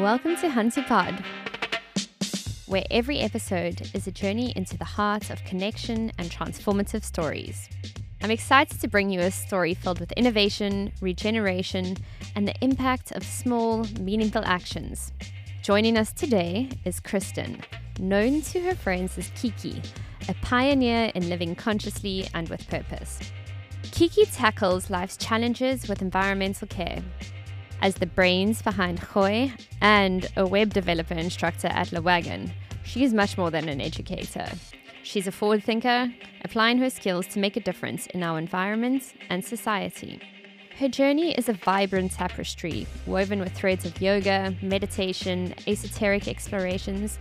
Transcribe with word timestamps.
Welcome 0.00 0.36
to 0.36 0.48
Hantu 0.48 0.86
Pod, 0.86 1.22
where 2.64 2.82
every 2.90 3.18
episode 3.18 3.90
is 3.92 4.06
a 4.06 4.10
journey 4.10 4.50
into 4.56 4.78
the 4.78 4.86
heart 4.86 5.28
of 5.28 5.44
connection 5.44 6.10
and 6.16 6.30
transformative 6.30 7.04
stories. 7.04 7.68
I'm 8.22 8.30
excited 8.30 8.80
to 8.80 8.88
bring 8.88 9.10
you 9.10 9.20
a 9.20 9.30
story 9.30 9.74
filled 9.74 10.00
with 10.00 10.10
innovation, 10.12 10.92
regeneration, 11.02 11.98
and 12.34 12.48
the 12.48 12.54
impact 12.62 13.12
of 13.12 13.22
small, 13.22 13.84
meaningful 14.00 14.42
actions. 14.46 15.12
Joining 15.60 15.98
us 15.98 16.10
today 16.10 16.70
is 16.86 16.98
Kristen, 16.98 17.60
known 18.00 18.40
to 18.42 18.60
her 18.62 18.74
friends 18.74 19.18
as 19.18 19.30
Kiki, 19.36 19.82
a 20.26 20.34
pioneer 20.40 21.12
in 21.14 21.28
living 21.28 21.54
consciously 21.54 22.26
and 22.32 22.48
with 22.48 22.66
purpose. 22.66 23.20
Kiki 23.82 24.24
tackles 24.24 24.88
life's 24.88 25.18
challenges 25.18 25.86
with 25.86 26.00
environmental 26.00 26.66
care 26.66 27.02
as 27.82 27.96
the 27.96 28.06
brains 28.06 28.62
behind 28.62 29.00
Gooi 29.00 29.52
and 29.80 30.26
a 30.36 30.46
web 30.46 30.72
developer 30.72 31.14
instructor 31.14 31.66
at 31.66 31.92
Le 31.92 32.00
Wagon, 32.00 32.52
she 32.84 33.04
is 33.04 33.12
much 33.12 33.36
more 33.36 33.50
than 33.50 33.68
an 33.68 33.80
educator. 33.80 34.48
She's 35.02 35.26
a 35.26 35.32
forward 35.32 35.64
thinker, 35.64 36.12
applying 36.44 36.78
her 36.78 36.88
skills 36.88 37.26
to 37.28 37.40
make 37.40 37.56
a 37.56 37.60
difference 37.60 38.06
in 38.06 38.22
our 38.22 38.38
environment 38.38 39.12
and 39.28 39.44
society. 39.44 40.20
Her 40.78 40.88
journey 40.88 41.32
is 41.32 41.48
a 41.48 41.54
vibrant 41.54 42.12
tapestry 42.12 42.86
woven 43.06 43.40
with 43.40 43.52
threads 43.52 43.84
of 43.84 44.00
yoga, 44.00 44.54
meditation, 44.62 45.54
esoteric 45.66 46.28
explorations, 46.28 47.18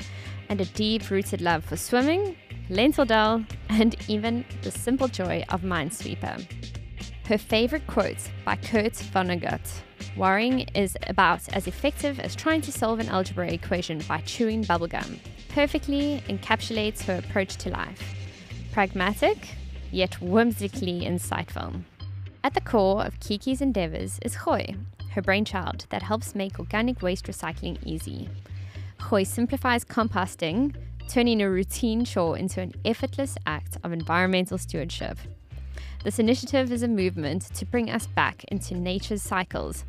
and 0.49 0.61
a 0.61 0.65
deep 0.65 1.09
rooted 1.09 1.41
love 1.41 1.65
for 1.65 1.75
swimming, 1.75 2.37
lentil 2.69 3.05
dal, 3.05 3.43
and 3.69 3.95
even 4.07 4.45
the 4.61 4.71
simple 4.71 5.07
joy 5.07 5.43
of 5.49 5.61
Minesweeper. 5.61 6.80
Her 7.27 7.37
favorite 7.37 7.87
quote 7.87 8.29
by 8.43 8.55
Kurt 8.57 8.93
Vonnegut 8.93 9.61
Worrying 10.17 10.67
is 10.75 10.97
about 11.07 11.47
as 11.53 11.67
effective 11.67 12.19
as 12.19 12.35
trying 12.35 12.61
to 12.61 12.71
solve 12.71 12.99
an 12.99 13.07
algebra 13.07 13.51
equation 13.51 13.99
by 14.07 14.21
chewing 14.21 14.65
bubblegum. 14.65 15.19
Perfectly 15.49 16.21
encapsulates 16.27 17.03
her 17.03 17.15
approach 17.15 17.55
to 17.57 17.69
life. 17.69 18.01
Pragmatic, 18.73 19.49
yet 19.91 20.15
whimsically 20.15 21.01
insightful. 21.01 21.81
At 22.43 22.53
the 22.53 22.61
core 22.61 23.03
of 23.03 23.19
Kiki's 23.19 23.61
endeavors 23.61 24.19
is 24.23 24.35
Gooi, 24.35 24.77
her 25.11 25.21
brainchild 25.21 25.85
that 25.89 26.01
helps 26.01 26.35
make 26.35 26.59
organic 26.59 27.01
waste 27.01 27.27
recycling 27.27 27.77
easy. 27.85 28.27
Gooi 28.99 29.25
simplifies 29.25 29.85
composting, 29.85 30.75
turning 31.07 31.41
a 31.41 31.49
routine 31.49 32.03
chore 32.03 32.37
into 32.37 32.61
an 32.61 32.73
effortless 32.83 33.37
act 33.45 33.77
of 33.83 33.93
environmental 33.93 34.57
stewardship. 34.57 35.17
This 36.03 36.17
initiative 36.17 36.71
is 36.71 36.81
a 36.81 36.87
movement 36.87 37.43
to 37.53 37.63
bring 37.63 37.91
us 37.91 38.07
back 38.07 38.43
into 38.45 38.73
nature's 38.73 39.21
cycles, 39.21 39.85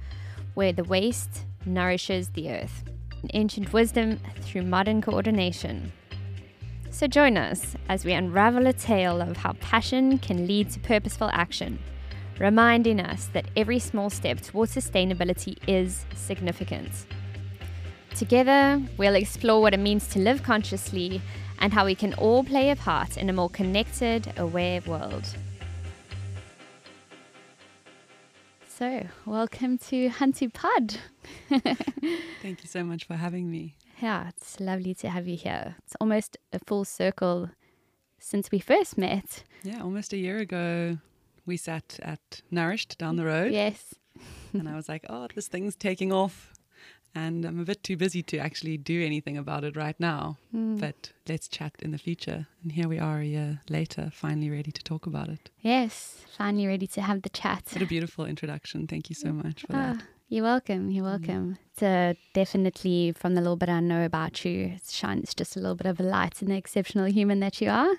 where 0.52 0.72
the 0.72 0.84
waste 0.84 1.46
nourishes 1.64 2.28
the 2.28 2.50
earth. 2.50 2.84
Ancient 3.32 3.72
wisdom 3.72 4.20
through 4.42 4.64
modern 4.64 5.00
coordination. 5.00 5.90
So 6.90 7.06
join 7.06 7.38
us 7.38 7.76
as 7.88 8.04
we 8.04 8.12
unravel 8.12 8.66
a 8.66 8.74
tale 8.74 9.22
of 9.22 9.38
how 9.38 9.54
passion 9.54 10.18
can 10.18 10.46
lead 10.46 10.68
to 10.72 10.80
purposeful 10.80 11.30
action, 11.32 11.78
reminding 12.38 13.00
us 13.00 13.30
that 13.32 13.46
every 13.56 13.78
small 13.78 14.10
step 14.10 14.42
towards 14.42 14.74
sustainability 14.74 15.56
is 15.66 16.04
significant. 16.14 17.06
Together, 18.14 18.82
we'll 18.98 19.14
explore 19.14 19.62
what 19.62 19.72
it 19.72 19.80
means 19.80 20.06
to 20.08 20.18
live 20.18 20.42
consciously 20.42 21.22
and 21.60 21.72
how 21.72 21.86
we 21.86 21.94
can 21.94 22.12
all 22.14 22.44
play 22.44 22.68
a 22.68 22.76
part 22.76 23.16
in 23.16 23.30
a 23.30 23.32
more 23.32 23.48
connected, 23.48 24.30
aware 24.36 24.82
world. 24.82 25.24
So, 28.82 29.06
welcome 29.26 29.78
to 29.78 30.08
Hantu 30.08 30.52
Pod. 30.52 30.96
Thank 31.48 32.64
you 32.64 32.68
so 32.68 32.82
much 32.82 33.04
for 33.04 33.14
having 33.14 33.48
me. 33.48 33.76
Yeah, 34.00 34.30
it's 34.30 34.58
lovely 34.58 34.92
to 34.94 35.08
have 35.08 35.28
you 35.28 35.36
here. 35.36 35.76
It's 35.84 35.94
almost 36.00 36.36
a 36.52 36.58
full 36.58 36.84
circle 36.84 37.50
since 38.18 38.50
we 38.50 38.58
first 38.58 38.98
met. 38.98 39.44
Yeah, 39.62 39.82
almost 39.84 40.12
a 40.12 40.16
year 40.16 40.38
ago, 40.38 40.98
we 41.46 41.56
sat 41.56 42.00
at 42.02 42.42
Nourished 42.50 42.98
down 42.98 43.14
the 43.14 43.24
road. 43.24 43.52
Yes. 43.52 43.94
and 44.52 44.68
I 44.68 44.74
was 44.74 44.88
like, 44.88 45.06
oh, 45.08 45.28
this 45.32 45.46
thing's 45.46 45.76
taking 45.76 46.12
off 46.12 46.51
and 47.14 47.44
I'm 47.44 47.60
a 47.60 47.64
bit 47.64 47.82
too 47.82 47.96
busy 47.96 48.22
to 48.24 48.38
actually 48.38 48.76
do 48.76 49.04
anything 49.04 49.36
about 49.36 49.64
it 49.64 49.76
right 49.76 49.98
now. 49.98 50.38
Mm. 50.54 50.80
But 50.80 51.12
let's 51.28 51.48
chat 51.48 51.74
in 51.80 51.90
the 51.90 51.98
future. 51.98 52.46
And 52.62 52.72
here 52.72 52.88
we 52.88 52.98
are 52.98 53.20
a 53.20 53.24
year 53.24 53.60
later, 53.68 54.10
finally 54.12 54.50
ready 54.50 54.72
to 54.72 54.82
talk 54.82 55.06
about 55.06 55.28
it. 55.28 55.50
Yes, 55.60 56.24
finally 56.36 56.66
ready 56.66 56.86
to 56.88 57.02
have 57.02 57.22
the 57.22 57.28
chat. 57.28 57.64
What 57.72 57.82
a 57.82 57.86
beautiful 57.86 58.24
introduction. 58.24 58.86
Thank 58.86 59.08
you 59.10 59.14
so 59.14 59.32
much 59.32 59.62
for 59.62 59.72
that. 59.72 59.96
Ah, 59.98 60.04
you're 60.28 60.44
welcome. 60.44 60.90
You're 60.90 61.04
mm. 61.04 61.10
welcome. 61.10 61.58
Mm. 61.78 62.12
It's 62.12 62.20
definitely 62.34 63.12
from 63.12 63.34
the 63.34 63.40
little 63.40 63.56
bit 63.56 63.68
I 63.68 63.80
know 63.80 64.04
about 64.04 64.44
you, 64.44 64.74
it 64.76 64.88
shines 64.88 65.34
just 65.34 65.56
a 65.56 65.60
little 65.60 65.74
bit 65.74 65.86
of 65.86 66.00
a 66.00 66.02
light 66.02 66.42
in 66.42 66.48
the 66.48 66.56
exceptional 66.56 67.06
human 67.06 67.40
that 67.40 67.60
you 67.60 67.70
are 67.70 67.96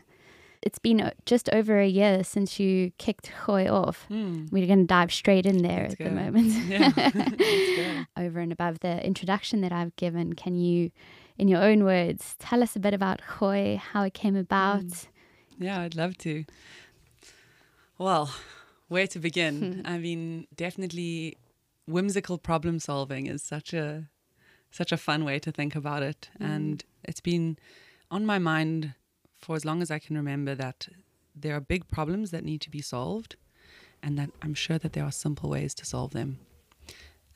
it's 0.63 0.79
been 0.79 1.01
uh, 1.01 1.12
just 1.25 1.50
over 1.50 1.79
a 1.79 1.88
year 1.88 2.24
since 2.24 2.59
you 2.59 2.91
kicked 2.97 3.31
Gooi 3.46 3.72
off. 3.72 4.06
Mm. 4.09 4.51
We're 4.51 4.66
going 4.66 4.79
to 4.79 4.85
dive 4.85 5.12
straight 5.12 5.46
in 5.46 5.62
there 5.62 5.84
Let's 5.90 5.94
at 5.94 6.00
go. 6.00 6.06
the 6.06 6.12
moment. 6.12 6.47
Yeah. 6.68 8.06
over 8.18 8.40
and 8.40 8.51
above 8.51 8.79
the 8.79 9.06
introduction 9.06 9.62
that 9.62 9.72
I've 9.72 9.96
given, 9.97 10.34
can 10.34 10.56
you, 10.56 10.91
in 11.38 11.47
your 11.47 11.62
own 11.62 11.84
words, 11.84 12.35
tell 12.40 12.63
us 12.63 12.75
a 12.75 12.79
bit 12.79 12.94
about 12.94 13.22
Gooi, 13.22 13.78
how 13.78 14.03
it 14.03 14.13
came 14.13 14.35
about? 14.35 14.84
Mm. 14.84 15.06
Yeah, 15.59 15.81
I'd 15.81 15.96
love 15.96 16.18
to. 16.19 16.46
Well, 17.97 18.34
where 18.88 19.07
to 19.07 19.19
begin? 19.19 19.81
I 19.85 19.97
mean, 19.97 20.47
definitely 20.56 21.38
whimsical 21.85 22.38
problem 22.38 22.80
solving 22.80 23.28
is 23.28 23.44
such 23.44 23.74
a 23.74 24.09
such 24.72 24.91
a 24.91 24.97
fun 24.97 25.24
way 25.25 25.38
to 25.38 25.51
think 25.51 25.75
about 25.75 26.01
it 26.01 26.30
mm. 26.40 26.50
and 26.50 26.85
it's 27.03 27.19
been 27.19 27.57
on 28.09 28.25
my 28.25 28.40
mind 28.40 28.94
for 29.44 29.56
as 29.56 29.66
long 29.66 29.81
as 29.81 29.92
I 29.92 30.00
can 30.00 30.16
remember 30.16 30.56
that 30.56 30.88
there 31.36 31.56
are 31.56 31.59
big 31.59 31.88
problems 31.90 32.31
that 32.31 32.46
need 32.46 32.62
to 32.62 32.70
be 32.70 32.81
solved 32.81 33.36
and 34.02 34.18
that 34.18 34.30
I'm 34.42 34.54
sure 34.54 34.78
that 34.78 34.94
there 34.94 35.04
are 35.04 35.12
simple 35.12 35.50
ways 35.50 35.74
to 35.76 35.86
solve 35.86 36.12
them. 36.12 36.40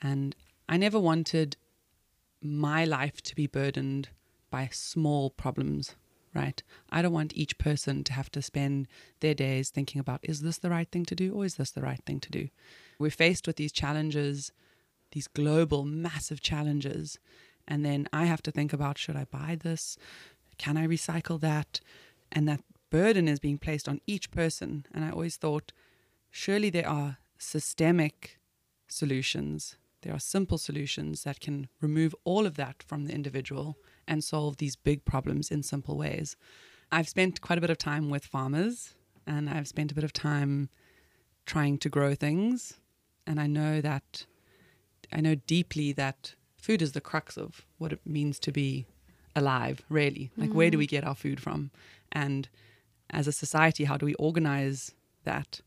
And 0.01 0.35
I 0.69 0.78
never 0.78 1.00
wanted 1.00 1.57
my 2.41 2.85
life 2.85 3.22
to 3.23 3.35
be 3.35 3.47
burdened 3.47 4.09
by 4.50 4.69
small 4.72 5.29
problems, 5.29 5.95
right? 6.34 6.62
I 6.90 7.01
don't 7.01 7.13
want 7.13 7.35
each 7.35 7.57
person 7.57 8.03
to 8.06 8.13
have 8.13 8.31
to 8.31 8.41
spend 8.41 8.88
their 9.19 9.34
days 9.34 9.69
thinking 9.69 10.00
about 10.00 10.19
is 10.24 10.41
this 10.41 10.57
the 10.57 10.69
right 10.69 10.89
thing 10.89 11.06
to 11.06 11.16
do 11.16 11.34
or 11.34 11.45
is 11.45 11.56
this 11.56 11.72
the 11.72 11.81
right 11.81 12.01
thing 12.06 12.19
to 12.22 12.29
do? 12.29 12.47
We're 13.00 13.12
faced 13.12 13.47
with 13.47 13.57
these 13.57 13.72
challenges, 13.72 14.51
these 15.12 15.28
global, 15.28 15.84
massive 15.84 16.41
challenges. 16.41 17.19
And 17.68 17.84
then 17.84 18.07
I 18.13 18.25
have 18.25 18.41
to 18.44 18.51
think 18.51 18.72
about 18.72 18.97
should 18.97 19.18
I 19.18 19.25
buy 19.25 19.57
this? 19.62 19.97
Can 20.57 20.78
I 20.78 20.88
recycle 20.88 21.40
that? 21.41 21.79
And 22.31 22.47
that 22.47 22.62
burden 22.90 23.28
is 23.28 23.40
being 23.40 23.57
placed 23.57 23.88
on 23.88 24.01
each 24.07 24.31
person. 24.31 24.85
And 24.94 25.03
I 25.03 25.12
always 25.12 25.38
thought, 25.38 25.72
surely 26.29 26.69
there 26.69 26.88
are 26.88 27.18
systemic 27.38 28.40
solutions. 28.88 29.78
There 30.01 30.13
are 30.13 30.19
simple 30.19 30.57
solutions 30.57 31.23
that 31.23 31.40
can 31.40 31.68
remove 31.81 32.16
all 32.23 32.45
of 32.45 32.56
that 32.56 32.84
from 32.84 33.06
the 33.06 33.13
individual 33.13 33.78
and 34.07 34.23
solve 34.23 34.57
these 34.57 34.75
big 34.75 35.06
problems 35.06 35.51
in 35.51 35.63
simple 35.63 35.97
ways. 35.97 36.35
I've 36.91 37.09
spent 37.09 37.41
quite 37.41 37.57
a 37.57 37.62
bit 37.62 37.69
of 37.69 37.78
time 37.78 38.09
with 38.09 38.25
farmers 38.25 38.94
and 39.25 39.50
I've 39.50 39.68
spent 39.68 39.91
a 39.91 39.95
bit 39.95 40.06
of 40.06 40.13
time 40.13 40.69
trying 41.45 41.78
to 41.79 41.89
grow 41.89 42.16
things. 42.16 42.75
And 43.25 43.39
I 43.41 43.47
know 43.47 43.81
that, 43.81 44.25
I 45.12 45.19
know 45.19 45.35
deeply 45.35 45.91
that 45.94 46.35
food 46.56 46.81
is 46.81 46.94
the 46.94 47.01
crux 47.01 47.38
of 47.38 47.66
what 47.78 47.91
it 47.91 48.00
means 48.06 48.39
to 48.39 48.51
be 48.51 48.85
alive, 49.37 49.83
really. 49.87 50.31
Like, 50.35 50.49
mm. 50.49 50.53
where 50.53 50.69
do 50.69 50.77
we 50.77 50.87
get 50.87 51.05
our 51.05 51.15
food 51.15 51.39
from? 51.39 51.71
And 52.11 52.49
as 53.09 53.27
a 53.27 53.31
society, 53.31 53.85
how 53.85 53.95
do 53.95 54.05
we 54.05 54.15
organize 54.15 54.93
that? 55.23 55.61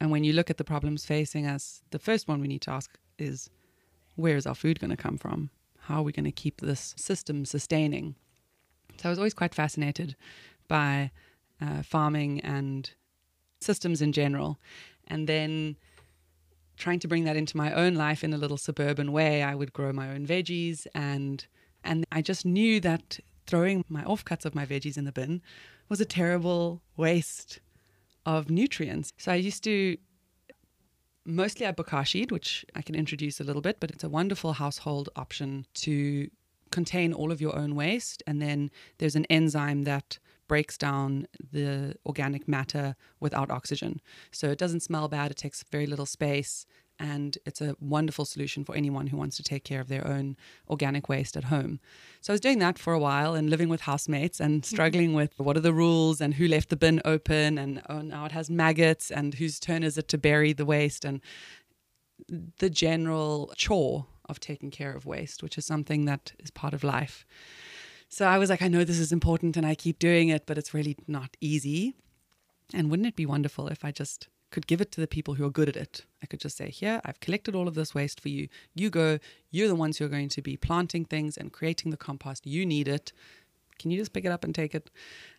And 0.00 0.10
when 0.10 0.24
you 0.24 0.32
look 0.32 0.48
at 0.48 0.56
the 0.56 0.64
problems 0.64 1.04
facing 1.04 1.46
us, 1.46 1.82
the 1.90 1.98
first 1.98 2.28
one 2.28 2.40
we 2.40 2.48
need 2.48 2.62
to 2.62 2.70
ask 2.70 2.96
is 3.18 3.50
where 4.14 4.36
is 4.36 4.46
our 4.46 4.54
food 4.54 4.80
going 4.80 4.90
to 4.90 4.96
come 4.96 5.18
from? 5.18 5.50
How 5.80 5.96
are 5.96 6.02
we 6.02 6.12
going 6.12 6.24
to 6.24 6.32
keep 6.32 6.60
this 6.60 6.94
system 6.96 7.44
sustaining? 7.44 8.14
So 8.98 9.08
I 9.08 9.10
was 9.10 9.18
always 9.18 9.34
quite 9.34 9.54
fascinated 9.54 10.16
by 10.68 11.10
uh, 11.60 11.82
farming 11.82 12.40
and 12.40 12.90
systems 13.60 14.00
in 14.00 14.12
general. 14.12 14.58
And 15.06 15.28
then 15.28 15.76
trying 16.76 17.00
to 17.00 17.08
bring 17.08 17.24
that 17.24 17.36
into 17.36 17.56
my 17.56 17.72
own 17.72 17.94
life 17.94 18.22
in 18.22 18.32
a 18.32 18.38
little 18.38 18.56
suburban 18.56 19.12
way, 19.12 19.42
I 19.42 19.54
would 19.54 19.72
grow 19.72 19.92
my 19.92 20.10
own 20.10 20.26
veggies 20.26 20.86
and 20.94 21.46
and 21.86 22.04
I 22.12 22.22
just 22.22 22.44
knew 22.44 22.80
that 22.80 23.18
throwing 23.46 23.84
my 23.88 24.02
offcuts 24.02 24.44
of 24.44 24.54
my 24.54 24.66
veggies 24.66 24.98
in 24.98 25.04
the 25.04 25.12
bin 25.12 25.40
was 25.88 26.00
a 26.00 26.04
terrible 26.04 26.82
waste 26.96 27.60
of 28.24 28.50
nutrients. 28.50 29.12
So 29.18 29.32
I 29.32 29.36
used 29.36 29.62
to 29.64 29.96
mostly 31.24 31.66
I 31.66 31.72
bokashid, 31.72 32.30
which 32.30 32.64
I 32.74 32.82
can 32.82 32.94
introduce 32.94 33.40
a 33.40 33.44
little 33.44 33.62
bit, 33.62 33.78
but 33.80 33.90
it's 33.90 34.04
a 34.04 34.08
wonderful 34.08 34.54
household 34.54 35.08
option 35.16 35.66
to 35.74 36.28
contain 36.70 37.12
all 37.12 37.32
of 37.32 37.40
your 37.40 37.56
own 37.56 37.74
waste. 37.74 38.22
And 38.26 38.42
then 38.42 38.70
there's 38.98 39.16
an 39.16 39.26
enzyme 39.26 39.84
that 39.84 40.18
breaks 40.48 40.78
down 40.78 41.26
the 41.52 41.96
organic 42.04 42.46
matter 42.46 42.94
without 43.20 43.50
oxygen. 43.50 44.00
So 44.30 44.50
it 44.50 44.58
doesn't 44.58 44.80
smell 44.80 45.08
bad, 45.08 45.30
it 45.30 45.36
takes 45.36 45.64
very 45.70 45.86
little 45.86 46.06
space, 46.06 46.66
and 46.98 47.38
it's 47.44 47.60
a 47.60 47.76
wonderful 47.80 48.24
solution 48.24 48.64
for 48.64 48.74
anyone 48.74 49.08
who 49.08 49.16
wants 49.16 49.36
to 49.36 49.42
take 49.42 49.64
care 49.64 49.80
of 49.80 49.88
their 49.88 50.06
own 50.06 50.36
organic 50.68 51.08
waste 51.08 51.36
at 51.36 51.44
home. 51.44 51.80
So 52.20 52.32
I 52.32 52.34
was 52.34 52.40
doing 52.40 52.58
that 52.60 52.78
for 52.78 52.92
a 52.92 52.98
while 52.98 53.34
and 53.34 53.50
living 53.50 53.68
with 53.68 53.82
housemates 53.82 54.40
and 54.40 54.62
Mm-hmm. 54.62 54.74
struggling 54.74 55.12
with 55.14 55.38
what 55.38 55.56
are 55.56 55.60
the 55.60 55.72
rules 55.72 56.20
and 56.20 56.34
who 56.34 56.48
left 56.48 56.68
the 56.70 56.76
bin 56.76 57.00
open 57.04 57.58
and 57.58 57.82
oh 57.88 58.00
now 58.00 58.24
it 58.24 58.32
has 58.32 58.48
maggots 58.48 59.10
and 59.10 59.34
whose 59.34 59.60
turn 59.60 59.82
is 59.82 59.98
it 59.98 60.08
to 60.08 60.18
bury 60.18 60.52
the 60.52 60.64
waste 60.64 61.04
and 61.04 61.20
the 62.58 62.70
general 62.70 63.52
chore 63.56 64.06
of 64.28 64.40
taking 64.40 64.70
care 64.70 64.92
of 64.92 65.06
waste, 65.06 65.42
which 65.42 65.58
is 65.58 65.64
something 65.64 66.04
that 66.06 66.32
is 66.38 66.50
part 66.50 66.74
of 66.74 66.82
life. 66.82 67.24
So 68.08 68.26
I 68.26 68.38
was 68.38 68.50
like, 68.50 68.62
I 68.62 68.68
know 68.68 68.84
this 68.84 68.98
is 68.98 69.12
important 69.12 69.56
and 69.56 69.66
I 69.66 69.74
keep 69.74 69.98
doing 69.98 70.28
it, 70.28 70.44
but 70.46 70.58
it's 70.58 70.72
really 70.74 70.96
not 71.06 71.36
easy. 71.40 71.94
And 72.72 72.90
wouldn't 72.90 73.06
it 73.06 73.16
be 73.16 73.26
wonderful 73.26 73.68
if 73.68 73.84
I 73.84 73.92
just 73.92 74.28
could 74.56 74.66
give 74.66 74.80
it 74.80 74.90
to 74.90 75.02
the 75.02 75.06
people 75.06 75.34
who 75.34 75.44
are 75.44 75.50
good 75.50 75.68
at 75.68 75.76
it? 75.76 76.06
I 76.22 76.26
could 76.26 76.40
just 76.40 76.56
say, 76.56 76.70
Here, 76.70 77.02
I've 77.04 77.20
collected 77.20 77.54
all 77.54 77.68
of 77.68 77.74
this 77.74 77.94
waste 77.94 78.22
for 78.22 78.30
you. 78.30 78.48
You 78.74 78.88
go, 78.88 79.18
you're 79.50 79.68
the 79.68 79.74
ones 79.74 79.98
who 79.98 80.06
are 80.06 80.08
going 80.08 80.30
to 80.30 80.40
be 80.40 80.56
planting 80.56 81.04
things 81.04 81.36
and 81.36 81.52
creating 81.52 81.90
the 81.90 81.98
compost. 81.98 82.46
You 82.46 82.64
need 82.64 82.88
it. 82.88 83.12
Can 83.78 83.90
you 83.90 83.98
just 83.98 84.14
pick 84.14 84.24
it 84.24 84.32
up 84.32 84.44
and 84.44 84.54
take 84.54 84.74
it? 84.74 84.88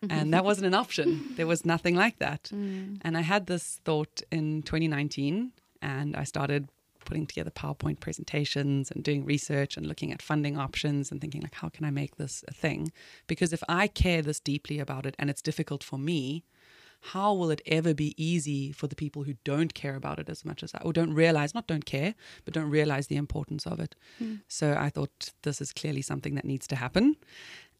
And 0.08 0.32
that 0.32 0.44
wasn't 0.44 0.68
an 0.68 0.74
option. 0.74 1.08
There 1.36 1.48
was 1.48 1.64
nothing 1.64 1.96
like 1.96 2.20
that. 2.20 2.44
Mm. 2.54 2.98
And 3.02 3.18
I 3.18 3.22
had 3.22 3.48
this 3.48 3.80
thought 3.84 4.22
in 4.30 4.62
2019 4.62 5.50
and 5.82 6.14
I 6.14 6.22
started 6.22 6.68
putting 7.04 7.26
together 7.26 7.50
PowerPoint 7.50 7.98
presentations 7.98 8.92
and 8.92 9.02
doing 9.02 9.24
research 9.24 9.76
and 9.76 9.84
looking 9.84 10.12
at 10.12 10.22
funding 10.22 10.56
options 10.56 11.10
and 11.10 11.20
thinking 11.20 11.42
like 11.42 11.56
how 11.56 11.68
can 11.68 11.84
I 11.84 11.90
make 11.90 12.18
this 12.18 12.44
a 12.46 12.54
thing? 12.54 12.92
Because 13.26 13.52
if 13.52 13.64
I 13.68 13.88
care 13.88 14.22
this 14.22 14.38
deeply 14.38 14.78
about 14.78 15.06
it 15.06 15.16
and 15.18 15.28
it's 15.28 15.42
difficult 15.42 15.82
for 15.82 15.98
me, 15.98 16.44
how 17.00 17.32
will 17.32 17.50
it 17.50 17.62
ever 17.66 17.94
be 17.94 18.14
easy 18.22 18.72
for 18.72 18.86
the 18.86 18.96
people 18.96 19.22
who 19.22 19.34
don't 19.44 19.74
care 19.74 19.94
about 19.94 20.18
it 20.18 20.28
as 20.28 20.44
much 20.44 20.62
as 20.62 20.74
I 20.74 20.78
or 20.82 20.92
don't 20.92 21.14
realize 21.14 21.54
not 21.54 21.66
don't 21.66 21.84
care 21.84 22.14
but 22.44 22.54
don't 22.54 22.70
realize 22.70 23.06
the 23.06 23.16
importance 23.16 23.66
of 23.66 23.80
it. 23.80 23.94
Hmm. 24.18 24.36
So 24.48 24.76
I 24.78 24.90
thought 24.90 25.32
this 25.42 25.60
is 25.60 25.72
clearly 25.72 26.02
something 26.02 26.34
that 26.34 26.44
needs 26.44 26.66
to 26.68 26.76
happen. 26.76 27.16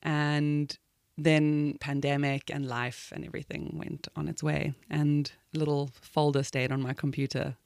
And 0.03 0.77
then 1.17 1.77
pandemic 1.81 2.49
and 2.49 2.67
life 2.67 3.13
and 3.15 3.25
everything 3.25 3.75
went 3.75 4.07
on 4.15 4.29
its 4.29 4.43
way 4.43 4.73
and 4.89 5.33
a 5.55 5.59
little 5.59 5.91
folder 6.01 6.45
stayed 6.45 6.71
on 6.71 6.81
my 6.81 6.93
computer 6.93 7.57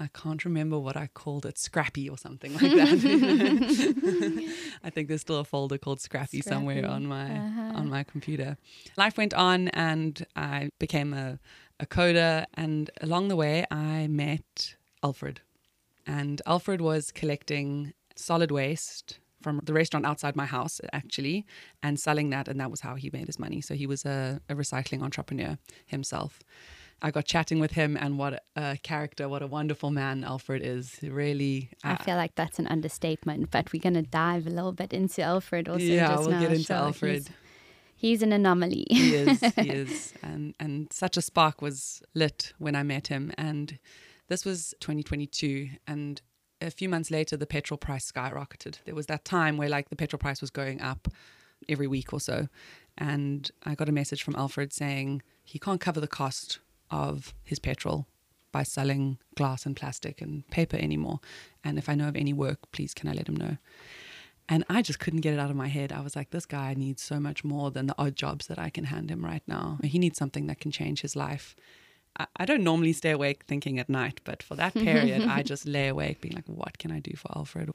I 0.00 0.08
can't 0.14 0.44
remember 0.44 0.78
what 0.78 0.96
I 0.96 1.08
called 1.12 1.44
it, 1.44 1.58
Scrappy 1.58 2.08
or 2.08 2.16
something 2.16 2.52
like 2.54 2.72
that. 2.72 4.48
I 4.84 4.90
think 4.90 5.08
there's 5.08 5.20
still 5.22 5.38
a 5.38 5.44
folder 5.44 5.78
called 5.78 6.00
Scrappy, 6.00 6.40
somewhere 6.40 6.86
on 6.86 7.06
my 7.06 7.38
Uh-huh. 7.38 7.72
on 7.80 7.88
my 7.88 8.04
computer. 8.04 8.56
Life 8.96 9.16
went 9.16 9.34
on, 9.34 9.68
and 9.68 10.24
I 10.36 10.70
became 10.78 11.12
a, 11.14 11.38
a 11.80 11.86
coder. 11.86 12.46
And 12.54 12.90
along 13.00 13.28
the 13.28 13.36
way, 13.36 13.64
I 13.70 14.06
met 14.06 14.76
Alfred, 15.02 15.40
and 16.06 16.40
Alfred 16.46 16.80
was 16.80 17.10
collecting 17.10 17.92
solid 18.16 18.50
waste 18.50 19.18
from 19.42 19.60
the 19.62 19.72
restaurant 19.72 20.04
outside 20.04 20.34
my 20.36 20.46
house, 20.46 20.80
actually, 20.92 21.46
and 21.82 21.98
selling 22.00 22.30
that, 22.30 22.48
and 22.48 22.58
that 22.60 22.70
was 22.70 22.80
how 22.80 22.94
he 22.96 23.10
made 23.12 23.26
his 23.26 23.38
money. 23.38 23.60
So 23.60 23.74
he 23.74 23.86
was 23.86 24.04
a, 24.04 24.40
a 24.48 24.54
recycling 24.54 25.02
entrepreneur 25.02 25.58
himself. 25.86 26.40
I 27.00 27.10
got 27.10 27.26
chatting 27.26 27.60
with 27.60 27.72
him, 27.72 27.96
and 27.96 28.18
what 28.18 28.44
a 28.56 28.76
character, 28.82 29.28
what 29.28 29.40
a 29.40 29.46
wonderful 29.46 29.90
man 29.90 30.24
Alfred 30.24 30.62
is. 30.64 30.98
Really, 31.02 31.70
I 31.84 31.92
uh, 31.92 31.96
feel 31.98 32.16
like 32.16 32.34
that's 32.34 32.58
an 32.58 32.66
understatement, 32.66 33.50
but 33.50 33.72
we're 33.72 33.80
going 33.80 33.94
to 33.94 34.02
dive 34.02 34.46
a 34.46 34.50
little 34.50 34.72
bit 34.72 34.92
into 34.92 35.22
Alfred 35.22 35.68
also 35.68 35.84
yeah, 35.84 36.08
just 36.08 36.22
we'll 36.22 36.30
now. 36.30 36.40
get 36.40 36.52
into 36.52 36.64
Sure, 36.64 36.76
Alfred. 36.76 37.14
He's, 37.14 37.30
he's 37.94 38.22
an 38.22 38.32
anomaly. 38.32 38.86
he 38.90 39.14
is, 39.14 39.40
he 39.56 39.70
is, 39.70 40.14
and 40.22 40.54
and 40.58 40.92
such 40.92 41.16
a 41.16 41.22
spark 41.22 41.62
was 41.62 42.02
lit 42.14 42.52
when 42.58 42.74
I 42.74 42.82
met 42.82 43.06
him, 43.06 43.32
and 43.38 43.78
this 44.26 44.44
was 44.44 44.74
2022, 44.80 45.68
and 45.86 46.20
a 46.60 46.70
few 46.72 46.88
months 46.88 47.12
later, 47.12 47.36
the 47.36 47.46
petrol 47.46 47.78
price 47.78 48.10
skyrocketed. 48.10 48.78
There 48.84 48.96
was 48.96 49.06
that 49.06 49.24
time 49.24 49.56
where 49.56 49.68
like 49.68 49.90
the 49.90 49.96
petrol 49.96 50.18
price 50.18 50.40
was 50.40 50.50
going 50.50 50.80
up 50.80 51.06
every 51.68 51.86
week 51.86 52.12
or 52.12 52.18
so, 52.18 52.48
and 52.96 53.48
I 53.64 53.76
got 53.76 53.88
a 53.88 53.92
message 53.92 54.24
from 54.24 54.34
Alfred 54.34 54.72
saying 54.72 55.22
he 55.44 55.60
can't 55.60 55.80
cover 55.80 56.00
the 56.00 56.08
cost 56.08 56.58
of 56.90 57.34
his 57.44 57.58
petrol 57.58 58.06
by 58.52 58.62
selling 58.62 59.18
glass 59.34 59.66
and 59.66 59.76
plastic 59.76 60.20
and 60.20 60.48
paper 60.50 60.76
anymore, 60.76 61.20
and 61.62 61.78
if 61.78 61.88
I 61.88 61.94
know 61.94 62.08
of 62.08 62.16
any 62.16 62.32
work, 62.32 62.58
please 62.72 62.94
can 62.94 63.08
I 63.08 63.12
let 63.12 63.28
him 63.28 63.36
know. 63.36 63.58
And 64.48 64.64
I 64.70 64.80
just 64.80 64.98
couldn't 64.98 65.20
get 65.20 65.34
it 65.34 65.40
out 65.40 65.50
of 65.50 65.56
my 65.56 65.68
head. 65.68 65.92
I 65.92 66.00
was 66.00 66.16
like, 66.16 66.30
this 66.30 66.46
guy 66.46 66.72
needs 66.72 67.02
so 67.02 67.20
much 67.20 67.44
more 67.44 67.70
than 67.70 67.86
the 67.86 67.94
odd 67.98 68.16
jobs 68.16 68.46
that 68.46 68.58
I 68.58 68.70
can 68.70 68.84
hand 68.84 69.10
him 69.10 69.22
right 69.22 69.42
now. 69.46 69.78
He 69.84 69.98
needs 69.98 70.16
something 70.16 70.46
that 70.46 70.58
can 70.58 70.70
change 70.70 71.02
his 71.02 71.14
life. 71.14 71.54
I, 72.18 72.26
I 72.36 72.44
don't 72.46 72.64
normally 72.64 72.94
stay 72.94 73.10
awake 73.10 73.44
thinking 73.44 73.78
at 73.78 73.90
night, 73.90 74.20
but 74.24 74.42
for 74.42 74.54
that 74.54 74.72
period, 74.72 75.22
I 75.28 75.42
just 75.42 75.66
lay 75.76 75.88
awake 75.88 76.22
being 76.22 76.34
like, 76.34 76.46
what 76.46 76.78
can 76.78 76.90
I 76.90 77.00
do 77.00 77.14
for 77.14 77.30
Alfred? 77.36 77.70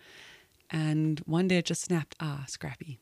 And 0.72 1.20
one 1.26 1.48
day 1.48 1.58
it 1.58 1.66
just 1.66 1.84
snapped 1.84 2.16
ah, 2.20 2.46
Scrappy. 2.48 2.98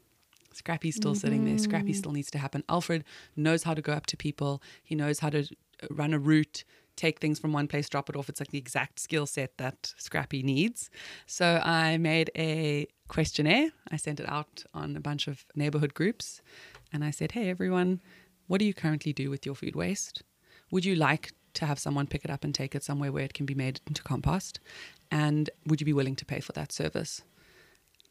Scrappy's 0.54 0.98
still 0.98 1.16
sitting 1.16 1.46
there. 1.46 1.58
Scrappy 1.58 1.94
still 1.94 2.12
needs 2.12 2.30
to 2.32 2.38
happen. 2.38 2.66
Alfred 2.68 3.06
knows 3.38 3.64
how 3.64 3.74
to 3.74 3.82
go 3.82 3.94
up 3.94 4.06
to 4.08 4.18
people, 4.18 4.62
he 4.84 4.96
knows 4.96 5.20
how 5.20 5.30
to 5.30 5.48
run 5.90 6.14
a 6.14 6.20
route, 6.20 6.64
take 6.96 7.20
things 7.20 7.40
from 7.40 7.54
one 7.54 7.68
place, 7.68 7.90
drop 7.90 8.10
it 8.10 8.16
off. 8.16 8.30
It's 8.30 8.40
like 8.40 8.52
the 8.52 8.58
exact 8.58 9.00
skill 9.00 9.26
set 9.26 9.58
that 9.58 9.94
Scrappy 9.98 10.44
needs. 10.44 10.90
So 11.26 11.62
I 11.64 11.98
made 11.98 12.30
a 12.38 12.88
questionnaire. 13.08 13.70
I 13.90 13.98
sent 13.98 14.20
it 14.20 14.30
out 14.30 14.64
on 14.74 14.96
a 14.96 15.02
bunch 15.02 15.28
of 15.28 15.46
neighborhood 15.56 15.94
groups. 15.94 16.42
And 16.94 17.04
I 17.04 17.12
said, 17.12 17.32
hey, 17.32 17.50
everyone, 17.50 18.02
what 18.48 18.60
do 18.60 18.66
you 18.66 18.74
currently 18.74 19.14
do 19.14 19.30
with 19.30 19.46
your 19.46 19.56
food 19.56 19.76
waste? 19.76 20.24
Would 20.72 20.86
you 20.86 20.96
like 20.96 21.34
to 21.54 21.66
have 21.66 21.80
someone 21.80 22.08
pick 22.08 22.24
it 22.24 22.32
up 22.32 22.44
and 22.44 22.54
take 22.54 22.76
it 22.76 22.84
somewhere 22.84 23.12
where 23.12 23.24
it 23.24 23.34
can 23.34 23.46
be 23.46 23.56
made 23.56 23.82
into 23.88 24.04
compost? 24.04 24.60
And 25.10 25.50
would 25.66 25.82
you 25.82 25.86
be 25.86 25.94
willing 25.94 26.16
to 26.18 26.26
pay 26.26 26.40
for 26.40 26.54
that 26.54 26.72
service? 26.72 27.24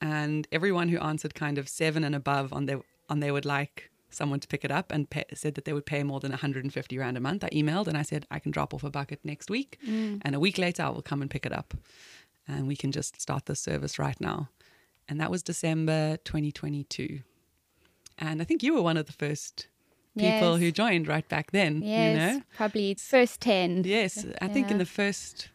And 0.01 0.47
everyone 0.51 0.89
who 0.89 0.99
answered 0.99 1.35
kind 1.35 1.59
of 1.59 1.69
seven 1.69 2.05
and 2.05 2.15
above 2.15 2.53
on 2.53 2.67
their 2.67 2.81
on 3.11 3.21
they 3.21 3.31
would 3.31 3.45
like 3.45 3.91
someone 4.11 4.41
to 4.41 4.49
pick 4.49 4.65
it 4.65 4.71
up 4.71 4.91
and 4.93 5.09
pay, 5.09 5.25
said 5.35 5.55
that 5.55 5.65
they 5.65 5.73
would 5.73 5.87
pay 5.87 6.03
more 6.03 6.21
than 6.21 6.31
150 6.31 6.99
rand 6.99 7.17
a 7.17 7.21
month. 7.21 7.45
I 7.45 7.49
emailed 7.51 7.87
and 7.89 7.97
I 7.97 8.03
said 8.03 8.27
I 8.31 8.39
can 8.39 8.51
drop 8.53 8.75
off 8.75 8.85
a 8.85 8.91
bucket 8.91 9.21
next 9.25 9.51
week, 9.51 9.79
mm. 9.87 10.21
and 10.23 10.35
a 10.35 10.41
week 10.41 10.59
later 10.59 10.83
I 10.83 10.89
will 10.91 11.03
come 11.03 11.23
and 11.23 11.31
pick 11.31 11.47
it 11.47 11.53
up, 11.53 11.75
and 12.47 12.67
we 12.67 12.77
can 12.77 12.93
just 12.93 13.21
start 13.21 13.47
this 13.47 13.61
service 13.61 13.99
right 13.99 14.21
now. 14.21 14.49
And 15.09 15.21
that 15.21 15.31
was 15.31 15.43
December 15.43 16.19
2022, 16.25 17.21
and 18.19 18.41
I 18.41 18.45
think 18.45 18.63
you 18.63 18.75
were 18.75 18.83
one 18.83 18.97
of 18.97 19.07
the 19.07 19.13
first 19.13 19.67
people 20.17 20.53
Yes. 20.53 20.59
who 20.61 20.71
joined 20.73 21.09
right 21.09 21.29
back 21.29 21.53
then. 21.53 21.83
Yes, 21.83 22.11
You 22.11 22.39
know, 22.39 22.43
probably 22.57 22.95
first 22.95 23.41
10. 23.41 23.85
yes, 23.85 24.27
I 24.41 24.49
think 24.49 24.71
in 24.71 24.79
the 24.79 24.87
first, 24.87 25.49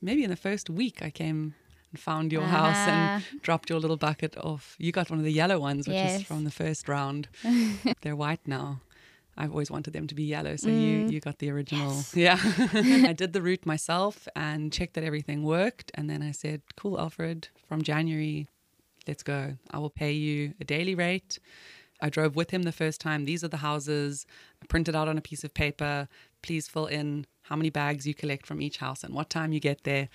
maybe 0.00 0.24
in 0.24 0.30
the 0.30 0.36
first 0.36 0.68
week 0.70 1.02
I 1.02 1.10
came 1.10 1.54
and 1.90 1.98
found 2.00 2.32
your 2.32 2.42
house 2.42 2.76
and 2.88 3.22
Ah. 3.22 3.38
dropped 3.42 3.70
your 3.70 3.80
little 3.80 3.96
bucket 3.96 4.36
off. 4.36 4.74
You 4.78 4.92
got 4.92 5.10
one 5.10 5.18
of 5.18 5.24
the 5.24 5.32
yellow 5.32 5.58
ones, 5.58 5.86
which 5.88 5.94
Yes. 5.94 6.20
is 6.20 6.26
from 6.26 6.44
the 6.44 6.50
first 6.50 6.88
round. 6.88 7.28
They're 8.02 8.16
white 8.16 8.46
now. 8.46 8.80
I've 9.40 9.52
always 9.52 9.70
wanted 9.70 9.92
them 9.92 10.06
to 10.08 10.14
be 10.16 10.24
yellow, 10.24 10.56
so 10.56 10.68
you 10.68 11.04
Mm. 11.06 11.12
you 11.12 11.20
got 11.20 11.38
the 11.38 11.48
original. 11.50 12.02
Yeah, 12.12 12.38
I 13.10 13.12
did 13.12 13.32
the 13.32 13.40
route 13.40 13.64
myself 13.66 14.26
and 14.34 14.72
checked 14.72 14.94
that 14.94 15.04
everything 15.04 15.44
worked, 15.44 15.92
and 15.94 16.10
then 16.10 16.22
I 16.22 16.32
said, 16.32 16.62
"Cool, 16.76 16.98
Alfred, 16.98 17.48
from 17.68 17.82
January, 17.82 18.48
let's 19.06 19.22
go. 19.22 19.56
I 19.70 19.78
will 19.78 19.90
pay 19.90 20.12
you 20.12 20.54
a 20.60 20.64
daily 20.64 20.94
rate." 20.96 21.38
I 22.00 22.08
drove 22.10 22.36
with 22.36 22.50
him 22.50 22.62
the 22.62 22.72
first 22.72 23.00
time. 23.00 23.24
These 23.24 23.42
are 23.44 23.48
the 23.48 23.58
houses. 23.70 24.24
I 24.62 24.66
printed 24.66 24.94
out 24.94 25.08
on 25.08 25.18
a 25.18 25.20
piece 25.20 25.42
of 25.44 25.52
paper. 25.52 26.08
Please 26.42 26.68
fill 26.68 26.86
in 26.86 27.26
how 27.42 27.56
many 27.56 27.70
bags 27.70 28.06
you 28.06 28.14
collect 28.14 28.46
from 28.46 28.60
each 28.62 28.76
house 28.78 29.02
and 29.04 29.12
what 29.14 29.28
time 29.30 29.52
you 29.52 29.58
get 29.58 29.82
there. 29.84 30.08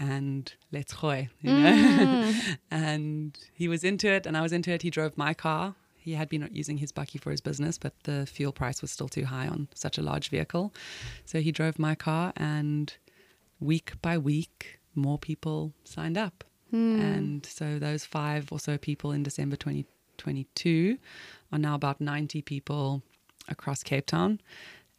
And 0.00 0.52
let's 0.72 0.94
gooi, 0.94 1.28
you 1.42 1.52
know. 1.52 1.70
Mm. 1.70 2.56
and 2.70 3.38
he 3.52 3.68
was 3.68 3.84
into 3.84 4.08
it, 4.10 4.26
and 4.26 4.36
I 4.36 4.40
was 4.40 4.52
into 4.52 4.70
it. 4.70 4.80
He 4.82 4.88
drove 4.90 5.16
my 5.18 5.34
car. 5.34 5.74
He 5.98 6.14
had 6.14 6.30
been 6.30 6.48
using 6.50 6.78
his 6.78 6.90
bakkie 6.90 7.20
for 7.20 7.30
his 7.30 7.42
business, 7.42 7.76
but 7.76 7.92
the 8.04 8.24
fuel 8.24 8.52
price 8.52 8.80
was 8.80 8.90
still 8.90 9.08
too 9.08 9.26
high 9.26 9.46
on 9.46 9.68
such 9.74 9.98
a 9.98 10.02
large 10.02 10.30
vehicle. 10.30 10.72
So 11.26 11.40
he 11.40 11.52
drove 11.52 11.78
my 11.78 11.94
car, 11.94 12.32
and 12.36 12.92
week 13.60 13.92
by 14.00 14.16
week, 14.16 14.80
more 14.94 15.18
people 15.18 15.74
signed 15.84 16.16
up. 16.16 16.44
Hmm. 16.70 17.00
And 17.00 17.46
so 17.46 17.78
those 17.78 18.04
five 18.04 18.50
or 18.50 18.58
so 18.58 18.78
people 18.78 19.12
in 19.12 19.22
December 19.22 19.56
2022 19.56 20.96
are 21.52 21.58
now 21.58 21.74
about 21.74 22.00
90 22.00 22.42
people 22.42 23.02
across 23.48 23.82
Cape 23.82 24.06
Town. 24.06 24.40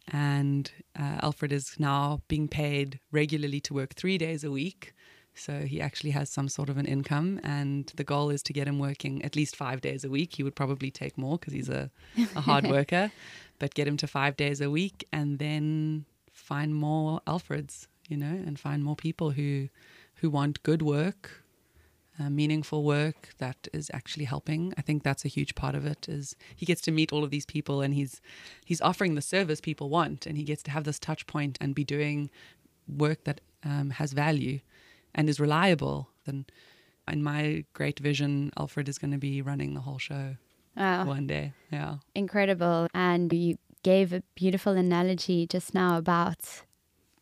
And 0.08 0.70
uh, 0.98 1.18
Alfred 1.22 1.52
is 1.52 1.76
now 1.78 2.22
being 2.28 2.48
paid 2.48 3.00
regularly 3.10 3.60
to 3.60 3.74
work 3.74 3.94
three 3.94 4.18
days 4.18 4.44
a 4.44 4.50
week. 4.50 4.94
So 5.34 5.60
he 5.60 5.80
actually 5.80 6.10
has 6.10 6.28
some 6.28 6.48
sort 6.48 6.68
of 6.68 6.76
an 6.76 6.86
income. 6.86 7.40
And 7.42 7.90
the 7.96 8.04
goal 8.04 8.30
is 8.30 8.42
to 8.44 8.52
get 8.52 8.68
him 8.68 8.78
working 8.78 9.24
at 9.24 9.36
least 9.36 9.56
five 9.56 9.80
days 9.80 10.04
a 10.04 10.10
week. 10.10 10.34
He 10.34 10.42
would 10.42 10.56
probably 10.56 10.90
take 10.90 11.16
more 11.16 11.38
because 11.38 11.54
he's 11.54 11.68
a, 11.68 11.90
a 12.36 12.40
hard 12.40 12.66
worker, 12.68 13.10
but 13.58 13.74
get 13.74 13.88
him 13.88 13.96
to 13.98 14.06
five 14.06 14.36
days 14.36 14.60
a 14.60 14.70
week 14.70 15.06
and 15.12 15.38
then 15.38 16.04
find 16.32 16.74
more 16.74 17.20
Alfreds, 17.26 17.86
you 18.08 18.16
know, 18.16 18.26
and 18.26 18.58
find 18.58 18.84
more 18.84 18.96
people 18.96 19.30
who, 19.30 19.68
who 20.16 20.28
want 20.28 20.62
good 20.62 20.82
work 20.82 21.41
uh, 22.20 22.28
meaningful 22.30 22.82
work 22.84 23.30
that 23.38 23.68
is 23.72 23.90
actually 23.94 24.24
helping. 24.26 24.72
I 24.76 24.82
think 24.82 25.02
that's 25.02 25.24
a 25.24 25.28
huge 25.28 25.54
part 25.54 25.74
of 25.74 25.86
it. 25.86 26.08
Is 26.08 26.36
he 26.54 26.66
gets 26.66 26.80
to 26.82 26.90
meet 26.90 27.12
all 27.12 27.24
of 27.24 27.30
these 27.30 27.46
people 27.46 27.80
and 27.80 27.94
he's 27.94 28.20
he's 28.64 28.80
offering 28.82 29.14
the 29.14 29.22
service 29.22 29.60
people 29.60 29.88
want, 29.88 30.26
and 30.26 30.36
he 30.36 30.44
gets 30.44 30.62
to 30.64 30.70
have 30.70 30.84
this 30.84 30.98
touch 30.98 31.26
point 31.26 31.56
and 31.60 31.74
be 31.74 31.84
doing 31.84 32.30
work 32.86 33.24
that 33.24 33.40
um, 33.64 33.90
has 33.90 34.12
value. 34.12 34.60
and 35.14 35.28
is 35.28 35.38
reliable, 35.38 36.08
then 36.24 36.46
in 37.12 37.22
my 37.22 37.64
great 37.74 37.98
vision, 38.00 38.50
Alfred 38.58 38.88
is 38.88 38.98
going 38.98 39.10
to 39.12 39.18
be 39.18 39.42
running 39.42 39.74
the 39.74 39.80
whole 39.80 39.98
show 39.98 40.36
Wow. 40.76 41.04
one 41.04 41.26
day. 41.26 41.52
Yeah. 41.70 41.96
Incredible. 42.14 42.88
And 42.94 43.30
you 43.32 43.56
gave 43.82 44.12
a 44.14 44.22
beautiful 44.34 44.72
analogy 44.72 45.46
just 45.46 45.74
now 45.74 45.98
about 45.98 46.38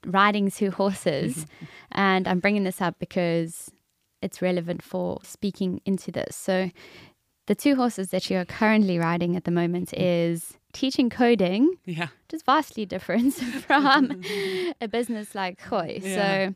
riding 0.06 0.50
two 0.52 0.70
horses. 0.70 1.46
and 1.92 2.28
I'm 2.28 2.38
bringing 2.40 2.62
this 2.64 2.80
up 2.80 2.94
because 3.00 3.70
it's 4.22 4.42
relevant 4.42 4.82
for 4.82 5.20
speaking 5.22 5.80
into 5.84 6.10
this. 6.10 6.36
So, 6.36 6.70
the 7.46 7.54
two 7.54 7.74
horses 7.74 8.10
that 8.10 8.30
you 8.30 8.36
are 8.36 8.44
currently 8.44 8.98
riding 8.98 9.34
at 9.36 9.44
the 9.44 9.50
moment 9.50 9.90
mm-hmm. 9.90 10.02
is 10.02 10.54
teaching 10.72 11.10
coding, 11.10 11.74
Yeah. 11.84 12.08
which 12.26 12.34
is 12.34 12.42
vastly 12.42 12.86
different 12.86 13.34
from 13.66 14.22
a 14.80 14.88
business 14.90 15.34
like 15.34 15.60
Gooi. 15.60 16.00
Yeah. 16.02 16.14
So, 16.14 16.54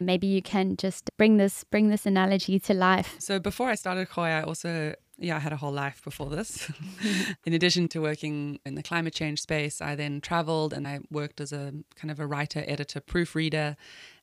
maybe 0.00 0.26
you 0.26 0.42
can 0.42 0.76
just 0.76 1.10
bring 1.18 1.36
this 1.36 1.64
bring 1.64 1.88
this 1.88 2.06
analogy 2.06 2.58
to 2.58 2.74
life. 2.74 3.16
So 3.18 3.38
before 3.38 3.68
I 3.68 3.74
started 3.74 4.08
Gooi, 4.08 4.38
I 4.38 4.42
also 4.42 4.94
yeah, 5.18 5.36
I 5.36 5.38
had 5.38 5.52
a 5.52 5.56
whole 5.56 5.72
life 5.72 6.02
before 6.02 6.30
this. 6.30 6.70
in 7.44 7.52
addition 7.52 7.88
to 7.88 8.00
working 8.00 8.58
in 8.64 8.74
the 8.74 8.82
climate 8.82 9.12
change 9.12 9.42
space, 9.42 9.82
I 9.82 9.94
then 9.94 10.22
traveled 10.22 10.72
and 10.72 10.88
I 10.88 11.00
worked 11.10 11.42
as 11.42 11.52
a 11.52 11.74
kind 11.94 12.10
of 12.10 12.18
a 12.18 12.26
writer, 12.26 12.64
editor, 12.66 13.00
proofreader, 13.00 13.76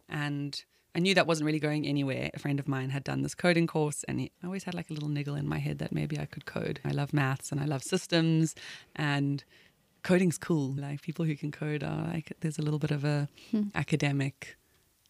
and 0.09 0.59
I 0.95 0.99
knew 0.99 1.13
that 1.13 1.27
wasn't 1.27 1.45
really 1.45 1.59
going 1.59 1.85
anywhere. 1.85 2.31
A 2.33 2.39
friend 2.39 2.59
of 2.59 2.67
mine 2.67 2.89
had 2.89 3.03
done 3.03 3.21
this 3.21 3.35
coding 3.35 3.67
course, 3.67 4.03
and 4.07 4.19
he, 4.19 4.31
I 4.41 4.47
always 4.47 4.63
had 4.63 4.73
like 4.73 4.89
a 4.89 4.93
little 4.93 5.09
niggle 5.09 5.35
in 5.35 5.47
my 5.47 5.59
head 5.59 5.79
that 5.79 5.91
maybe 5.91 6.19
I 6.19 6.25
could 6.25 6.45
code. 6.45 6.79
I 6.83 6.91
love 6.91 7.13
maths 7.13 7.51
and 7.51 7.61
I 7.61 7.65
love 7.65 7.83
systems, 7.83 8.55
and 8.95 9.43
coding's 10.03 10.37
cool. 10.37 10.73
Like 10.77 11.01
people 11.01 11.25
who 11.25 11.35
can 11.35 11.51
code 11.51 11.83
are 11.83 12.07
like 12.07 12.33
there's 12.41 12.57
a 12.57 12.63
little 12.63 12.79
bit 12.79 12.91
of 12.91 13.03
a 13.03 13.29
hmm. 13.51 13.63
academic 13.75 14.57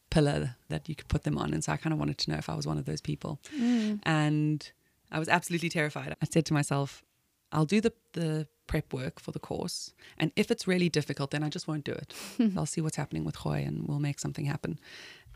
pillar 0.09 0.55
that 0.69 0.87
you 0.89 0.95
could 0.95 1.07
put 1.07 1.23
them 1.23 1.37
on, 1.37 1.53
and 1.53 1.63
so 1.63 1.71
I 1.71 1.77
kind 1.77 1.93
of 1.93 1.99
wanted 1.99 2.17
to 2.19 2.31
know 2.31 2.37
if 2.37 2.49
I 2.49 2.55
was 2.55 2.67
one 2.67 2.77
of 2.77 2.85
those 2.85 3.01
people, 3.01 3.39
mm. 3.57 3.99
and 4.03 4.71
I 5.11 5.19
was 5.19 5.29
absolutely 5.29 5.69
terrified. 5.69 6.15
I 6.21 6.25
said 6.25 6.45
to 6.47 6.53
myself, 6.53 7.03
I'll 7.51 7.65
do 7.65 7.81
the, 7.81 7.93
the 8.13 8.47
prep 8.67 8.93
work 8.93 9.19
for 9.19 9.31
the 9.31 9.39
course. 9.39 9.93
And 10.17 10.31
if 10.35 10.51
it's 10.51 10.67
really 10.67 10.89
difficult, 10.89 11.31
then 11.31 11.43
I 11.43 11.49
just 11.49 11.67
won't 11.67 11.85
do 11.85 11.93
it. 11.93 12.13
I'll 12.57 12.65
see 12.65 12.81
what's 12.81 12.97
happening 12.97 13.23
with 13.23 13.37
Gooi 13.37 13.65
and 13.65 13.87
we'll 13.87 13.99
make 13.99 14.19
something 14.19 14.45
happen. 14.45 14.79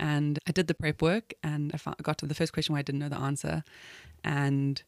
And 0.02 0.40
I 0.48 0.52
did 0.52 0.68
the 0.68 0.74
prep 0.74 1.02
work 1.02 1.34
and 1.44 1.72
I 1.74 1.78
found, 1.78 1.98
got 2.02 2.18
to 2.18 2.26
the 2.26 2.34
first 2.34 2.52
question 2.52 2.74
where 2.74 2.80
I 2.80 2.82
didn't 2.82 3.00
know 3.00 3.10
the 3.10 3.20
answer. 3.20 3.64
And 4.24 4.82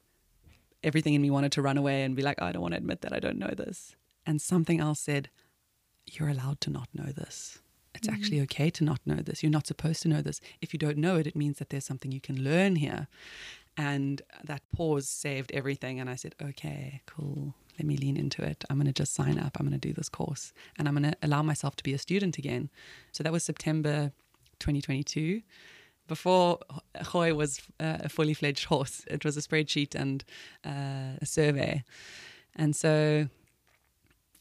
everything 0.84 1.14
in 1.14 1.22
me 1.22 1.30
wanted 1.30 1.52
to 1.54 1.62
run 1.62 1.78
away 1.78 2.04
and 2.04 2.16
be 2.16 2.24
like, 2.24 2.40
oh, 2.42 2.48
I 2.48 2.52
don't 2.52 2.64
want 2.64 2.74
to 2.74 2.80
admit 2.80 3.02
that 3.02 3.14
I 3.14 3.20
don't 3.20 3.38
know 3.38 3.54
this. 3.56 3.96
And 4.26 4.42
something 4.42 4.80
else 4.80 5.00
said, 5.00 5.30
You're 6.08 6.30
allowed 6.30 6.62
to 6.62 6.72
not 6.72 6.90
know 6.94 7.12
this. 7.12 7.60
It's 7.94 8.08
mm-hmm. 8.08 8.16
actually 8.16 8.42
okay 8.42 8.70
to 8.72 8.84
not 8.84 9.00
know 9.06 9.18
this. 9.18 9.44
You're 9.44 9.52
not 9.52 9.68
supposed 9.68 10.02
to 10.02 10.08
know 10.08 10.22
this. 10.22 10.42
If 10.62 10.74
you 10.74 10.80
don't 10.80 10.98
know 10.98 11.18
it, 11.18 11.28
it 11.28 11.36
means 11.36 11.60
that 11.60 11.70
there's 11.70 11.86
something 11.86 12.12
you 12.12 12.22
can 12.22 12.44
learn 12.44 12.78
here. 12.78 13.08
And 13.78 14.22
that 14.44 14.62
pause 14.76 15.08
saved 15.08 15.52
everything. 15.52 16.00
And 16.00 16.10
I 16.10 16.16
said, 16.16 16.36
okay, 16.42 17.02
cool. 17.06 17.54
Let 17.78 17.88
me 17.88 17.98
lean 17.98 18.18
into 18.18 18.44
it. 18.44 18.64
I'm 18.70 18.78
going 18.78 18.88
to 18.88 18.94
just 18.94 19.14
sign 19.14 19.40
up. 19.40 19.58
I'm 19.60 19.68
going 19.68 19.80
to 19.80 19.88
do 19.88 19.94
this 19.94 20.10
course 20.10 20.54
and 20.78 20.88
I'm 20.88 20.96
going 20.96 21.12
to 21.12 21.18
allow 21.24 21.42
myself 21.42 21.76
to 21.78 21.84
be 21.84 21.94
a 21.94 21.98
student 21.98 22.38
again. 22.38 22.70
So 23.12 23.24
that 23.24 23.32
was 23.32 23.44
September 23.44 24.12
2022. 24.64 25.42
Before 26.08 26.60
Gooi 26.98 27.36
was 27.36 27.62
uh, 27.80 28.00
a 28.02 28.10
fully 28.10 28.34
fledged 28.34 28.66
horse, 28.66 29.06
it 29.08 29.24
was 29.24 29.38
a 29.38 29.42
spreadsheet 29.42 29.96
and 29.96 30.24
uh, 30.66 31.18
a 31.22 31.26
survey. 31.26 31.84
And 32.56 32.76
so 32.76 33.28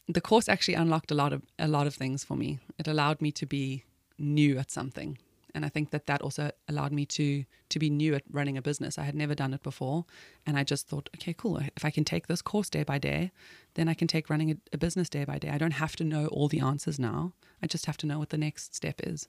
the 0.08 0.20
course 0.20 0.48
actually 0.48 0.74
unlocked 0.74 1.10
a 1.10 1.14
lot 1.14 1.32
of 1.32 1.42
a 1.58 1.68
lot 1.68 1.86
of 1.86 1.94
things 1.94 2.24
for 2.24 2.36
me. 2.36 2.58
It 2.78 2.88
allowed 2.88 3.20
me 3.20 3.30
to 3.32 3.46
be 3.46 3.84
new 4.18 4.58
at 4.58 4.70
something 4.70 5.18
and 5.54 5.64
I 5.64 5.68
think 5.68 5.90
that 5.90 6.06
that 6.06 6.22
also 6.22 6.50
allowed 6.68 6.92
me 6.92 7.06
to 7.06 7.44
to 7.68 7.78
be 7.78 7.90
new 7.90 8.14
at 8.14 8.22
running 8.30 8.56
a 8.56 8.62
business. 8.62 8.98
I 8.98 9.04
had 9.04 9.14
never 9.14 9.34
done 9.34 9.54
it 9.54 9.62
before, 9.62 10.04
and 10.46 10.58
I 10.58 10.64
just 10.64 10.88
thought, 10.88 11.08
okay, 11.16 11.32
cool. 11.32 11.58
If 11.76 11.84
I 11.84 11.90
can 11.90 12.04
take 12.04 12.26
this 12.26 12.42
course 12.42 12.68
day 12.68 12.82
by 12.82 12.98
day, 12.98 13.32
then 13.74 13.88
I 13.88 13.94
can 13.94 14.08
take 14.08 14.28
running 14.28 14.50
a, 14.50 14.56
a 14.72 14.78
business 14.78 15.08
day 15.08 15.24
by 15.24 15.38
day. 15.38 15.50
I 15.50 15.58
don't 15.58 15.72
have 15.72 15.96
to 15.96 16.04
know 16.04 16.26
all 16.26 16.48
the 16.48 16.60
answers 16.60 16.98
now. 16.98 17.32
I 17.62 17.66
just 17.66 17.86
have 17.86 17.96
to 17.98 18.06
know 18.06 18.18
what 18.18 18.30
the 18.30 18.38
next 18.38 18.74
step 18.74 19.00
is, 19.02 19.28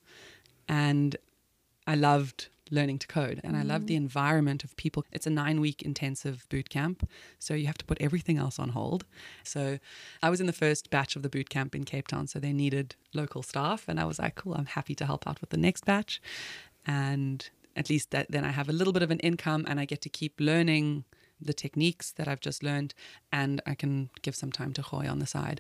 and 0.74 1.16
I 1.86 1.96
loved 1.96 2.50
learning 2.72 2.98
to 2.98 3.08
code 3.08 3.40
and 3.44 3.56
I 3.56 3.62
love 3.62 3.86
the 3.86 3.94
mm. 3.94 4.06
environment 4.06 4.64
of 4.64 4.76
people. 4.76 5.06
It's 5.12 5.28
a 5.28 5.30
nine 5.30 5.62
week 5.62 5.84
intensive 5.84 6.48
boot 6.50 6.70
camp, 6.70 7.08
so 7.38 7.54
you 7.54 7.68
have 7.68 7.78
to 7.78 7.86
put 7.86 8.02
everything 8.02 8.38
else 8.40 8.58
on 8.58 8.70
hold. 8.70 9.06
So 9.44 9.78
I 10.24 10.30
was 10.32 10.40
in 10.42 10.48
the 10.48 10.60
first 10.64 10.90
batch 10.90 11.16
of 11.16 11.22
the 11.22 11.30
boot 11.30 11.50
camp 11.50 11.76
in 11.76 11.84
Cape 11.84 12.08
Town, 12.08 12.26
so 12.26 12.40
they 12.40 12.54
needed 12.54 12.96
local 13.14 13.44
staff, 13.44 13.86
and 13.88 14.00
I 14.00 14.06
was 14.06 14.18
like, 14.18 14.36
cool, 14.36 14.56
I'm 14.56 14.66
happy 14.66 14.96
to 14.96 15.06
help 15.06 15.28
out 15.28 15.40
with 15.42 15.52
the 15.52 15.58
next 15.58 15.86
batch, 15.86 16.22
and 16.86 17.48
at 17.76 17.90
least 17.90 18.10
that 18.12 18.32
then 18.32 18.46
I 18.46 18.52
have 18.60 18.70
a 18.70 18.74
little 18.74 18.94
bit 18.94 19.04
of 19.04 19.12
an 19.12 19.20
income 19.20 19.66
and 19.68 19.80
I 19.80 19.86
get 19.86 20.02
to 20.02 20.10
keep 20.10 20.34
learning 20.40 21.06
the 21.42 21.54
techniques 21.54 22.12
that 22.12 22.28
I've 22.28 22.40
just 22.40 22.64
learned 22.64 22.94
and 23.32 23.62
I 23.66 23.76
can 23.76 24.10
give 24.22 24.36
some 24.36 24.52
time 24.52 24.74
to 24.74 24.82
Gooi 24.82 25.10
on 25.10 25.20
the 25.20 25.26
side. 25.26 25.60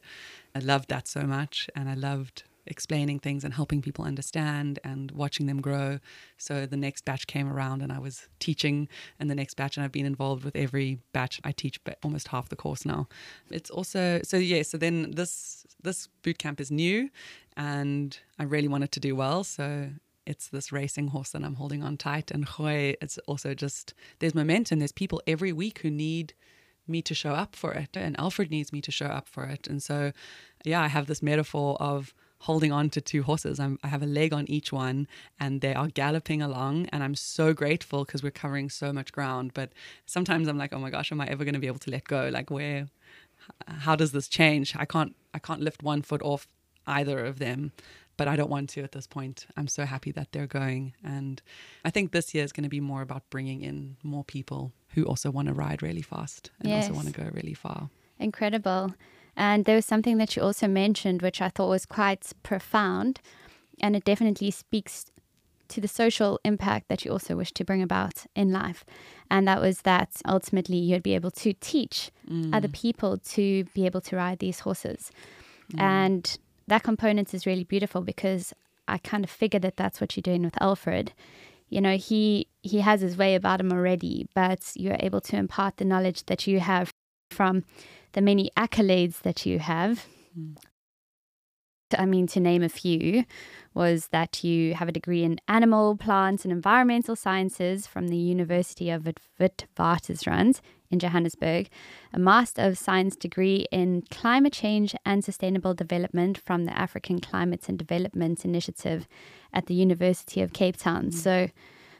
I 0.55 0.60
loved 0.60 0.89
that 0.89 1.08
so 1.08 1.24
much 1.24 1.70
and 1.75 1.89
I 1.89 1.96
loved 1.96 2.43
explaining 2.65 3.20
things 3.20 3.43
and 3.43 3.53
helping 3.53 3.82
people 3.82 4.05
understand 4.05 4.79
and 4.84 5.12
watching 5.12 5.46
them 5.46 5.62
grow. 5.62 6.00
So 6.38 6.65
the 6.65 6.77
next 6.77 7.05
batch 7.05 7.27
came 7.27 7.51
around 7.51 7.82
and 7.82 7.91
I 7.91 8.00
was 8.00 8.27
teaching 8.39 8.88
and 9.20 9.29
the 9.29 9.36
next 9.36 9.55
batch 9.55 9.77
and 9.77 9.84
I've 9.84 9.91
been 9.91 10.05
involved 10.05 10.43
with 10.43 10.55
every 10.55 11.00
batch. 11.12 11.41
I 11.43 11.51
teach 11.51 11.84
ba- 11.84 11.98
almost 12.03 12.29
half 12.29 12.50
the 12.50 12.55
course 12.55 12.86
now. 12.86 13.08
It's 13.50 13.70
also 13.70 14.22
so 14.24 14.38
yeah, 14.38 14.62
so 14.63 14.77
then 14.77 15.12
this 15.12 15.65
this 15.82 16.08
boot 16.22 16.38
camp 16.38 16.62
is 16.62 16.72
new 16.72 17.10
and 17.58 18.17
I 18.39 18.43
really 18.43 18.67
wanted 18.67 18.91
to 18.93 19.00
do 19.00 19.15
well. 19.15 19.43
So 19.43 19.89
it's 20.25 20.48
this 20.48 20.72
racing 20.72 21.10
horse 21.10 21.32
that 21.32 21.43
I'm 21.43 21.55
holding 21.55 21.84
on 21.84 21.98
tight 21.98 22.32
and 22.32 22.48
Gooi, 22.48 22.96
it's 23.01 23.17
also 23.27 23.53
just 23.53 23.93
there's 24.20 24.36
momentum. 24.36 24.79
There's 24.79 24.93
people 24.93 25.22
every 25.27 25.51
week 25.51 25.79
who 25.79 25.91
need 25.91 26.34
me 26.88 27.01
to 27.01 27.13
show 27.13 27.32
up 27.32 27.55
for 27.55 27.74
it 27.74 27.89
and 27.96 28.20
Alfred 28.20 28.51
needs 28.51 28.74
me 28.74 28.82
to 28.82 28.91
show 28.91 29.05
up 29.08 29.27
for 29.27 29.46
it. 29.46 29.67
And 29.67 29.82
so 29.82 30.12
yeah, 30.63 30.82
I 30.82 30.88
have 30.88 31.08
this 31.08 31.22
metaphor 31.22 31.77
of 31.79 32.13
holding 32.48 32.74
on 32.74 32.90
to 32.90 33.00
two 33.00 33.24
horses. 33.24 33.58
I'm, 33.58 33.80
I 33.84 33.88
have 33.88 34.04
a 34.04 34.06
leg 34.06 34.34
on 34.34 34.46
each 34.50 34.74
one 34.74 35.08
and 35.40 35.62
they 35.62 35.74
are 35.74 35.88
galloping 35.88 36.42
along. 36.42 36.88
And 36.92 37.02
I'm 37.02 37.16
so 37.16 37.54
grateful 37.54 38.04
because 38.04 38.22
we're 38.22 38.32
covering 38.32 38.70
so 38.70 38.92
much 38.92 39.14
ground. 39.14 39.52
But 39.54 39.70
sometimes 40.06 40.48
I'm 40.50 40.58
like, 40.58 40.74
oh 40.74 40.80
my 40.80 40.90
gosh, 40.90 41.10
am 41.14 41.22
I 41.22 41.28
ever 41.28 41.46
going 41.46 41.54
to 41.54 41.60
be 41.60 41.68
able 41.68 41.80
to 41.80 41.92
let 41.92 42.04
go? 42.04 42.30
Like, 42.32 42.52
where, 42.52 42.88
how 43.86 43.96
does 43.96 44.12
this 44.12 44.28
change? 44.28 44.76
I 44.76 44.84
can't, 44.84 45.16
I 45.34 45.40
can't 45.40 45.62
lift 45.62 45.84
one 45.84 46.02
foot 46.02 46.22
off 46.22 46.48
either 46.86 47.26
of 47.26 47.40
them. 47.40 47.72
But 48.18 48.28
I 48.28 48.36
don't 48.36 48.50
want 48.50 48.70
to 48.72 48.84
at 48.84 48.92
this 48.92 49.08
point. 49.08 49.48
I'm 49.58 49.70
so 49.70 49.86
happy 49.86 50.12
that 50.12 50.34
they're 50.34 50.46
going. 50.46 50.94
And 51.04 51.42
I 51.86 51.90
think 51.92 52.12
this 52.12 52.36
year 52.36 52.44
is 52.44 52.52
going 52.52 52.64
to 52.64 52.70
be 52.70 52.82
more 52.82 53.02
about 53.02 53.24
bringing 53.30 53.62
in 53.62 53.96
more 54.04 54.24
people 54.26 54.72
who 54.90 55.04
also 55.06 55.32
want 55.32 55.48
to 55.48 55.54
ride 55.54 55.82
really 55.82 56.04
fast 56.04 56.52
and 56.60 56.70
Yes. 56.70 56.84
also 56.90 56.94
want 56.94 57.08
to 57.08 57.14
go 57.22 57.28
really 57.34 57.56
far. 57.56 57.90
Incredible. 58.20 58.94
And 59.36 59.66
there 59.66 59.75
was 59.75 59.86
something 59.86 60.18
that 60.18 60.36
you 60.36 60.42
also 60.42 60.68
mentioned, 60.68 61.22
which 61.22 61.42
I 61.42 61.50
thought 61.50 61.70
was 61.70 61.86
quite 61.86 62.32
profound. 62.44 63.20
And 63.82 63.96
it 63.96 64.06
definitely 64.06 64.52
speaks 64.52 65.06
to 65.70 65.82
the 65.82 65.88
social 65.88 66.40
impact 66.44 66.88
that 66.88 67.04
you 67.04 67.12
also 67.12 67.36
wish 67.36 67.52
to 67.54 67.66
bring 67.66 67.82
about 67.82 68.25
in 68.36 68.52
life. 68.52 68.86
And 69.32 69.48
that 69.48 69.60
was 69.60 69.82
that 69.82 70.22
ultimately 70.28 70.78
you'd 70.78 71.02
be 71.04 71.16
able 71.16 71.32
to 71.32 71.54
teach 71.54 72.12
mm. 72.30 72.54
other 72.54 72.68
people 72.68 73.18
to 73.18 73.63
be 73.74 73.86
able 73.86 74.02
to 74.02 74.16
ride 74.16 74.40
these 74.40 74.60
horses. 74.60 75.12
Mm. 75.74 75.82
And 75.82 76.38
that 76.68 76.84
component 76.84 77.34
is 77.34 77.46
really 77.46 77.63
beautiful 77.63 78.02
because 78.02 78.54
I 78.88 78.98
kind 79.00 79.24
of 79.24 79.30
figured 79.30 79.63
that 79.63 79.78
that's 79.78 80.00
what 80.00 80.16
you're 80.16 80.22
doing 80.22 80.44
with 80.44 80.62
Alfred. 80.62 81.13
You 81.70 81.82
know, 81.82 81.98
he 81.98 82.48
he 82.62 82.82
has 82.82 83.02
his 83.02 83.18
way 83.18 83.34
about 83.34 83.60
him 83.60 83.72
already, 83.72 84.28
but 84.36 84.72
you're 84.75 84.98
able 85.00 85.22
to 85.22 85.38
impart 85.38 85.78
the 85.78 85.86
knowledge 85.86 86.25
that 86.28 86.46
you 86.46 86.60
have 86.60 86.92
from 87.32 87.63
the 88.13 88.22
many 88.22 88.50
accolades 88.58 89.22
that 89.22 89.46
you 89.46 89.60
have. 89.60 90.05
I 91.96 92.05
mean, 92.05 92.25
to 92.27 92.39
name 92.39 92.63
a 92.63 92.70
few, 92.70 93.24
was 93.75 94.08
that 94.08 94.43
you 94.43 94.74
have 94.74 94.88
a 94.88 94.91
degree 94.91 95.24
in 95.24 95.39
animal, 95.48 95.96
plants, 95.96 96.43
and 96.43 96.51
environmental 96.51 97.15
sciences 97.15 97.86
from 97.86 98.08
the 98.08 98.17
University 98.17 98.89
of 98.89 99.08
Witwatersrand 99.39 100.60
in 100.89 101.00
Johannesburg, 101.00 101.70
a 102.12 102.20
Master 102.20 102.63
of 102.63 102.77
Science 102.77 103.15
degree 103.15 103.67
in 103.72 104.03
Climate 104.10 104.53
Change 104.53 104.96
and 105.05 105.24
Sustainable 105.24 105.74
Development 105.74 106.38
from 106.38 106.65
the 106.65 106.77
African 106.77 107.20
Climate 107.20 107.67
and 107.67 107.77
Development 107.77 108.43
Initiative 108.43 109.08
at 109.53 109.67
the 109.67 109.75
University 109.75 110.41
of 110.41 110.53
Cape 110.53 110.77
Town. 110.77 111.08
Mm. 111.08 111.13
So, 111.13 111.50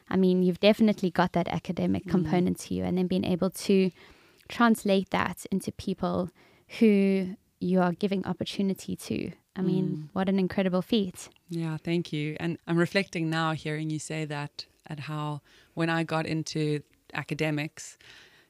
I 0.08 0.16
mean, 0.16 0.42
you've 0.42 0.60
definitely 0.60 1.10
got 1.10 1.32
that 1.32 1.48
academic 1.48 2.04
mm. 2.04 2.10
component 2.10 2.58
to 2.60 2.74
you, 2.74 2.84
and 2.84 2.98
then 2.98 3.06
being 3.06 3.24
able 3.24 3.50
to 3.50 3.90
translate 4.48 5.10
that 5.10 5.46
into 5.50 5.72
people 5.72 6.30
who 6.78 7.36
you 7.60 7.80
are 7.80 7.92
giving 7.92 8.26
opportunity 8.26 8.96
to. 8.96 9.32
I 9.56 9.62
mean, 9.62 9.88
mm. 9.88 10.08
what 10.12 10.28
an 10.28 10.38
incredible 10.38 10.82
feat. 10.82 11.28
Yeah, 11.48 11.76
thank 11.76 12.12
you. 12.12 12.36
And 12.40 12.58
I'm 12.66 12.76
reflecting 12.76 13.30
now, 13.30 13.52
hearing 13.52 13.88
you 13.88 13.98
say 13.98 14.24
that, 14.24 14.66
at 14.86 15.00
how 15.00 15.40
when 15.74 15.88
I 15.88 16.02
got 16.02 16.26
into 16.26 16.80
academics, 17.14 17.96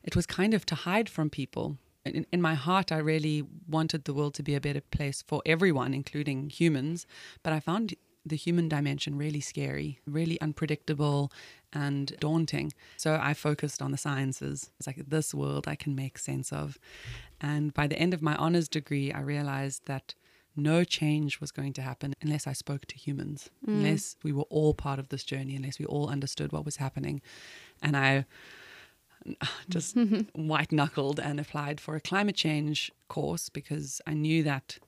it 0.02 0.16
was 0.16 0.26
kind 0.26 0.54
of 0.54 0.64
to 0.66 0.74
hide 0.74 1.08
from 1.08 1.30
people. 1.30 1.76
In, 2.04 2.26
in 2.32 2.42
my 2.42 2.54
heart, 2.54 2.90
I 2.90 2.98
really 2.98 3.44
wanted 3.68 4.04
the 4.04 4.14
world 4.14 4.34
to 4.34 4.42
be 4.42 4.54
a 4.54 4.60
better 4.60 4.80
place 4.80 5.22
for 5.22 5.42
everyone, 5.46 5.94
including 5.94 6.50
humans. 6.50 7.06
But 7.42 7.52
I 7.52 7.60
found 7.60 7.94
the 8.26 8.36
human 8.36 8.68
dimension 8.68 9.16
really 9.16 9.40
scary, 9.40 10.00
really 10.06 10.40
unpredictable 10.40 11.30
and 11.72 12.16
daunting. 12.20 12.72
So 12.96 13.18
I 13.20 13.34
focused 13.34 13.82
on 13.82 13.90
the 13.90 13.98
sciences. 13.98 14.70
It's 14.78 14.86
like 14.86 14.96
this 15.08 15.34
world 15.34 15.68
I 15.68 15.74
can 15.74 15.94
make 15.94 16.18
sense 16.18 16.52
of. 16.52 16.78
And 17.40 17.74
by 17.74 17.86
the 17.86 17.98
end 17.98 18.14
of 18.14 18.22
my 18.22 18.34
honors 18.36 18.68
degree, 18.68 19.12
I 19.12 19.20
realized 19.20 19.82
that 19.86 20.14
no 20.56 20.84
change 20.84 21.40
was 21.40 21.50
going 21.50 21.72
to 21.74 21.82
happen 21.82 22.14
unless 22.22 22.46
I 22.46 22.52
spoke 22.52 22.86
to 22.86 22.96
humans, 22.96 23.50
mm. 23.66 23.72
unless 23.72 24.16
we 24.22 24.32
were 24.32 24.44
all 24.44 24.72
part 24.72 24.98
of 24.98 25.08
this 25.08 25.24
journey, 25.24 25.56
unless 25.56 25.78
we 25.78 25.84
all 25.84 26.08
understood 26.08 26.52
what 26.52 26.64
was 26.64 26.76
happening. 26.76 27.20
And 27.82 27.96
I 27.96 28.24
just 29.68 29.96
white 30.34 30.72
knuckled 30.72 31.18
and 31.18 31.40
applied 31.40 31.80
for 31.80 31.96
a 31.96 32.00
climate 32.00 32.36
change 32.36 32.92
course 33.08 33.48
because 33.48 34.00
I 34.06 34.14
knew 34.14 34.42
that 34.44 34.78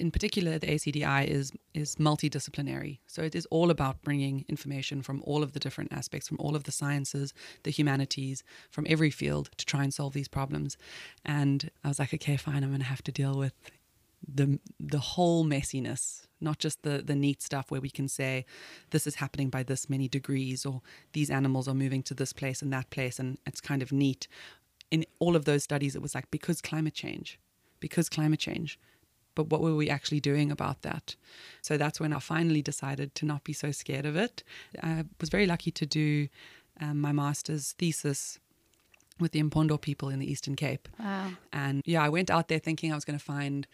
in 0.00 0.10
particular, 0.10 0.58
the 0.58 0.66
ACDI 0.66 1.26
is 1.26 1.52
is 1.74 1.96
multidisciplinary. 1.96 2.98
So 3.06 3.22
it 3.22 3.34
is 3.34 3.46
all 3.46 3.70
about 3.70 4.02
bringing 4.02 4.44
information 4.48 5.02
from 5.02 5.22
all 5.24 5.42
of 5.42 5.52
the 5.52 5.60
different 5.60 5.92
aspects, 5.92 6.26
from 6.26 6.38
all 6.40 6.56
of 6.56 6.64
the 6.64 6.72
sciences, 6.72 7.32
the 7.62 7.70
humanities, 7.70 8.42
from 8.70 8.86
every 8.88 9.10
field 9.10 9.50
to 9.58 9.64
try 9.66 9.84
and 9.84 9.94
solve 9.94 10.14
these 10.14 10.26
problems. 10.28 10.76
And 11.24 11.70
I 11.84 11.88
was 11.88 11.98
like, 11.98 12.14
okay, 12.14 12.36
fine, 12.36 12.64
I'm 12.64 12.70
going 12.70 12.80
to 12.80 12.86
have 12.86 13.04
to 13.04 13.12
deal 13.12 13.36
with 13.38 13.54
the 14.26 14.58
the 14.80 14.98
whole 14.98 15.44
messiness, 15.44 16.26
not 16.40 16.58
just 16.58 16.82
the 16.82 17.02
the 17.02 17.14
neat 17.14 17.42
stuff 17.42 17.70
where 17.70 17.80
we 17.80 17.90
can 17.90 18.08
say 18.08 18.44
this 18.90 19.06
is 19.06 19.16
happening 19.16 19.50
by 19.50 19.62
this 19.62 19.88
many 19.90 20.08
degrees, 20.08 20.66
or 20.66 20.80
these 21.12 21.30
animals 21.30 21.68
are 21.68 21.74
moving 21.74 22.02
to 22.04 22.14
this 22.14 22.32
place 22.32 22.62
and 22.62 22.72
that 22.72 22.90
place, 22.90 23.18
and 23.18 23.38
it's 23.46 23.60
kind 23.60 23.82
of 23.82 23.92
neat. 23.92 24.26
In 24.90 25.04
all 25.20 25.36
of 25.36 25.44
those 25.44 25.62
studies, 25.62 25.94
it 25.94 26.02
was 26.02 26.14
like 26.14 26.30
because 26.30 26.60
climate 26.60 26.94
change, 26.94 27.38
because 27.80 28.08
climate 28.08 28.40
change 28.40 28.78
but 29.34 29.48
what 29.48 29.60
were 29.60 29.74
we 29.74 29.88
actually 29.88 30.20
doing 30.20 30.50
about 30.50 30.82
that? 30.82 31.16
So 31.62 31.76
that's 31.76 32.00
when 32.00 32.12
I 32.12 32.18
finally 32.18 32.62
decided 32.62 33.14
to 33.16 33.26
not 33.26 33.44
be 33.44 33.52
so 33.52 33.70
scared 33.70 34.06
of 34.06 34.16
it. 34.16 34.42
I 34.82 35.04
was 35.20 35.28
very 35.28 35.46
lucky 35.46 35.70
to 35.70 35.86
do 35.86 36.28
um, 36.80 37.00
my 37.00 37.12
master's 37.12 37.72
thesis 37.72 38.38
with 39.18 39.32
the 39.32 39.42
Mpondo 39.42 39.80
people 39.80 40.08
in 40.08 40.18
the 40.18 40.30
Eastern 40.30 40.56
Cape. 40.56 40.88
Wow. 40.98 41.32
And 41.52 41.82
yeah, 41.84 42.02
I 42.02 42.08
went 42.08 42.30
out 42.30 42.48
there 42.48 42.58
thinking 42.58 42.90
I 42.90 42.94
was 42.94 43.04
going 43.04 43.18
to 43.18 43.24
find 43.24 43.66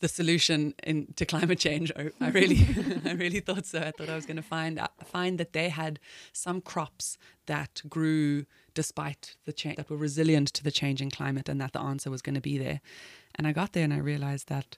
the 0.00 0.08
solution 0.08 0.74
in, 0.84 1.12
to 1.16 1.26
climate 1.26 1.58
change. 1.58 1.92
I, 1.96 2.10
I 2.20 2.30
really, 2.30 2.66
I 3.04 3.12
really 3.12 3.40
thought 3.40 3.66
so. 3.66 3.80
I 3.80 3.90
thought 3.90 4.08
I 4.08 4.14
was 4.14 4.26
going 4.26 4.36
to 4.36 4.42
find 4.42 4.78
uh, 4.78 4.88
find 5.04 5.38
that 5.38 5.52
they 5.52 5.68
had 5.68 5.98
some 6.32 6.60
crops 6.60 7.18
that 7.46 7.82
grew 7.88 8.46
despite 8.74 9.36
the 9.44 9.52
change, 9.52 9.76
that 9.76 9.90
were 9.90 9.96
resilient 9.96 10.48
to 10.54 10.62
the 10.62 10.70
changing 10.70 11.10
climate, 11.10 11.48
and 11.48 11.60
that 11.60 11.72
the 11.72 11.80
answer 11.80 12.10
was 12.10 12.22
going 12.22 12.36
to 12.36 12.40
be 12.40 12.58
there. 12.58 12.80
And 13.34 13.46
I 13.46 13.52
got 13.52 13.72
there 13.72 13.84
and 13.84 13.92
I 13.92 13.98
realized 13.98 14.48
that 14.48 14.76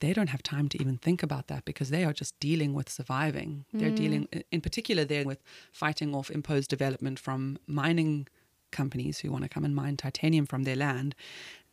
they 0.00 0.12
don't 0.12 0.28
have 0.28 0.42
time 0.42 0.68
to 0.68 0.80
even 0.80 0.98
think 0.98 1.22
about 1.22 1.46
that 1.48 1.64
because 1.64 1.90
they 1.90 2.04
are 2.04 2.12
just 2.12 2.38
dealing 2.40 2.74
with 2.74 2.88
surviving. 2.88 3.64
Mm. 3.74 3.80
They're 3.80 3.90
dealing, 3.90 4.28
in 4.50 4.60
particular, 4.60 5.04
they're 5.04 5.24
with 5.24 5.42
fighting 5.72 6.14
off 6.14 6.30
imposed 6.30 6.70
development 6.70 7.18
from 7.18 7.58
mining 7.66 8.28
companies 8.70 9.20
who 9.20 9.30
want 9.30 9.44
to 9.44 9.48
come 9.48 9.64
and 9.64 9.74
mine 9.74 9.96
titanium 9.96 10.46
from 10.46 10.64
their 10.64 10.76
land. 10.76 11.14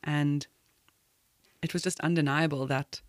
And 0.04 0.48
it 1.62 1.74
was 1.74 1.84
just 1.84 2.00
undeniable 2.01 2.68
that 2.68 3.01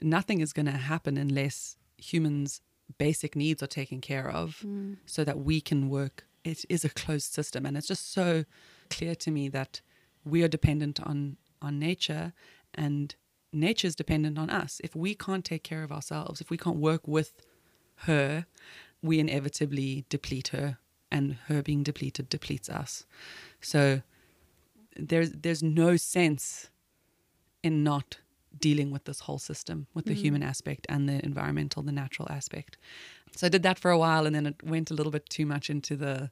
nothing 0.00 0.40
is 0.40 0.52
going 0.52 0.66
to 0.66 0.72
happen 0.72 1.16
unless 1.16 1.76
humans' 1.96 2.60
basic 2.98 3.34
needs 3.34 3.62
are 3.62 3.66
taken 3.66 4.00
care 4.00 4.30
of 4.30 4.62
mm. 4.64 4.96
so 5.06 5.24
that 5.24 5.38
we 5.40 5.60
can 5.60 5.88
work. 5.88 6.26
It 6.44 6.64
is 6.68 6.84
a 6.84 6.88
closed 6.88 7.32
system. 7.32 7.66
And 7.66 7.76
it's 7.76 7.88
just 7.88 8.12
so 8.12 8.44
clear 8.90 9.14
to 9.16 9.30
me 9.30 9.48
that 9.48 9.80
we 10.24 10.42
are 10.42 10.48
dependent 10.48 11.00
on, 11.00 11.36
on 11.60 11.78
nature 11.78 12.32
and 12.74 13.14
nature 13.52 13.86
is 13.86 13.94
dependent 13.94 14.38
on 14.38 14.50
us. 14.50 14.80
If 14.84 14.94
we 14.94 15.14
can't 15.14 15.44
take 15.44 15.64
care 15.64 15.82
of 15.82 15.92
ourselves, 15.92 16.40
if 16.40 16.50
we 16.50 16.56
can't 16.56 16.76
work 16.76 17.06
with 17.06 17.32
her, 18.02 18.46
we 19.02 19.18
inevitably 19.18 20.04
deplete 20.08 20.48
her, 20.48 20.78
and 21.10 21.34
her 21.46 21.62
being 21.62 21.82
depleted 21.82 22.28
depletes 22.28 22.68
us. 22.68 23.06
So 23.60 24.02
there's 24.96 25.30
there's 25.32 25.62
no 25.62 25.96
sense 25.96 26.70
in 27.62 27.82
not 27.82 28.18
dealing 28.58 28.90
with 28.90 29.04
this 29.04 29.20
whole 29.20 29.38
system, 29.38 29.86
with 29.94 30.06
the 30.06 30.14
mm. 30.14 30.22
human 30.22 30.42
aspect 30.42 30.86
and 30.88 31.08
the 31.08 31.24
environmental, 31.24 31.82
the 31.82 31.92
natural 31.92 32.28
aspect. 32.30 32.76
So 33.36 33.46
I 33.46 33.50
did 33.50 33.62
that 33.62 33.78
for 33.78 33.90
a 33.90 33.98
while, 33.98 34.26
and 34.26 34.34
then 34.34 34.46
it 34.46 34.62
went 34.62 34.90
a 34.90 34.94
little 34.94 35.12
bit 35.12 35.28
too 35.28 35.46
much 35.46 35.70
into 35.70 35.96
the 35.96 36.30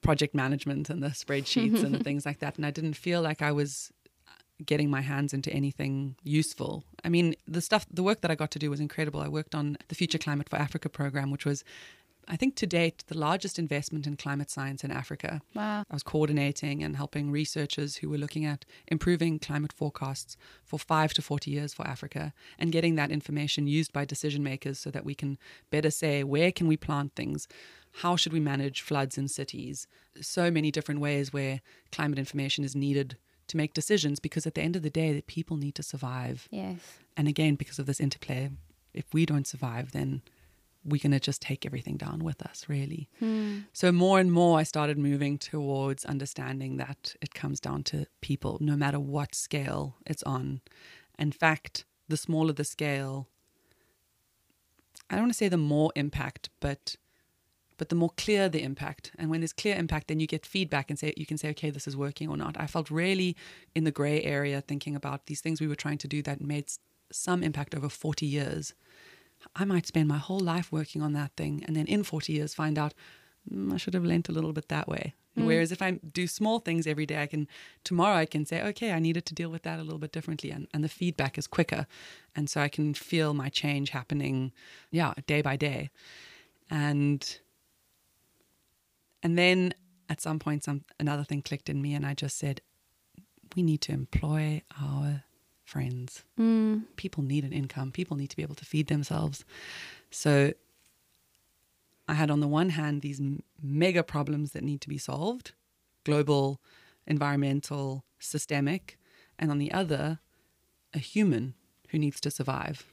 project 0.00 0.34
management 0.34 0.90
and 0.90 1.02
the 1.02 1.08
spreadsheets 1.08 1.82
and 1.82 1.94
the 1.94 2.04
things 2.04 2.24
like 2.24 2.38
that, 2.40 2.56
and 2.56 2.64
I 2.64 2.70
didn't 2.70 2.94
feel 2.94 3.20
like 3.22 3.42
I 3.42 3.52
was 3.52 3.92
getting 4.66 4.90
my 4.90 5.00
hands 5.00 5.32
into 5.32 5.52
anything 5.52 6.16
useful. 6.22 6.84
I 7.04 7.08
mean, 7.08 7.34
the 7.46 7.60
stuff, 7.60 7.86
the 7.90 8.02
work 8.02 8.20
that 8.22 8.30
I 8.30 8.34
got 8.34 8.50
to 8.52 8.58
do 8.58 8.70
was 8.70 8.80
incredible. 8.80 9.20
I 9.20 9.28
worked 9.28 9.54
on 9.54 9.76
the 9.88 9.94
Future 9.94 10.18
Climate 10.18 10.48
for 10.48 10.56
Africa 10.56 10.88
program, 10.88 11.30
which 11.30 11.44
was, 11.44 11.64
I 12.26 12.36
think, 12.36 12.56
to 12.56 12.66
date, 12.66 13.04
the 13.08 13.18
largest 13.18 13.58
investment 13.58 14.06
in 14.06 14.16
climate 14.16 14.50
science 14.50 14.82
in 14.84 14.90
Africa. 14.90 15.42
Wow. 15.54 15.84
I 15.88 15.94
was 15.94 16.02
coordinating 16.02 16.82
and 16.82 16.96
helping 16.96 17.30
researchers 17.30 17.96
who 17.96 18.08
were 18.08 18.18
looking 18.18 18.44
at 18.44 18.64
improving 18.86 19.38
climate 19.38 19.72
forecasts 19.72 20.36
for 20.64 20.78
five 20.78 21.12
to 21.14 21.22
40 21.22 21.50
years 21.50 21.74
for 21.74 21.86
Africa 21.86 22.32
and 22.58 22.72
getting 22.72 22.94
that 22.94 23.10
information 23.10 23.66
used 23.66 23.92
by 23.92 24.04
decision 24.04 24.42
makers 24.42 24.78
so 24.78 24.90
that 24.90 25.04
we 25.04 25.14
can 25.14 25.38
better 25.70 25.90
say 25.90 26.24
where 26.24 26.52
can 26.52 26.66
we 26.66 26.76
plant 26.76 27.14
things? 27.14 27.46
How 27.98 28.16
should 28.16 28.32
we 28.32 28.40
manage 28.40 28.80
floods 28.80 29.16
in 29.16 29.28
cities? 29.28 29.86
So 30.20 30.50
many 30.50 30.70
different 30.72 31.00
ways 31.00 31.32
where 31.32 31.60
climate 31.92 32.18
information 32.18 32.64
is 32.64 32.74
needed 32.74 33.18
to 33.48 33.56
make 33.56 33.74
decisions 33.74 34.20
because 34.20 34.46
at 34.46 34.54
the 34.54 34.62
end 34.62 34.76
of 34.76 34.82
the 34.82 34.90
day, 34.90 35.12
the 35.12 35.22
people 35.22 35.56
need 35.56 35.74
to 35.76 35.82
survive. 35.82 36.48
Yes. 36.50 36.80
And 37.16 37.28
again, 37.28 37.54
because 37.54 37.78
of 37.78 37.86
this 37.86 38.00
interplay, 38.00 38.50
if 38.92 39.04
we 39.12 39.26
don't 39.26 39.46
survive, 39.46 39.92
then 39.92 40.22
we're 40.84 41.00
going 41.00 41.12
to 41.12 41.20
just 41.20 41.40
take 41.40 41.64
everything 41.64 41.96
down 41.96 42.22
with 42.22 42.42
us, 42.42 42.66
really. 42.68 43.08
Hmm. 43.18 43.60
So, 43.72 43.90
more 43.90 44.18
and 44.18 44.30
more, 44.30 44.58
I 44.58 44.64
started 44.64 44.98
moving 44.98 45.38
towards 45.38 46.04
understanding 46.04 46.76
that 46.76 47.14
it 47.22 47.32
comes 47.34 47.58
down 47.58 47.84
to 47.84 48.06
people, 48.20 48.58
no 48.60 48.76
matter 48.76 49.00
what 49.00 49.34
scale 49.34 49.96
it's 50.06 50.22
on. 50.24 50.60
In 51.18 51.32
fact, 51.32 51.84
the 52.08 52.16
smaller 52.16 52.52
the 52.52 52.64
scale, 52.64 53.28
I 55.08 55.14
don't 55.14 55.24
want 55.24 55.32
to 55.32 55.38
say 55.38 55.48
the 55.48 55.56
more 55.56 55.90
impact, 55.96 56.50
but 56.60 56.96
but 57.76 57.88
the 57.88 57.94
more 57.94 58.10
clear 58.16 58.48
the 58.48 58.62
impact 58.62 59.12
and 59.18 59.30
when 59.30 59.40
there's 59.40 59.52
clear 59.52 59.76
impact 59.76 60.08
then 60.08 60.20
you 60.20 60.26
get 60.26 60.46
feedback 60.46 60.90
and 60.90 60.98
say 60.98 61.12
you 61.16 61.26
can 61.26 61.38
say 61.38 61.50
okay 61.50 61.70
this 61.70 61.86
is 61.86 61.96
working 61.96 62.28
or 62.28 62.36
not. 62.36 62.56
I 62.58 62.66
felt 62.66 62.90
really 62.90 63.36
in 63.74 63.84
the 63.84 63.90
gray 63.90 64.22
area 64.22 64.60
thinking 64.60 64.94
about 64.94 65.26
these 65.26 65.40
things 65.40 65.60
we 65.60 65.66
were 65.66 65.74
trying 65.74 65.98
to 65.98 66.08
do 66.08 66.22
that 66.22 66.40
made 66.40 66.66
some 67.10 67.42
impact 67.42 67.74
over 67.74 67.88
40 67.88 68.26
years. 68.26 68.74
I 69.54 69.64
might 69.64 69.86
spend 69.86 70.08
my 70.08 70.18
whole 70.18 70.40
life 70.40 70.72
working 70.72 71.02
on 71.02 71.12
that 71.12 71.32
thing 71.36 71.62
and 71.66 71.76
then 71.76 71.86
in 71.86 72.02
40 72.02 72.32
years 72.32 72.54
find 72.54 72.78
out 72.78 72.94
mm, 73.50 73.72
i 73.72 73.76
should 73.76 73.94
have 73.94 74.04
lent 74.04 74.28
a 74.28 74.32
little 74.32 74.52
bit 74.52 74.68
that 74.68 74.88
way. 74.88 75.14
Mm. 75.36 75.46
whereas 75.46 75.72
if 75.72 75.82
i 75.82 75.90
do 75.90 76.28
small 76.28 76.60
things 76.60 76.86
every 76.86 77.06
day 77.06 77.20
i 77.20 77.26
can 77.26 77.48
tomorrow 77.82 78.16
i 78.18 78.24
can 78.24 78.46
say 78.46 78.62
okay 78.62 78.92
i 78.92 79.00
needed 79.00 79.26
to 79.26 79.34
deal 79.34 79.50
with 79.50 79.64
that 79.64 79.80
a 79.80 79.82
little 79.82 79.98
bit 79.98 80.12
differently 80.12 80.52
and, 80.52 80.68
and 80.72 80.84
the 80.84 80.88
feedback 80.88 81.36
is 81.36 81.48
quicker 81.48 81.88
and 82.36 82.48
so 82.48 82.60
i 82.60 82.68
can 82.68 82.94
feel 82.94 83.34
my 83.34 83.48
change 83.48 83.90
happening 83.90 84.52
yeah 84.92 85.12
day 85.26 85.42
by 85.42 85.56
day. 85.56 85.90
And 86.70 87.40
and 89.24 89.36
then 89.36 89.74
at 90.08 90.20
some 90.20 90.38
point, 90.38 90.62
some 90.62 90.84
another 91.00 91.24
thing 91.24 91.42
clicked 91.42 91.68
in 91.68 91.82
me, 91.82 91.94
and 91.94 92.06
I 92.06 92.14
just 92.14 92.36
said, 92.36 92.60
"We 93.56 93.62
need 93.62 93.80
to 93.82 93.92
employ 93.92 94.62
our 94.80 95.24
friends. 95.64 96.24
Mm. 96.38 96.84
People 96.96 97.24
need 97.24 97.44
an 97.44 97.52
income. 97.52 97.90
People 97.90 98.16
need 98.16 98.30
to 98.30 98.36
be 98.36 98.42
able 98.42 98.54
to 98.54 98.64
feed 98.64 98.86
themselves." 98.86 99.44
So 100.10 100.52
I 102.06 102.14
had 102.14 102.30
on 102.30 102.40
the 102.40 102.48
one 102.48 102.70
hand 102.70 103.00
these 103.00 103.20
mega 103.60 104.02
problems 104.02 104.52
that 104.52 104.62
need 104.62 104.80
to 104.82 104.88
be 104.88 104.98
solved, 104.98 105.52
global, 106.04 106.60
environmental, 107.06 108.04
systemic, 108.18 108.98
and 109.38 109.50
on 109.50 109.58
the 109.58 109.72
other, 109.72 110.20
a 110.92 110.98
human 110.98 111.54
who 111.88 111.98
needs 111.98 112.20
to 112.20 112.30
survive. 112.30 112.86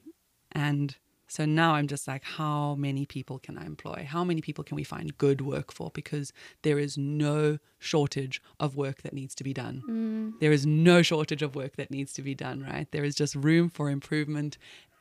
And 0.52 0.98
so 1.32 1.46
now 1.46 1.76
I'm 1.76 1.88
just 1.88 2.10
like, 2.10 2.26
how 2.26 2.76
many 2.76 3.06
people 3.06 3.40
can 3.40 3.58
I 3.58 3.66
employ? 3.66 4.06
How 4.06 4.26
many 4.26 4.42
people 4.42 4.66
can 4.66 4.76
we 4.76 4.84
find 4.84 5.18
good 5.18 5.40
work 5.40 5.72
for? 5.72 5.90
Because 5.94 6.34
there 6.62 6.78
is 6.78 6.98
no 6.98 7.58
shortage 7.80 8.42
of 8.60 8.76
work 8.76 9.02
that 9.04 9.14
needs 9.14 9.34
to 9.36 9.44
be 9.46 9.54
done. 9.54 9.82
Mm. 9.90 10.40
There 10.42 10.52
is 10.52 10.66
no 10.66 11.02
shortage 11.02 11.42
of 11.42 11.56
work 11.56 11.78
that 11.78 11.90
needs 11.90 12.12
to 12.16 12.22
be 12.22 12.36
done, 12.36 12.64
right? 12.64 12.86
There 12.92 13.06
is 13.06 13.16
just 13.16 13.34
room 13.34 13.70
for 13.70 13.90
improvement 13.90 14.58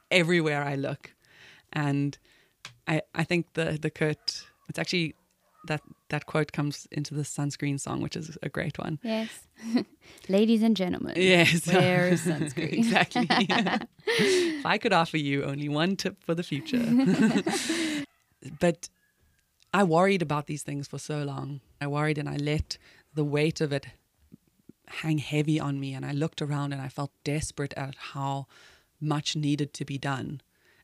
everywhere 0.08 0.62
I 0.62 0.76
look. 0.76 1.14
And 1.72 2.16
I, 2.86 3.02
I 3.12 3.24
think 3.24 3.54
the, 3.54 3.76
the 3.82 3.90
Kurt, 3.90 4.44
it's 4.68 4.78
actually 4.78 5.16
that 5.64 5.82
that 6.08 6.26
quote 6.26 6.52
comes 6.52 6.86
into 6.90 7.14
the 7.14 7.22
sunscreen 7.22 7.78
song, 7.78 8.00
which 8.02 8.16
is 8.16 8.36
a 8.42 8.48
great 8.48 8.78
one. 8.78 8.98
Yes, 9.02 9.46
ladies 10.28 10.62
and 10.62 10.76
gentlemen. 10.76 11.14
Yes, 11.16 11.66
wear 11.66 12.12
sunscreen. 12.14 12.72
exactly. 12.72 13.26
if 14.06 14.66
I 14.66 14.78
could 14.78 14.92
offer 14.92 15.16
you 15.18 15.44
only 15.44 15.68
one 15.68 15.96
tip 15.96 16.22
for 16.24 16.34
the 16.34 16.42
future, 16.42 16.84
but 18.58 18.88
I 19.72 19.84
worried 19.84 20.22
about 20.22 20.46
these 20.46 20.62
things 20.62 20.88
for 20.88 20.98
so 20.98 21.22
long. 21.22 21.60
I 21.80 21.86
worried, 21.86 22.18
and 22.18 22.28
I 22.28 22.36
let 22.36 22.78
the 23.14 23.24
weight 23.24 23.60
of 23.60 23.72
it 23.72 23.86
hang 24.88 25.18
heavy 25.18 25.60
on 25.60 25.78
me. 25.78 25.94
And 25.94 26.04
I 26.04 26.12
looked 26.12 26.42
around, 26.42 26.72
and 26.72 26.82
I 26.82 26.88
felt 26.88 27.12
desperate 27.22 27.74
at 27.76 27.94
how 28.12 28.46
much 29.00 29.34
needed 29.36 29.72
to 29.74 29.84
be 29.84 29.96
done 29.98 30.42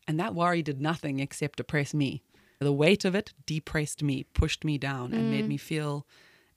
And 0.09 0.19
that 0.21 0.35
worry 0.35 0.63
did 0.63 0.81
nothing 0.81 1.21
except 1.21 1.57
depress 1.57 1.93
me. 1.93 2.23
The 2.59 2.73
weight 2.73 3.05
of 3.05 3.15
it 3.15 3.33
depressed 3.45 4.03
me, 4.03 4.25
pushed 4.33 4.65
me 4.65 4.79
down, 4.79 5.13
and 5.13 5.31
made 5.31 5.45
mm. 5.45 5.49
me 5.49 5.57
feel 5.57 6.07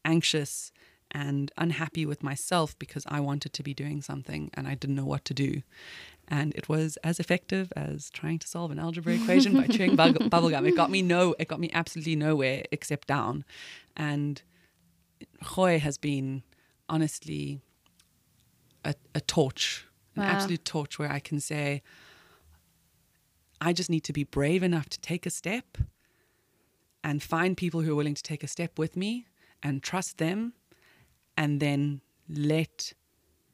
anxious 0.05 0.71
and 1.11 1.51
unhappy 1.57 2.05
with 2.05 2.23
myself 2.23 2.77
because 2.77 3.03
I 3.07 3.19
wanted 3.19 3.53
to 3.53 3.63
be 3.63 3.73
doing 3.73 4.01
something 4.01 4.51
and 4.53 4.67
I 4.67 4.75
didn't 4.75 4.95
know 4.95 5.05
what 5.05 5.25
to 5.25 5.33
do. 5.33 5.61
And 6.27 6.53
it 6.53 6.69
was 6.69 6.97
as 6.97 7.19
effective 7.19 7.73
as 7.75 8.11
trying 8.11 8.37
to 8.39 8.47
solve 8.47 8.69
an 8.69 8.79
algebra 8.79 9.15
equation 9.15 9.55
by 9.55 9.65
chewing 9.67 9.95
bug- 9.95 10.17
bubblegum. 10.29 10.67
It 10.67 10.75
got 10.75 10.91
me 10.91 11.01
no, 11.01 11.35
it 11.39 11.47
got 11.47 11.59
me 11.59 11.71
absolutely 11.73 12.15
nowhere 12.15 12.63
except 12.71 13.07
down. 13.07 13.43
And 13.97 14.41
Gooi 15.43 15.79
has 15.79 15.97
been 15.97 16.43
honestly 16.87 17.61
a, 18.85 18.93
a 19.15 19.21
torch, 19.21 19.87
an 20.15 20.21
absolute 20.21 20.65
torch 20.65 20.99
where 20.99 21.11
I 21.11 21.19
can 21.19 21.39
say, 21.39 21.81
I 23.61 23.73
just 23.73 23.89
need 23.89 24.03
to 24.05 24.13
be 24.13 24.23
brave 24.23 24.63
enough 24.63 24.89
to 24.89 24.99
take 25.01 25.25
a 25.25 25.29
step 25.29 25.77
and 27.03 27.21
find 27.23 27.55
people 27.57 27.81
who 27.81 27.91
are 27.91 27.95
willing 27.95 28.13
to 28.15 28.23
take 28.23 28.43
a 28.43 28.47
step 28.47 28.77
with 28.79 28.95
me 28.95 29.25
and 29.63 29.83
trust 29.83 30.17
them 30.17 30.53
and 31.35 31.59
then 31.59 32.01
let 32.27 32.93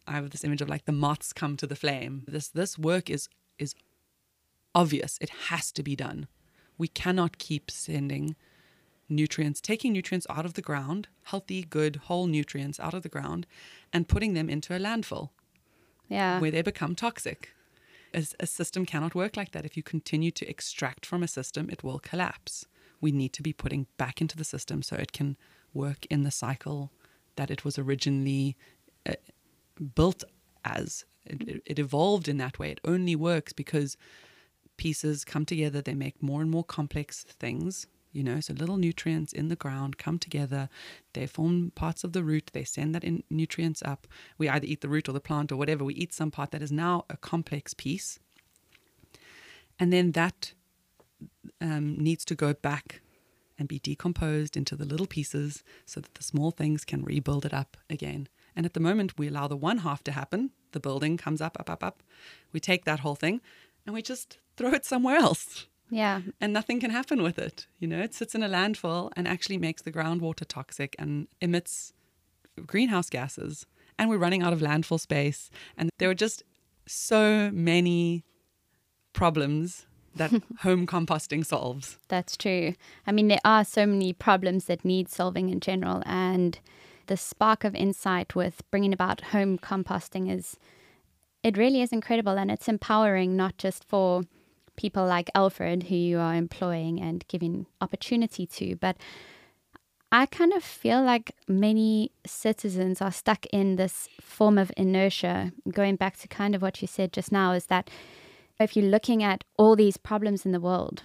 I 0.08 0.13
have 0.13 0.30
this 0.30 0.44
image 0.44 0.62
of 0.62 0.70
like 0.70 0.86
the 0.86 0.91
moths 0.91 1.34
come 1.34 1.58
to 1.58 1.65
the 1.68 1.76
flame. 1.76 2.24
This 2.28 2.50
this 2.50 2.78
work 2.78 3.10
is 3.10 3.28
is 3.58 3.74
obvious. 4.76 5.18
It 5.22 5.30
has 5.50 5.72
to 5.72 5.84
be 5.84 5.96
done. 5.96 6.28
We 6.78 6.88
cannot 6.88 7.38
keep 7.38 7.72
sending 7.72 8.36
nutrients, 9.08 9.62
taking 9.62 9.94
nutrients 9.94 10.28
out 10.30 10.46
of 10.46 10.54
the 10.56 10.62
ground, 10.62 11.08
healthy, 11.24 11.63
good, 11.63 11.96
whole 12.08 12.28
nutrients 12.28 12.80
out 12.80 12.94
of 12.94 13.04
the 13.04 13.10
ground, 13.10 13.48
and 13.94 14.08
putting 14.08 14.34
them 14.34 14.50
into 14.50 14.76
a 14.76 14.80
landfill 14.80 15.30
Yeah. 16.10 16.39
where 16.39 16.52
they 16.52 16.62
become 16.62 16.96
toxic. 16.96 17.55
A, 18.15 18.25
a 18.39 18.47
system 18.47 18.86
cannot 18.86 19.13
work 19.15 19.36
like 19.38 19.51
that. 19.51 19.65
If 19.65 19.75
you 19.78 19.84
continue 19.84 20.32
to 20.32 20.49
extract 20.49 21.06
from 21.06 21.21
a 21.23 21.28
system, 21.28 21.69
it 21.69 21.84
will 21.84 21.99
collapse. 21.99 22.65
We 23.01 23.12
need 23.12 23.34
to 23.34 23.43
be 23.43 23.54
putting 23.54 23.88
back 23.97 24.21
into 24.21 24.38
the 24.38 24.45
system 24.45 24.82
so 24.82 24.95
it 24.95 25.12
can 25.12 25.38
work 25.73 26.06
in 26.10 26.23
the 26.23 26.32
cycle 26.32 26.91
that 27.36 27.51
it 27.51 27.65
was 27.65 27.78
originally 27.78 28.56
uh, 29.08 29.13
built 29.95 30.23
as. 30.63 31.06
It, 31.25 31.41
it- 31.49 31.63
it 31.65 31.80
evolved 31.80 32.28
in 32.28 32.38
that 32.38 32.60
way. 32.60 32.71
It 32.71 32.82
only 32.86 33.15
works 33.15 33.54
because 33.54 33.97
pieces 34.78 35.25
come 35.25 35.45
together, 35.45 35.82
they 35.82 35.95
make 35.95 36.21
more 36.23 36.41
and 36.41 36.51
more 36.51 36.63
complex 36.63 37.23
things. 37.23 37.88
You 38.15 38.23
know, 38.23 38.39
so 38.39 38.54
little 38.54 38.78
nutrients 38.78 39.34
in 39.34 39.49
the 39.49 39.58
ground 39.58 39.97
come 39.97 40.19
together, 40.19 40.69
they 41.12 41.28
form 41.28 41.73
parts 41.75 42.06
of 42.06 42.13
the 42.13 42.23
root, 42.23 42.49
they 42.54 42.63
send 42.63 42.95
that 42.95 43.04
in 43.04 43.23
nutrients 43.30 43.84
up. 43.84 44.08
We 44.38 44.47
either 44.47 44.65
eat 44.65 44.80
the 44.80 44.88
root 44.88 45.10
or 45.10 45.12
the 45.12 45.19
plant 45.19 45.51
or 45.51 45.58
whatever, 45.58 45.84
we 45.84 45.95
eat 45.95 46.13
some 46.13 46.32
part 46.32 46.51
that 46.51 46.62
is 46.62 46.71
now 46.71 47.04
a 47.10 47.17
complex 47.17 47.73
piece. 47.73 48.19
And 49.78 49.91
then 49.91 50.13
that 50.13 50.54
um, 51.60 51.97
needs 51.97 52.23
to 52.25 52.36
go 52.36 52.54
back 52.54 53.01
and 53.60 53.67
be 53.67 53.80
decomposed 53.80 54.56
into 54.56 54.78
the 54.78 54.86
little 54.86 55.08
pieces 55.08 55.62
so 55.86 55.99
that 55.99 56.13
the 56.13 56.23
small 56.23 56.51
things 56.51 56.86
can 56.86 57.04
rebuild 57.04 57.45
it 57.45 57.54
up 57.54 57.75
again. 57.89 58.30
And 58.56 58.65
at 58.65 58.73
the 58.73 58.80
moment, 58.80 59.19
we 59.19 59.28
allow 59.28 59.49
the 59.49 59.58
one 59.58 59.80
half 59.80 60.06
to 60.06 60.13
happen. 60.13 60.51
The 60.71 60.80
building 60.80 61.17
comes 61.17 61.41
up, 61.41 61.58
up, 61.60 61.69
up, 61.69 61.84
up. 61.84 62.01
We 62.54 62.62
take 62.62 62.86
that 62.86 63.01
whole 63.01 63.15
thing 63.15 63.41
and 63.86 63.93
we 63.93 64.01
just 64.01 64.38
throw 64.56 64.71
it 64.71 64.86
somewhere 64.86 65.17
else 65.17 65.67
Yeah. 65.89 66.21
and 66.41 66.52
nothing 66.52 66.80
can 66.80 66.91
happen 66.91 67.21
with 67.21 67.38
it. 67.38 67.67
You 67.80 67.88
know, 67.88 68.02
it 68.02 68.13
sits 68.13 68.34
in 68.36 68.43
a 68.43 68.50
landfill 68.50 69.12
and 69.15 69.28
actually 69.28 69.58
makes 69.58 69.82
the 69.82 69.91
groundwater 69.91 70.45
toxic 70.48 70.95
and 70.98 71.28
emits 71.41 71.93
greenhouse 72.65 73.10
gases. 73.10 73.65
And 73.98 74.10
we're 74.10 74.17
running 74.17 74.41
out 74.41 74.52
of 74.52 74.60
landfill 74.60 75.00
space. 75.00 75.50
And 75.78 75.89
there 76.00 76.10
are 76.10 76.15
just 76.15 76.43
so 76.86 77.50
many 77.52 78.24
problems 79.13 79.86
that 80.15 80.32
home 80.60 80.86
composting 80.88 81.45
solves. 81.45 81.98
That's 82.08 82.38
true. 82.38 82.74
I 83.08 83.12
mean, 83.12 83.28
there 83.28 83.39
are 83.45 83.65
so 83.65 83.86
many 83.86 84.13
problems 84.13 84.65
that 84.65 84.86
need 84.86 85.10
solving 85.10 85.50
in 85.50 85.60
general, 85.60 86.04
and 86.06 86.60
the 87.08 87.17
spark 87.17 87.63
of 87.63 87.76
insight 87.76 88.36
with 88.36 88.63
bringing 88.71 88.93
about 88.93 89.21
home 89.21 89.58
composting 89.58 90.32
is, 90.32 90.58
it 91.43 91.58
really 91.58 91.82
is 91.82 91.91
incredible, 91.91 92.38
and 92.38 92.50
it's 92.50 92.67
empowering 92.67 93.36
not 93.36 93.58
just 93.58 93.84
for 93.84 94.24
people 94.76 95.06
like 95.06 95.30
Alfred 95.36 95.84
who 95.84 95.96
you 95.96 96.20
are 96.20 96.36
employing 96.36 97.02
and 97.02 97.28
giving 97.28 97.66
opportunity 97.82 98.46
to, 98.48 98.76
but 98.76 98.98
I 100.12 100.26
kind 100.26 100.54
of 100.54 100.64
feel 100.64 101.04
like 101.04 101.36
many 101.48 102.12
citizens 102.26 103.02
are 103.02 103.12
stuck 103.12 103.46
in 103.48 103.76
this 103.76 104.08
form 104.22 104.58
of 104.58 104.72
inertia. 104.78 105.52
Going 105.70 105.96
back 105.98 106.18
to 106.20 106.28
kind 106.28 106.56
of 106.56 106.62
what 106.62 106.82
you 106.82 106.88
said 106.88 107.12
just 107.12 107.32
now, 107.32 107.52
is 107.52 107.66
that 107.66 107.90
if 108.60 108.76
you're 108.76 108.86
looking 108.86 109.24
at 109.24 109.44
all 109.58 109.76
these 109.76 109.98
problems 109.98 110.46
in 110.46 110.54
the 110.54 110.62
world, 110.62 111.04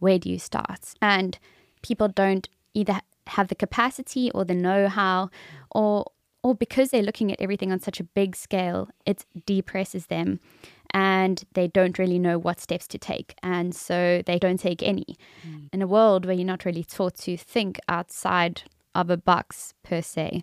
where 0.00 0.18
do 0.18 0.28
you 0.28 0.38
start? 0.38 0.94
And 1.00 1.38
people 1.82 2.08
don't 2.08 2.48
either 2.74 3.00
have 3.28 3.48
the 3.48 3.54
capacity 3.54 4.30
or 4.32 4.44
the 4.44 4.54
know-how, 4.54 5.30
or 5.70 6.10
or 6.42 6.54
because 6.54 6.90
they're 6.90 7.02
looking 7.02 7.30
at 7.30 7.40
everything 7.40 7.70
on 7.70 7.78
such 7.78 8.00
a 8.00 8.04
big 8.04 8.34
scale, 8.34 8.88
it 9.04 9.26
depresses 9.44 10.06
them, 10.06 10.40
and 10.92 11.42
they 11.54 11.68
don't 11.68 11.98
really 11.98 12.18
know 12.18 12.38
what 12.38 12.60
steps 12.60 12.86
to 12.88 12.98
take, 12.98 13.34
and 13.42 13.74
so 13.74 14.22
they 14.26 14.38
don't 14.38 14.60
take 14.60 14.82
any. 14.82 15.16
Hmm. 15.42 15.66
In 15.72 15.82
a 15.82 15.86
world 15.86 16.26
where 16.26 16.34
you're 16.34 16.44
not 16.44 16.64
really 16.64 16.84
taught 16.84 17.16
to 17.18 17.36
think 17.36 17.78
outside 17.88 18.62
of 18.94 19.10
a 19.10 19.16
box 19.16 19.74
per 19.82 20.02
se, 20.02 20.42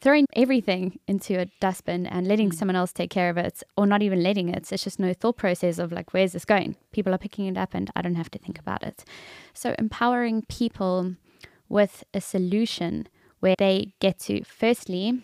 throwing 0.00 0.26
everything 0.36 0.98
into 1.08 1.40
a 1.40 1.46
dustbin 1.60 2.06
and 2.06 2.26
letting 2.26 2.50
hmm. 2.50 2.56
someone 2.56 2.76
else 2.76 2.92
take 2.92 3.10
care 3.10 3.30
of 3.30 3.38
it 3.38 3.62
or 3.76 3.86
not 3.86 4.02
even 4.02 4.22
letting 4.22 4.50
it 4.50 4.70
it's 4.70 4.84
just 4.84 4.98
no 4.98 5.14
thought 5.14 5.38
process 5.38 5.78
of 5.78 5.92
like 5.92 6.12
where's 6.12 6.32
this 6.32 6.44
going? 6.44 6.76
People 6.92 7.14
are 7.14 7.18
picking 7.18 7.46
it 7.46 7.56
up 7.56 7.74
and 7.74 7.90
i 7.96 8.02
don't 8.02 8.14
have 8.16 8.30
to 8.30 8.38
think 8.38 8.58
about 8.58 8.82
it. 8.82 9.04
So 9.54 9.74
empowering 9.78 10.42
people 10.42 11.16
with 11.68 12.04
a 12.12 12.20
solution 12.20 13.08
where 13.40 13.56
they 13.58 13.94
get 14.00 14.18
to 14.18 14.44
firstly 14.44 15.22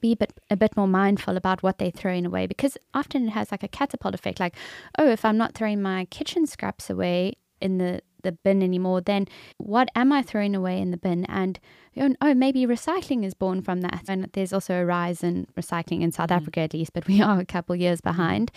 be 0.00 0.12
a 0.12 0.16
bit, 0.16 0.32
a 0.50 0.56
bit 0.56 0.76
more 0.76 0.88
mindful 0.88 1.36
about 1.36 1.62
what 1.62 1.78
they're 1.78 1.90
throwing 1.90 2.26
away 2.26 2.46
because 2.46 2.76
often 2.94 3.26
it 3.26 3.30
has 3.30 3.50
like 3.50 3.62
a 3.62 3.68
catapult 3.68 4.14
effect 4.14 4.38
like 4.40 4.54
oh 4.98 5.08
if 5.08 5.24
i'm 5.24 5.36
not 5.36 5.54
throwing 5.54 5.82
my 5.82 6.04
kitchen 6.06 6.46
scraps 6.46 6.88
away 6.88 7.32
in 7.60 7.78
the 7.78 8.00
the 8.22 8.32
bin 8.32 8.62
anymore 8.62 9.00
then 9.00 9.26
what 9.58 9.88
am 9.94 10.12
i 10.12 10.22
throwing 10.22 10.54
away 10.54 10.80
in 10.80 10.90
the 10.90 10.96
bin? 10.96 11.24
And 11.26 11.58
oh, 11.96 12.14
oh 12.20 12.34
maybe 12.34 12.66
recycling 12.66 13.24
is 13.24 13.34
born 13.34 13.62
from 13.62 13.80
that. 13.82 14.04
And 14.08 14.28
there's 14.32 14.52
also 14.52 14.74
a 14.74 14.84
rise 14.84 15.22
in 15.22 15.46
recycling 15.56 16.02
in 16.02 16.12
south 16.12 16.30
mm. 16.30 16.36
africa 16.36 16.60
at 16.60 16.74
least 16.74 16.92
but 16.92 17.06
we 17.06 17.20
are 17.28 17.40
a 17.40 17.44
couple 17.44 17.76
years 17.76 18.00
mm. 18.00 18.04
behind. 18.04 18.50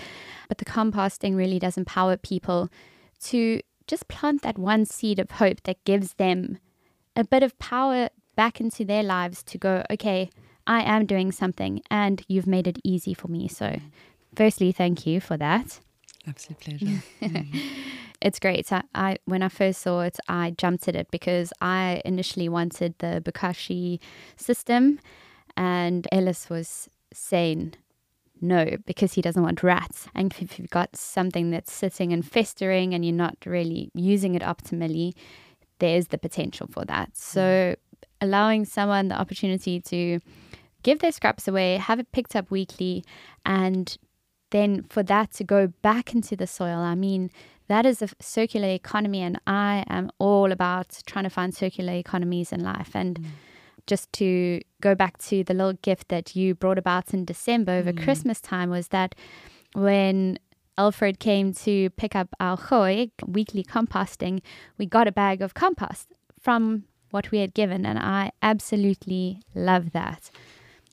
But 0.48 0.58
the 0.58 0.66
composting 0.66 1.36
really 1.36 1.60
does 1.60 1.78
empower 1.78 2.18
people 2.18 2.70
to 3.26 3.62
just 3.88 4.08
plant 4.08 4.42
that 4.44 4.58
one 4.58 4.86
seed 4.86 5.20
of 5.20 5.32
hope 5.32 5.64
that 5.64 5.84
gives 5.84 6.14
them 6.14 6.60
a 7.16 7.24
bit 7.24 7.44
of 7.44 7.58
power 7.60 8.10
back 8.36 8.62
into 8.62 8.86
their 8.86 9.04
lives 9.04 9.44
to 9.44 9.58
go, 9.58 9.84
okay, 9.92 10.30
I 10.68 10.82
am 10.84 11.06
doing 11.06 11.32
something 11.32 11.82
and 11.90 12.24
you've 12.28 12.48
made 12.48 12.68
it 12.68 12.80
easy 12.84 13.14
for 13.14 13.28
me. 13.28 13.48
So, 13.48 13.80
firstly, 14.36 14.72
thank 14.72 15.06
you 15.06 15.20
for 15.20 15.38
that. 15.38 15.80
Absolute 16.28 16.60
pleasure. 16.60 17.04
It's 18.22 18.40
great. 18.40 18.72
I, 18.72 18.84
I 18.94 19.18
when 19.26 19.42
I 19.42 19.50
first 19.50 19.82
saw 19.82 20.02
it, 20.02 20.20
I 20.30 20.52
jumped 20.52 20.88
at 20.88 20.96
it 20.96 21.08
because 21.12 21.52
I 21.60 22.02
initially 22.06 22.48
wanted 22.50 22.94
the 23.00 23.22
Bokashi 23.26 24.00
system, 24.38 25.00
and 25.58 26.08
Ellis 26.12 26.50
was 26.50 26.88
saying 27.12 27.74
no 28.40 28.78
because 28.86 29.14
he 29.14 29.22
doesn't 29.22 29.42
want 29.42 29.64
rats. 29.64 30.08
And 30.14 30.34
if 30.40 30.60
you've 30.60 30.70
got 30.70 30.96
something 30.96 31.50
that's 31.50 31.72
sitting 31.72 32.14
and 32.14 32.26
festering 32.26 32.94
and 32.94 33.04
you're 33.04 33.14
not 33.14 33.38
really 33.46 33.90
using 33.96 34.36
it 34.36 34.44
optimally, 34.44 35.14
there's 35.80 36.08
the 36.08 36.18
potential 36.18 36.68
for 36.68 36.86
that. 36.86 37.18
So 37.18 37.42
mm. 37.42 37.76
allowing 38.22 38.66
someone 38.66 39.08
the 39.08 39.20
opportunity 39.20 39.80
to 39.82 40.20
give 40.84 41.00
their 41.00 41.12
scraps 41.12 41.48
away, 41.48 41.78
have 41.78 42.00
it 42.00 42.12
picked 42.12 42.36
up 42.36 42.52
weekly, 42.52 43.04
and 43.46 43.98
then 44.52 44.84
for 44.90 45.04
that 45.04 45.32
to 45.34 45.44
go 45.44 45.68
back 45.82 46.14
into 46.14 46.36
the 46.36 46.48
soil. 46.48 46.80
I 46.80 46.96
mean, 46.96 47.32
that 47.68 47.86
is 47.86 48.02
a 48.02 48.10
circular 48.20 48.70
economy, 48.70 49.22
and 49.22 49.40
I 49.48 49.86
am 49.88 50.12
all 50.20 50.52
about 50.52 51.02
trying 51.06 51.24
to 51.24 51.30
find 51.30 51.56
circular 51.56 51.94
economies 51.94 52.52
in 52.52 52.62
life. 52.62 52.92
And 52.94 53.20
mm. 53.20 53.26
just 53.88 54.12
to 54.14 54.62
go 54.82 54.94
back 54.94 55.18
to 55.20 55.44
the 55.44 55.54
little 55.54 55.78
gift 55.82 56.10
that 56.10 56.36
you 56.36 56.54
brought 56.54 56.78
about 56.78 57.14
in 57.14 57.26
December 57.26 57.72
over 57.74 57.94
mm. 57.94 58.04
Christmas 58.04 58.42
time 58.42 58.70
was 58.70 58.90
that 58.90 59.16
when 59.74 60.38
Alfred 60.78 61.20
came 61.20 61.54
to 61.54 61.90
pick 61.92 62.14
up 62.16 62.30
our 62.40 62.58
gooi, 62.58 63.12
weekly 63.26 63.64
composting, 63.64 64.42
we 64.78 64.86
got 64.86 65.08
a 65.08 65.12
bag 65.12 65.42
of 65.42 65.54
compost 65.54 66.10
from 66.40 66.84
what 67.12 67.32
we 67.32 67.40
had 67.40 67.54
given, 67.54 67.86
and 67.86 68.00
I 68.00 68.32
absolutely 68.42 69.42
love 69.54 69.92
that. 69.92 70.30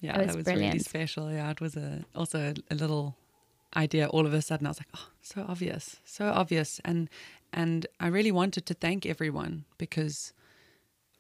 Yeah, 0.01 0.19
It 0.21 0.27
was 0.27 0.37
that 0.37 0.37
was 0.37 0.61
really 0.61 0.79
special. 0.79 1.31
Yeah, 1.31 1.51
it 1.51 1.61
was 1.61 1.77
a 1.77 2.05
also 2.15 2.39
a, 2.39 2.75
a 2.75 2.77
little 2.77 3.17
idea 3.77 4.07
all 4.07 4.27
of 4.27 4.35
a 4.35 4.43
sudden. 4.43 4.67
I 4.67 4.71
was 4.71 4.81
like, 4.81 4.89
oh, 4.95 5.09
so 5.23 5.45
obvious, 5.49 5.97
so 6.05 6.27
obvious, 6.27 6.81
and 6.85 7.09
and 7.53 7.87
I 7.99 8.09
really 8.09 8.33
wanted 8.33 8.67
to 8.67 8.75
thank 8.75 9.07
everyone 9.07 9.65
because 9.77 10.33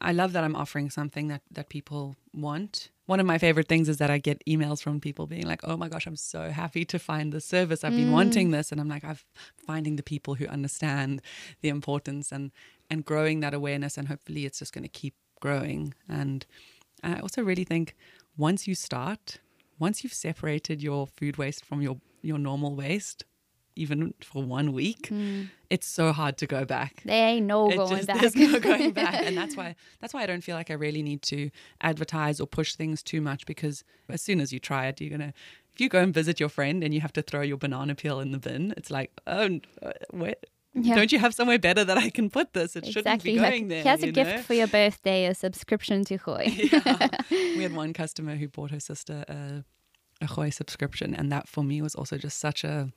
I 0.00 0.12
love 0.12 0.32
that 0.32 0.44
I'm 0.44 0.56
offering 0.56 0.90
something 0.90 1.28
that 1.28 1.42
that 1.50 1.68
people 1.68 2.16
want 2.32 2.90
one 3.08 3.20
of 3.20 3.26
my 3.26 3.38
favorite 3.38 3.68
things 3.68 3.88
is 3.88 3.96
that 3.96 4.10
I 4.10 4.18
get 4.18 4.44
emails 4.46 4.82
from 4.82 5.00
people 5.00 5.26
being 5.26 5.46
like, 5.46 5.62
"Oh 5.64 5.78
my 5.78 5.88
gosh, 5.88 6.06
I'm 6.06 6.14
so 6.14 6.50
happy 6.50 6.84
to 6.84 6.98
find 6.98 7.32
this 7.32 7.46
service. 7.46 7.82
I've 7.82 7.96
been 7.96 8.10
mm. 8.10 8.20
wanting 8.20 8.50
this." 8.50 8.70
And 8.70 8.78
I'm 8.78 8.88
like, 8.88 9.02
"I'm 9.02 9.18
finding 9.66 9.96
the 9.96 10.02
people 10.02 10.34
who 10.34 10.46
understand 10.46 11.22
the 11.62 11.70
importance 11.70 12.30
and 12.30 12.52
and 12.90 13.06
growing 13.06 13.40
that 13.40 13.54
awareness 13.54 13.96
and 13.96 14.08
hopefully 14.08 14.44
it's 14.44 14.58
just 14.58 14.74
going 14.74 14.84
to 14.84 14.90
keep 14.90 15.14
growing." 15.40 15.94
And 16.06 16.44
I 17.02 17.20
also 17.20 17.42
really 17.42 17.64
think 17.64 17.96
once 18.38 18.66
you 18.66 18.74
start, 18.74 19.38
once 19.78 20.02
you've 20.02 20.14
separated 20.14 20.82
your 20.82 21.06
food 21.06 21.36
waste 21.36 21.64
from 21.64 21.82
your 21.82 21.98
your 22.22 22.38
normal 22.38 22.74
waste, 22.74 23.24
even 23.76 24.12
for 24.20 24.42
one 24.42 24.72
week, 24.72 25.10
it's 25.70 25.86
so 25.86 26.12
hard 26.12 26.36
to 26.38 26.46
go 26.46 26.64
back. 26.64 27.02
There 27.04 27.28
ain't 27.28 27.46
no 27.46 27.70
It 27.70 27.76
going 27.76 27.96
just- 27.96 28.08
back. 28.08 28.20
There's 28.20 28.34
no 28.36 28.58
going 28.58 28.90
back, 29.02 29.14
and 29.26 29.36
that's 29.36 29.56
why 29.56 29.74
that's 30.00 30.14
why 30.14 30.22
I 30.22 30.26
don't 30.26 30.42
feel 30.42 30.56
like 30.56 30.70
I 30.70 30.74
really 30.74 31.02
need 31.02 31.22
to 31.22 31.50
advertise 31.80 32.40
or 32.40 32.46
push 32.46 32.74
things 32.74 33.02
too 33.02 33.20
much 33.20 33.44
because 33.46 33.84
as 34.08 34.22
soon 34.22 34.40
as 34.40 34.52
you 34.52 34.58
try 34.58 34.86
it, 34.86 35.00
you're 35.00 35.10
gonna. 35.10 35.32
If 35.74 35.80
you 35.82 35.88
go 35.88 36.00
and 36.00 36.12
visit 36.12 36.40
your 36.40 36.48
friend 36.48 36.82
and 36.82 36.92
you 36.92 37.00
have 37.02 37.12
to 37.12 37.22
throw 37.22 37.40
your 37.42 37.56
banana 37.56 37.94
peel 37.94 38.18
in 38.18 38.32
the 38.32 38.38
bin, 38.38 38.74
it's 38.76 38.90
like, 38.90 39.12
oh, 39.28 39.60
uh, 39.80 39.92
where, 40.10 40.34
Yeah. 40.84 40.94
don't 40.94 41.12
you 41.12 41.18
have 41.18 41.34
somewhere 41.34 41.58
better 41.58 41.84
that 41.84 41.98
I 41.98 42.10
can 42.10 42.30
put 42.30 42.52
this? 42.52 42.76
It 42.76 42.86
shouldn't 42.86 43.06
exactly. 43.06 43.34
be 43.34 43.40
Like, 43.40 43.50
going 43.50 43.68
there. 43.68 43.82
here's 43.82 44.02
a 44.02 44.12
gift 44.12 44.30
know? 44.30 44.42
for 44.42 44.54
your 44.54 44.66
birthday, 44.68 45.26
a 45.26 45.34
subscription 45.34 46.04
to 46.06 46.18
Gooi. 46.18 46.72
yeah. 46.72 47.08
We 47.56 47.62
had 47.62 47.74
one 47.74 47.92
customer 47.92 48.36
who 48.36 48.48
bought 48.48 48.70
her 48.70 48.80
sister 48.80 49.24
a, 49.28 49.64
a 50.24 50.26
Gooi 50.26 50.52
subscription, 50.52 51.14
and 51.14 51.30
that 51.32 51.48
for 51.48 51.64
me 51.64 51.82
was 51.82 51.94
also 51.94 52.16
just 52.18 52.38
such 52.38 52.64
a 52.64 52.92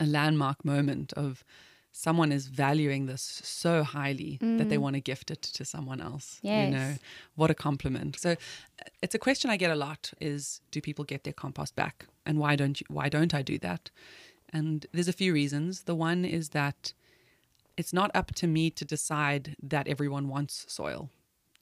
a 0.00 0.06
landmark 0.06 0.64
moment 0.64 1.12
of 1.12 1.44
someone 1.92 2.32
is 2.32 2.48
valuing 2.48 3.06
this 3.06 3.40
so 3.44 3.84
highly 3.84 4.38
that 4.40 4.68
they 4.68 4.76
want 4.76 4.94
to 4.94 5.00
gift 5.00 5.30
it 5.30 5.40
to 5.40 5.64
someone 5.64 6.00
else. 6.00 6.40
You 6.42 6.70
know, 6.70 6.94
what 7.36 7.50
a 7.50 7.54
compliment. 7.54 8.18
So 8.18 8.32
uh, 8.32 8.84
it's 9.00 9.14
a 9.14 9.18
question 9.18 9.48
I 9.48 9.56
get 9.56 9.70
a 9.70 9.76
lot 9.76 10.12
is 10.20 10.60
do 10.72 10.80
people 10.80 11.04
get 11.04 11.22
their 11.22 11.32
compost 11.32 11.76
back? 11.76 12.06
And 12.26 12.38
why 12.38 12.56
don't 12.56 12.80
you 12.80 12.86
why 12.90 13.08
don't 13.08 13.32
I 13.32 13.42
do 13.42 13.58
that? 13.58 13.90
And 14.54 14.86
there's 14.92 15.08
a 15.08 15.12
few 15.12 15.34
reasons. 15.34 15.82
The 15.82 15.94
one 15.94 16.24
is 16.24 16.50
that 16.50 16.94
it's 17.76 17.92
not 17.92 18.10
up 18.14 18.32
to 18.36 18.46
me 18.46 18.70
to 18.70 18.84
decide 18.84 19.56
that 19.62 19.88
everyone 19.88 20.28
wants 20.28 20.64
soil. 20.68 21.10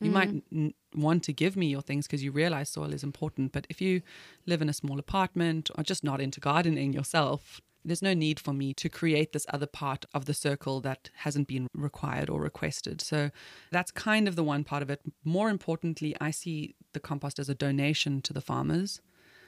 You 0.03 0.11
might 0.11 0.31
mm-hmm. 0.31 0.67
n- 0.67 0.75
want 0.97 1.23
to 1.25 1.33
give 1.33 1.57
me 1.57 1.67
your 1.67 1.81
things 1.81 2.07
because 2.07 2.25
you 2.25 2.33
realize 2.33 2.69
soil 2.69 2.93
is 2.93 3.05
important. 3.05 3.53
But 3.53 3.67
if 3.71 3.81
you 3.81 4.03
live 4.47 4.61
in 4.61 4.69
a 4.69 4.73
small 4.73 4.99
apartment 4.99 5.71
or 5.77 5.85
just 5.85 6.03
not 6.03 6.21
into 6.21 6.41
gardening 6.41 6.93
yourself, 6.93 7.61
there's 7.85 8.03
no 8.03 8.15
need 8.15 8.41
for 8.41 8.53
me 8.53 8.75
to 8.75 8.89
create 8.89 9.33
this 9.33 9.47
other 9.51 9.67
part 9.67 10.05
of 10.13 10.25
the 10.25 10.35
circle 10.35 10.81
that 10.81 11.11
hasn't 11.19 11.49
been 11.49 11.69
required 11.75 12.29
or 12.31 12.41
requested. 12.41 13.01
So 13.01 13.31
that's 13.71 13.91
kind 13.91 14.29
of 14.29 14.37
the 14.37 14.45
one 14.45 14.65
part 14.65 14.83
of 14.83 14.91
it. 14.91 15.01
More 15.25 15.49
importantly, 15.49 16.17
I 16.21 16.33
see 16.33 16.75
the 16.93 17.01
compost 17.01 17.39
as 17.39 17.49
a 17.49 17.55
donation 17.55 18.23
to 18.23 18.33
the 18.33 18.41
farmers. 18.41 19.01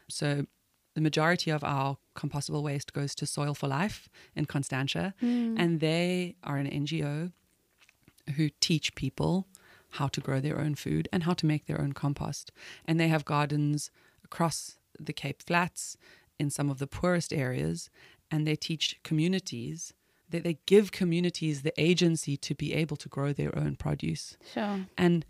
So 0.08 0.46
the 0.94 1.00
majority 1.00 1.50
of 1.50 1.62
our 1.64 1.98
compostable 2.16 2.62
waste 2.62 2.92
goes 2.92 3.14
to 3.16 3.26
Soil 3.26 3.54
for 3.54 3.68
Life 3.68 4.08
in 4.34 4.44
Constantia, 4.46 5.14
hmm. 5.20 5.56
and 5.58 5.80
they 5.80 6.36
are 6.42 6.56
an 6.56 6.68
NGO 6.70 7.32
who 8.36 8.48
teach 8.60 8.94
people 8.94 9.46
how 9.90 10.08
to 10.08 10.20
grow 10.20 10.40
their 10.40 10.60
own 10.60 10.74
food 10.74 11.08
and 11.12 11.24
how 11.24 11.34
to 11.34 11.46
make 11.46 11.66
their 11.66 11.80
own 11.80 11.92
compost. 11.92 12.50
And 12.84 12.98
they 12.98 13.08
have 13.08 13.24
gardens 13.24 13.90
across 14.24 14.78
the 14.98 15.12
Cape 15.12 15.42
Flats 15.42 15.96
in 16.38 16.50
some 16.50 16.70
of 16.70 16.78
the 16.78 16.86
poorest 16.86 17.32
areas, 17.32 17.90
and 18.30 18.46
they 18.46 18.56
teach 18.56 18.98
communities. 19.04 19.94
They, 20.28 20.40
they 20.40 20.58
give 20.66 20.90
communities 20.90 21.62
the 21.62 21.72
agency 21.80 22.36
to 22.38 22.54
be 22.54 22.72
able 22.74 22.96
to 22.96 23.08
grow 23.08 23.32
their 23.32 23.56
own 23.56 23.76
produce. 23.76 24.36
Sure. 24.52 24.86
And 24.98 25.24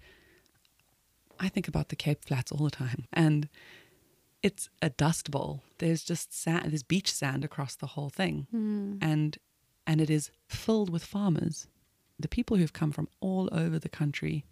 I 1.38 1.48
think 1.48 1.68
about 1.68 1.88
the 1.88 1.96
Cape 1.96 2.24
Flats 2.24 2.53
all 2.53 2.64
the 2.64 2.70
time. 2.70 3.07
And 3.12 3.48
it's 4.44 4.68
a 4.83 4.90
dust 4.90 5.30
bowl. 5.30 5.62
There's 5.78 6.04
just 6.04 6.38
sand, 6.38 6.70
there's 6.70 6.83
beach 6.83 7.11
sand 7.11 7.44
across 7.46 7.74
the 7.74 7.87
whole 7.88 8.11
thing. 8.11 8.46
Hmm. 8.50 8.98
And 9.00 9.38
and 9.87 10.00
it 10.00 10.11
is 10.11 10.30
filled 10.46 10.90
with 10.90 11.02
farmers. 11.02 11.66
The 12.18 12.28
people 12.28 12.59
who've 12.59 12.72
come 12.72 12.92
from 12.92 13.09
all 13.20 13.48
over 13.52 13.78
the 13.78 13.88
country 13.88 14.44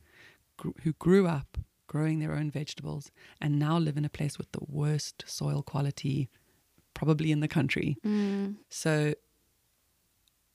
gr- 0.57 0.81
who 0.83 0.94
grew 0.94 1.26
up 1.26 1.59
growing 1.87 2.20
their 2.20 2.33
own 2.33 2.50
vegetables 2.50 3.11
and 3.38 3.59
now 3.59 3.76
live 3.76 3.98
in 3.98 4.05
a 4.05 4.09
place 4.09 4.38
with 4.38 4.50
the 4.52 4.64
worst 4.66 5.24
soil 5.26 5.62
quality 5.62 6.31
probably 6.94 7.31
in 7.31 7.40
the 7.40 7.48
country. 7.48 7.98
Hmm. 8.02 8.52
So 8.70 9.12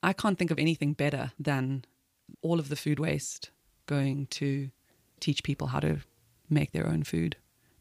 I 0.02 0.12
can't 0.12 0.36
think 0.36 0.50
of 0.50 0.58
anything 0.58 0.94
better 0.94 1.30
than 1.38 1.84
all 2.42 2.58
of 2.58 2.68
the 2.68 2.76
food 2.76 2.98
waste 2.98 3.50
going 3.86 4.26
to 4.26 4.70
teach 5.20 5.44
people 5.44 5.68
how 5.68 5.80
to 5.80 5.98
make 6.50 6.72
their 6.72 6.88
own 6.88 7.04
food 7.04 7.36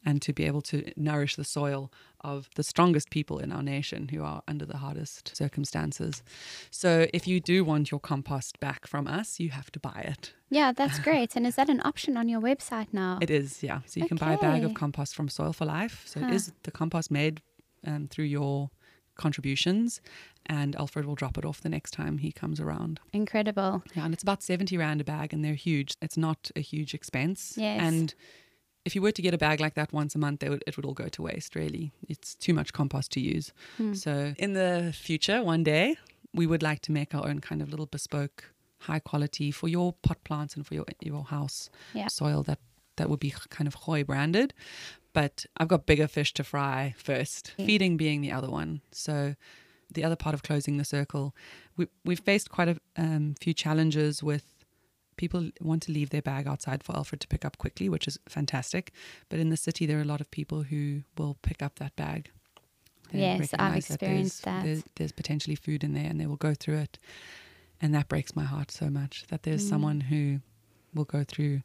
and 0.08 0.22
to 0.22 0.32
be 0.32 0.46
able 0.46 0.62
to 0.62 0.78
nourish 0.96 1.36
the 1.36 1.44
soil 1.44 1.92
of 2.22 2.50
the 2.56 2.64
strongest 2.64 3.10
people 3.10 3.38
in 3.40 3.52
our 3.52 3.62
nation 3.62 4.08
who 4.08 4.24
are 4.24 4.42
under 4.48 4.66
the 4.66 4.78
hardest 4.78 5.36
circumstances. 5.36 6.24
So 6.72 7.08
if 7.14 7.28
you 7.28 7.42
do 7.42 7.66
want 7.66 7.92
your 7.92 8.00
compost 8.00 8.58
back 8.62 8.88
from 8.88 9.06
us, 9.06 9.38
you 9.40 9.50
have 9.50 9.70
to 9.74 9.80
buy 9.80 10.02
it. 10.14 10.34
Yeah, 10.50 10.72
that's 10.72 11.00
great. 11.08 11.36
And 11.36 11.46
is 11.46 11.56
that 11.56 11.70
an 11.70 11.82
option 11.84 12.16
on 12.16 12.30
your 12.30 12.40
website 12.40 12.88
now? 12.94 13.20
It 13.22 13.30
is, 13.30 13.62
yeah. 13.62 13.82
So 13.86 14.00
you 14.00 14.08
can 14.08 14.18
buy 14.18 14.34
a 14.34 14.38
bag 14.38 14.64
of 14.64 14.74
compost 14.74 15.14
from 15.14 15.28
Soil 15.28 15.52
for 15.54 15.66
Life. 15.66 16.04
So 16.06 16.22
Huh. 16.22 16.28
it 16.28 16.34
is 16.34 16.54
the 16.64 16.72
compost 16.72 17.12
made 17.12 17.42
um, 17.86 18.08
through 18.08 18.26
your 18.26 18.70
contributions, 19.16 20.00
and 20.46 20.76
Alfred 20.76 21.06
will 21.06 21.16
drop 21.16 21.38
it 21.38 21.44
off 21.46 21.60
the 21.62 21.70
next 21.70 21.92
time 21.92 22.20
he 22.20 22.32
comes 22.32 22.60
around. 22.62 23.00
Incredible. 23.12 23.84
Yeah, 23.96 24.06
and 24.06 24.14
it's 24.14 24.24
about 24.24 24.42
70 24.42 24.78
Rand 24.78 25.02
a 25.02 25.04
bag, 25.04 25.34
and 25.34 25.44
they're 25.44 25.56
huge. 25.56 25.96
It's 26.02 26.18
not 26.18 26.50
a 26.56 26.62
huge 26.62 26.94
expense. 26.94 27.56
Yes. 27.58 27.82
And 27.82 28.16
if 28.88 28.96
you 28.96 29.02
were 29.02 29.12
to 29.12 29.22
get 29.22 29.34
a 29.34 29.38
bag 29.38 29.60
like 29.60 29.76
that 29.76 29.94
once 29.94 30.16
a 30.16 30.18
month, 30.26 30.44
would, 30.52 30.64
it 30.66 30.76
would 30.76 30.86
all 30.88 30.94
go 31.04 31.08
to 31.10 31.22
waste, 31.22 31.56
really. 31.56 31.92
It's 32.10 32.34
too 32.36 32.54
much 32.60 32.74
compost 32.74 33.12
to 33.12 33.20
use. 33.20 33.54
Hmm. 33.78 33.94
So, 33.94 34.34
in 34.46 34.54
the 34.54 34.94
future, 35.08 35.44
one 35.44 35.64
day, 35.64 35.98
we 36.34 36.46
would 36.48 36.64
like 36.64 36.82
to 36.88 36.92
make 36.92 37.14
our 37.16 37.28
own 37.30 37.40
kind 37.40 37.62
of 37.62 37.70
little 37.70 37.86
bespoke, 37.86 38.46
high 38.80 39.00
quality 39.00 39.52
for 39.52 39.68
your 39.68 39.94
pot 39.94 40.24
plants 40.24 40.56
and 40.56 40.66
for 40.66 40.74
your, 40.74 40.86
your 41.02 41.24
house 41.26 41.70
Yeah. 41.94 42.08
soil 42.08 42.44
that, 42.44 42.60
that 42.96 43.10
would 43.10 43.20
be 43.20 43.34
kind 43.50 43.68
of 43.68 43.76
Gooi 43.82 44.06
branded. 44.06 44.54
But 45.14 45.46
I've 45.58 45.68
got 45.68 45.86
bigger 45.86 46.08
fish 46.08 46.34
to 46.36 46.44
fry 46.44 46.94
first, 46.98 47.54
Yeah. 47.58 47.66
feeding 47.66 47.98
being 47.98 48.22
the 48.22 48.32
other 48.32 48.50
one. 48.50 48.82
So, 48.92 49.36
the 49.94 50.04
other 50.04 50.16
part 50.18 50.34
of 50.36 50.44
closing 50.44 50.78
the 50.78 50.86
circle, 50.86 51.34
we, 51.78 51.88
we've 52.06 52.20
faced 52.20 52.50
quite 52.52 52.68
a 52.70 52.78
um, 52.98 53.36
few 53.40 53.54
challenges 53.54 54.22
with 54.22 54.44
people 55.18 55.50
want 55.60 55.82
to 55.84 55.92
leave 55.92 56.10
their 56.12 56.22
bag 56.22 56.48
outside 56.48 56.84
for 56.84 56.96
Alfred 56.96 57.22
to 57.22 57.28
pick 57.28 57.44
up 57.44 57.58
quickly, 57.58 57.90
which 57.90 58.08
is 58.08 58.18
fantastic. 58.30 58.92
But 59.30 59.40
in 59.40 59.50
the 59.50 59.58
city, 59.58 59.86
there 59.86 59.98
are 59.98 60.02
a 60.02 60.06
lot 60.06 60.22
of 60.22 60.30
people 60.32 60.64
who 60.64 61.04
will 61.18 61.38
pick 61.42 61.62
up 61.62 61.80
that 61.80 61.96
bag. 61.96 62.30
Yes, 63.14 63.54
I've 63.58 63.76
experienced 63.76 64.44
there's, 64.44 64.56
that. 64.56 64.64
There's, 64.66 64.84
there's 64.96 65.12
potentially 65.12 65.56
food 65.56 65.84
in 65.84 65.94
there, 65.94 66.06
and 66.10 66.20
they 66.20 66.26
will 66.26 66.36
go 66.36 66.54
through 66.54 66.78
it, 66.78 67.00
and 67.82 67.94
that 67.96 68.08
breaks 68.10 68.36
my 68.36 68.44
heart 68.44 68.70
so 68.72 68.90
much 68.90 69.26
that 69.30 69.44
there's 69.44 69.64
Mm. 69.66 69.70
someone 69.70 70.02
who 70.02 70.42
will 70.94 71.06
go 71.06 71.24
through 71.24 71.62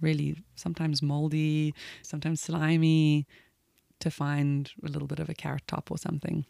really 0.00 0.42
sometimes 0.56 1.00
moldy, 1.02 1.74
sometimes 2.02 2.40
slimy, 2.40 3.26
to 4.00 4.10
find 4.10 4.72
a 4.82 4.88
little 4.88 5.06
bit 5.06 5.20
of 5.20 5.28
a 5.28 5.34
carrot 5.34 5.62
top 5.68 5.90
or 5.90 5.98
something. 5.98 6.44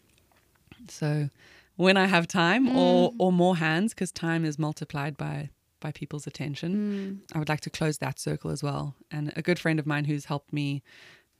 So 0.89 1.29
when 1.75 1.97
I 1.97 2.07
have 2.07 2.27
time 2.27 2.67
or 2.69 3.11
Mm. 3.11 3.15
or 3.19 3.31
more 3.31 3.57
hands, 3.57 3.93
because 3.93 4.11
time 4.11 4.43
is 4.43 4.57
multiplied 4.57 5.15
by 5.17 5.49
by 5.85 5.91
people's 5.91 6.27
attention, 6.31 6.71
Mm. 6.73 7.35
I 7.35 7.39
would 7.39 7.49
like 7.53 7.65
to 7.67 7.77
close 7.79 7.97
that 7.99 8.19
circle 8.19 8.51
as 8.51 8.63
well. 8.63 8.95
And 9.11 9.31
a 9.35 9.41
good 9.47 9.59
friend 9.59 9.79
of 9.79 9.85
mine 9.85 10.05
who's 10.05 10.25
helped 10.25 10.51
me 10.53 10.81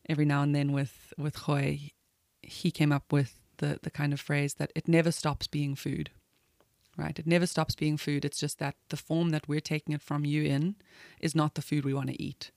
every 0.07 0.25
now 0.25 0.41
and 0.43 0.53
then 0.53 0.71
with 0.77 0.95
with 1.17 1.35
Gooi, 1.43 1.91
he 2.41 2.69
came 2.79 2.91
up 2.97 3.11
with 3.17 3.31
the 3.57 3.79
the 3.85 3.91
kind 3.99 4.13
of 4.13 4.19
phrase 4.19 4.53
that 4.55 4.71
it 4.75 4.87
never 4.87 5.11
stops 5.11 5.47
being 5.47 5.75
food. 5.75 6.09
Right? 7.03 7.17
It 7.17 7.27
never 7.27 7.47
stops 7.47 7.75
being 7.75 7.97
food. 7.97 8.23
It's 8.25 8.39
just 8.39 8.59
that 8.59 8.75
the 8.89 8.97
form 8.97 9.31
that 9.31 9.47
we're 9.47 9.67
taking 9.73 9.95
it 9.95 10.01
from 10.09 10.25
you 10.25 10.43
in 10.55 10.75
is 11.19 11.33
not 11.35 11.53
the 11.55 11.61
food 11.69 11.83
we 11.85 11.93
want 11.93 12.09
to 12.09 12.21
eat. 12.21 12.51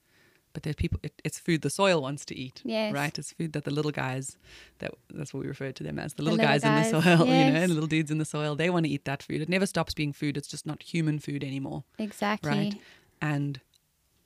But 0.57 0.63
there's 0.63 0.77
people 0.77 0.99
it, 1.03 1.21
it's 1.23 1.39
food 1.39 1.61
the 1.61 1.69
soil 1.69 2.01
wants 2.01 2.25
to 2.25 2.35
eat. 2.35 2.63
Yes. 2.65 2.95
Right? 2.95 3.19
It's 3.19 3.31
food 3.31 3.53
that 3.53 3.65
the 3.65 3.71
little 3.71 3.91
guys 3.91 4.39
that 4.79 4.95
that's 5.13 5.35
what 5.35 5.41
we 5.43 5.49
refer 5.49 5.71
to 5.71 5.83
them 5.85 5.99
as. 5.99 6.15
The 6.15 6.17
The 6.17 6.23
little, 6.23 6.39
little 6.39 6.51
guys, 6.51 6.65
in 6.65 6.75
the 6.75 6.81
guys, 6.81 7.05
soil, 7.05 7.19
you 7.27 7.35
know, 7.35 7.61
yes. 7.61 7.69
the 7.69 7.75
little 7.75 7.87
dudes 7.87 8.11
in 8.11 8.17
the 8.17 8.25
soil, 8.25 8.57
they 8.57 8.71
want 8.71 8.87
to 8.87 8.91
eat 8.91 9.05
that 9.05 9.23
food. 9.23 9.43
It 9.43 9.51
never 9.51 9.67
stops 9.67 9.93
being 9.93 10.15
food. 10.15 10.39
It's 10.39 10.49
just 10.49 10.65
not 10.65 10.83
human 10.83 11.19
food 11.19 11.45
anymore 11.45 11.85
Exactly. 11.99 12.51
right? 12.51 12.75
And 13.21 13.61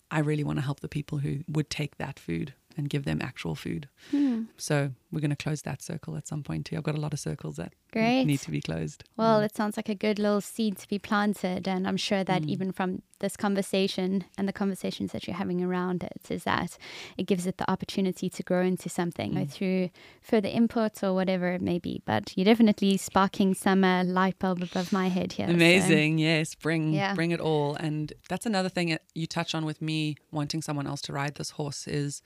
I 0.08 0.20
really 0.20 0.44
want 0.44 0.58
to 0.58 0.64
help 0.64 0.78
the 0.78 0.88
people 0.88 1.18
who 1.18 1.40
would 1.48 1.68
take 1.68 1.98
that 1.98 2.20
food 2.20 2.54
and 2.80 2.88
give 2.90 3.04
them 3.04 3.20
actual 3.22 3.54
food. 3.54 3.88
Hmm. 4.10 4.44
So 4.56 4.92
we're 5.12 5.20
going 5.20 5.30
to 5.38 5.44
close 5.44 5.62
that 5.62 5.82
circle 5.82 6.16
at 6.16 6.26
some 6.26 6.42
point 6.42 6.66
too. 6.66 6.76
I've 6.76 6.82
got 6.82 6.94
a 6.94 7.00
lot 7.00 7.12
of 7.12 7.20
circles 7.20 7.56
that 7.56 7.72
Great. 7.92 8.24
need 8.24 8.40
to 8.40 8.50
be 8.50 8.60
closed. 8.60 9.04
Well, 9.16 9.40
Mm. 9.40 9.44
it 9.46 9.54
sounds 9.56 9.76
like 9.76 9.88
a 9.88 9.94
good 10.06 10.18
little 10.18 10.40
seed 10.40 10.78
to 10.78 10.88
be 10.88 10.98
planted. 10.98 11.68
And 11.68 11.86
I'm 11.86 11.96
sure 11.98 12.24
that 12.24 12.42
Mm. 12.42 12.48
even 12.48 12.72
from 12.72 13.02
this 13.18 13.36
conversation 13.36 14.24
and 14.38 14.48
the 14.48 14.52
conversations 14.62 15.12
that 15.12 15.26
you're 15.26 15.36
having 15.36 15.62
around 15.62 16.02
it, 16.02 16.22
is 16.30 16.44
that 16.44 16.78
it 17.18 17.24
gives 17.26 17.44
it 17.46 17.58
the 17.58 17.70
opportunity 17.70 18.30
to 18.30 18.42
grow 18.42 18.62
into 18.64 18.88
something 18.88 19.32
Mm. 19.34 19.50
through 19.50 19.90
further 20.22 20.48
input 20.48 21.02
or 21.04 21.12
whatever 21.12 21.48
it 21.52 21.60
may 21.60 21.78
be. 21.78 22.00
But 22.06 22.32
you're 22.36 22.46
definitely 22.52 22.96
sparking 22.96 23.52
some 23.54 23.82
uh, 23.84 24.04
light 24.04 24.38
bulb 24.38 24.62
above 24.62 24.92
my 24.92 25.08
head 25.08 25.32
here. 25.34 25.46
so- 25.48 25.52
Amazing, 25.54 26.18
yes. 26.18 26.54
Bring 26.54 26.94
Yeah. 26.94 27.14
bring 27.14 27.32
it 27.32 27.40
all. 27.40 27.74
And 27.74 28.12
that's 28.30 28.46
another 28.46 28.68
thing 28.70 28.88
that 28.90 29.02
you 29.14 29.26
touch 29.26 29.54
on 29.54 29.64
with 29.66 29.82
me 29.82 30.16
wanting 30.30 30.62
someone 30.62 30.86
else 30.86 31.02
to 31.02 31.12
ride 31.12 31.34
this 31.34 31.50
horse 31.50 31.86
is 31.88 32.22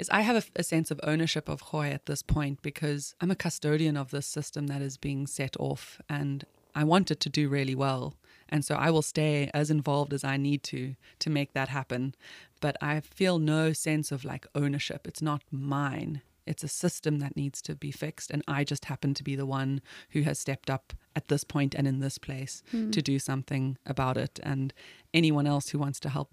is 0.00 0.08
I 0.10 0.22
have 0.22 0.36
a, 0.36 0.60
a 0.60 0.62
sense 0.62 0.90
of 0.90 0.98
ownership 1.04 1.48
of 1.48 1.62
Gooi 1.62 1.92
at 1.92 2.06
this 2.06 2.22
point 2.22 2.62
because 2.62 3.14
I'm 3.20 3.30
a 3.30 3.36
custodian 3.36 3.96
of 3.96 4.10
this 4.10 4.26
system 4.26 4.66
that 4.68 4.82
is 4.82 4.96
being 4.96 5.26
set 5.26 5.56
off 5.60 6.00
and 6.08 6.44
I 6.74 6.84
want 6.84 7.10
it 7.10 7.20
to 7.20 7.28
do 7.28 7.48
really 7.48 7.74
well. 7.74 8.14
And 8.48 8.64
so 8.64 8.74
I 8.74 8.90
will 8.90 9.02
stay 9.02 9.50
as 9.54 9.70
involved 9.70 10.12
as 10.12 10.24
I 10.24 10.36
need 10.36 10.62
to 10.64 10.94
to 11.20 11.30
make 11.30 11.52
that 11.52 11.68
happen. 11.68 12.14
But 12.60 12.76
I 12.82 13.00
feel 13.00 13.38
no 13.38 13.72
sense 13.72 14.10
of 14.10 14.24
like 14.24 14.46
ownership. 14.54 15.06
It's 15.06 15.22
not 15.22 15.42
mine. 15.50 16.22
It's 16.46 16.64
a 16.64 16.68
system 16.68 17.18
that 17.20 17.36
needs 17.36 17.62
to 17.62 17.76
be 17.76 17.92
fixed. 17.92 18.30
And 18.30 18.42
I 18.48 18.64
just 18.64 18.86
happen 18.86 19.14
to 19.14 19.22
be 19.22 19.36
the 19.36 19.46
one 19.46 19.80
who 20.10 20.22
has 20.22 20.38
stepped 20.38 20.68
up 20.70 20.92
at 21.14 21.28
this 21.28 21.44
point 21.44 21.74
and 21.74 21.86
in 21.86 22.00
this 22.00 22.18
place 22.18 22.62
Hmm. 22.70 22.90
to 22.90 23.02
do 23.02 23.18
something 23.18 23.78
about 23.86 24.16
it. 24.16 24.40
And 24.42 24.72
anyone 25.14 25.46
else 25.46 25.68
who 25.70 25.78
wants 25.78 26.00
to 26.00 26.08
help 26.08 26.32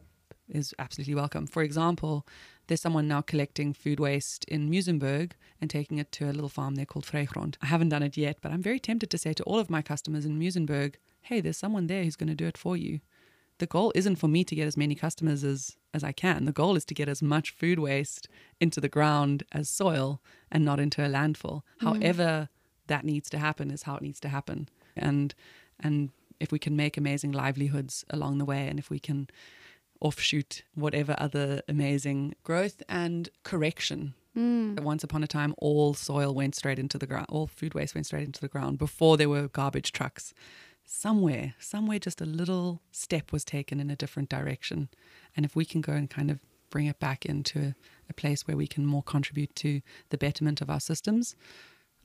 is 0.50 0.74
absolutely 0.80 1.16
welcome. 1.16 1.48
For 1.48 1.64
example, 1.64 2.26
there's 2.68 2.82
someone 2.82 3.08
now 3.08 3.22
collecting 3.22 3.74
food 3.74 4.00
waste 4.00 4.44
in 4.46 4.70
Muizenberg 4.70 5.32
and 5.62 5.70
taking 5.70 5.98
it 5.98 6.12
to 6.14 6.30
a 6.30 6.34
little 6.34 6.50
farm 6.50 6.76
there 6.76 6.86
called 6.86 7.06
Vrygrond. 7.06 7.56
I 7.62 7.68
haven't 7.68 7.90
done 7.90 8.04
it 8.04 8.18
yet, 8.18 8.38
but 8.42 8.52
I'm 8.52 8.62
very 8.62 8.80
tempted 8.80 9.10
to 9.10 9.18
say 9.18 9.34
to 9.34 9.44
all 9.44 9.60
of 9.60 9.70
my 9.70 9.82
customers 9.82 10.26
in 10.26 10.40
Muizenberg, 10.40 10.96
hey, 11.22 11.42
there's 11.42 11.58
someone 11.58 11.88
there 11.88 12.04
who's 12.04 12.16
going 12.16 12.30
to 12.30 12.36
do 12.36 12.48
it 12.48 12.58
for 12.58 12.78
you. 12.78 13.00
The 13.60 13.66
goal 13.66 13.92
isn't 13.96 14.18
for 14.18 14.28
me 14.28 14.44
to 14.44 14.56
get 14.56 14.68
as 14.68 14.78
many 14.78 14.94
customers 14.94 15.44
as, 15.44 15.78
as 15.94 16.04
I 16.04 16.12
can. 16.12 16.46
The 16.46 16.52
goal 16.52 16.76
is 16.76 16.86
to 16.86 16.94
get 16.94 17.10
as 17.10 17.22
much 17.22 17.52
food 17.52 17.80
waste 17.80 18.28
into 18.60 18.80
the 18.80 18.90
ground 18.90 19.44
as 19.52 19.68
soil 19.68 20.22
and 20.52 20.64
not 20.64 20.80
into 20.80 21.04
a 21.04 21.10
landfill. 21.10 21.64
Mm. 21.82 22.00
However 22.02 22.50
that 22.86 23.04
needs 23.04 23.30
to 23.32 23.40
happen 23.40 23.72
is 23.72 23.84
how 23.84 23.96
it 23.96 24.02
needs 24.02 24.20
to 24.22 24.30
happen. 24.30 24.70
And 24.96 25.34
and 25.80 26.12
if 26.40 26.52
we 26.52 26.60
can 26.60 26.76
make 26.76 26.98
amazing 26.98 27.32
livelihoods 27.32 28.06
along 28.10 28.38
the 28.38 28.46
way 28.46 28.68
and 28.68 28.78
if 28.80 28.90
we 28.90 29.00
can 29.00 29.28
offshoot 30.02 30.64
whatever 30.76 31.16
other 31.18 31.62
amazing 31.68 32.36
growth 32.44 32.82
and 32.88 33.30
correction. 33.44 34.14
Mm. 34.36 34.80
Once 34.82 35.04
upon 35.04 35.24
a 35.24 35.28
time, 35.28 35.56
all 35.58 35.94
soil 35.96 36.34
went 36.34 36.56
straight 36.56 36.78
into 36.78 36.98
the 36.98 37.08
ground, 37.08 37.26
all 37.30 37.48
food 37.48 37.74
waste 37.74 37.96
went 37.96 38.06
straight 38.06 38.26
into 38.26 38.42
the 38.42 38.48
ground 38.48 38.78
before 38.78 39.18
there 39.18 39.30
were 39.30 39.48
garbage 39.48 39.92
trucks. 39.92 40.34
Somewhere, 40.86 41.56
somewhere, 41.60 42.00
just 42.00 42.22
a 42.22 42.26
little 42.26 42.82
step 42.92 43.32
was 43.32 43.44
taken 43.44 43.80
in 43.80 43.90
a 43.90 43.96
different 43.96 44.30
direction. 44.30 44.90
And 45.36 45.46
if 45.46 45.56
we 45.56 45.66
can 45.66 45.82
go 45.82 45.94
and 45.94 46.10
kind 46.10 46.32
of 46.32 46.40
bring 46.70 46.86
it 46.86 47.00
back 47.00 47.26
into 47.26 47.60
a, 47.60 47.76
a 48.10 48.14
place 48.14 48.48
where 48.48 48.56
we 48.56 48.68
can 48.68 48.86
more 48.86 49.04
contribute 49.04 49.54
to 49.56 49.82
the 50.10 50.18
betterment 50.18 50.62
of 50.62 50.70
our 50.70 50.80
systems, 50.80 51.36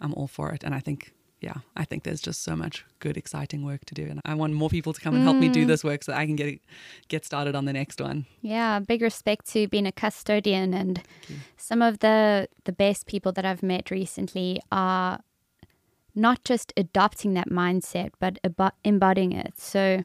I'm 0.00 0.14
all 0.14 0.26
for 0.26 0.52
it. 0.52 0.64
And 0.64 0.74
I 0.74 0.80
think, 0.80 1.12
yeah, 1.42 1.54
I 1.76 1.84
think 1.84 2.04
there's 2.04 2.20
just 2.20 2.44
so 2.44 2.54
much 2.54 2.84
good, 3.00 3.16
exciting 3.16 3.64
work 3.64 3.84
to 3.86 3.94
do. 3.94 4.06
And 4.06 4.20
I 4.24 4.34
want 4.34 4.54
more 4.54 4.68
people 4.68 4.92
to 4.92 5.00
come 5.00 5.14
and 5.14 5.24
help 5.24 5.36
me 5.36 5.48
do 5.48 5.64
mm. 5.64 5.66
this 5.66 5.82
work 5.82 6.04
so 6.04 6.12
I 6.12 6.24
can 6.24 6.36
get 6.36 6.60
get 7.08 7.24
started 7.24 7.56
on 7.56 7.64
the 7.64 7.72
next 7.72 8.00
one. 8.00 8.26
Yeah, 8.42 8.78
big 8.78 9.02
respect 9.02 9.46
to 9.48 9.66
being 9.66 9.86
a 9.86 9.92
custodian 9.92 10.72
and 10.72 11.02
some 11.56 11.82
of 11.82 11.98
the 11.98 12.48
the 12.64 12.72
best 12.72 13.06
people 13.06 13.32
that 13.32 13.44
I've 13.44 13.62
met 13.62 13.90
recently 13.90 14.60
are 14.70 15.18
not 16.14 16.44
just 16.44 16.72
adopting 16.76 17.34
that 17.34 17.50
mindset 17.50 18.10
but 18.20 18.40
abo- 18.44 18.78
embodying 18.84 19.32
it. 19.32 19.58
So 19.58 20.04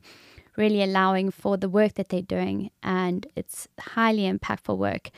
really 0.55 0.81
allowing 0.81 1.29
for 1.29 1.55
the 1.55 1.69
work 1.69 1.93
that 1.93 2.09
they're 2.09 2.21
doing 2.23 2.71
and 2.81 3.27
it's 3.35 3.67
highly 3.79 4.23
impactful 4.23 4.75
work, 4.75 5.11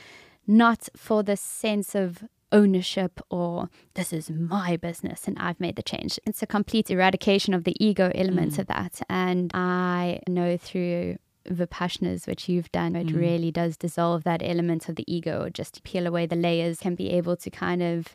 not 0.46 0.90
for 0.94 1.22
the 1.22 1.36
sense 1.36 1.94
of 1.94 2.24
ownership 2.52 3.20
or 3.30 3.68
this 3.94 4.12
is 4.12 4.30
my 4.30 4.76
business 4.76 5.26
and 5.26 5.38
I've 5.38 5.60
made 5.60 5.76
the 5.76 5.82
change. 5.82 6.18
It's 6.26 6.42
a 6.42 6.46
complete 6.46 6.90
eradication 6.90 7.54
of 7.54 7.64
the 7.64 7.76
ego 7.84 8.10
elements 8.14 8.56
mm. 8.56 8.60
of 8.60 8.66
that. 8.66 9.00
And 9.08 9.50
I 9.54 10.20
know 10.28 10.56
through 10.56 11.18
the 11.44 11.66
Vipassanas, 11.66 12.26
which 12.26 12.48
you've 12.48 12.70
done, 12.72 12.96
it 12.96 13.08
mm. 13.08 13.16
really 13.16 13.50
does 13.50 13.76
dissolve 13.76 14.24
that 14.24 14.42
element 14.42 14.88
of 14.88 14.96
the 14.96 15.12
ego, 15.12 15.44
or 15.44 15.50
just 15.50 15.82
peel 15.84 16.06
away 16.06 16.26
the 16.26 16.36
layers, 16.36 16.80
can 16.80 16.94
be 16.94 17.10
able 17.10 17.36
to 17.36 17.50
kind 17.50 17.82
of 17.82 18.14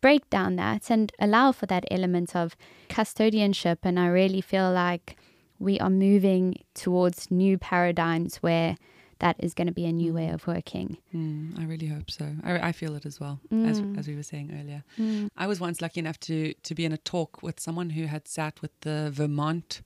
break 0.00 0.28
down 0.30 0.56
that 0.56 0.90
and 0.90 1.12
allow 1.18 1.50
for 1.50 1.66
that 1.66 1.84
element 1.90 2.36
of 2.36 2.56
custodianship. 2.88 3.78
And 3.82 3.98
I 3.98 4.06
really 4.06 4.40
feel 4.40 4.70
like 4.70 5.16
we 5.58 5.80
are 5.80 5.90
moving 5.90 6.56
towards 6.74 7.30
new 7.30 7.58
paradigms 7.58 8.36
where 8.36 8.76
that 9.18 9.36
is 9.38 9.54
going 9.54 9.66
to 9.66 9.72
be 9.72 9.86
a 9.86 9.92
new 9.92 10.12
way 10.12 10.28
of 10.28 10.46
working. 10.46 10.98
Mm, 11.14 11.58
I 11.58 11.64
really 11.64 11.86
hope 11.86 12.10
so. 12.10 12.26
I, 12.42 12.68
I 12.68 12.72
feel 12.72 12.94
it 12.96 13.06
as 13.06 13.20
well, 13.20 13.40
as, 13.50 13.82
as 13.96 14.08
we 14.08 14.16
were 14.16 14.22
saying 14.22 14.50
earlier. 14.58 14.84
I 15.36 15.46
was 15.46 15.60
once 15.60 15.80
lucky 15.80 16.00
enough 16.00 16.18
to, 16.20 16.54
to 16.54 16.74
be 16.74 16.84
in 16.84 16.92
a 16.92 16.98
talk 16.98 17.42
with 17.42 17.60
someone 17.60 17.90
who 17.90 18.06
had 18.06 18.28
sat 18.28 18.60
with 18.62 18.72
the 18.80 19.10
Vermont 19.12 19.82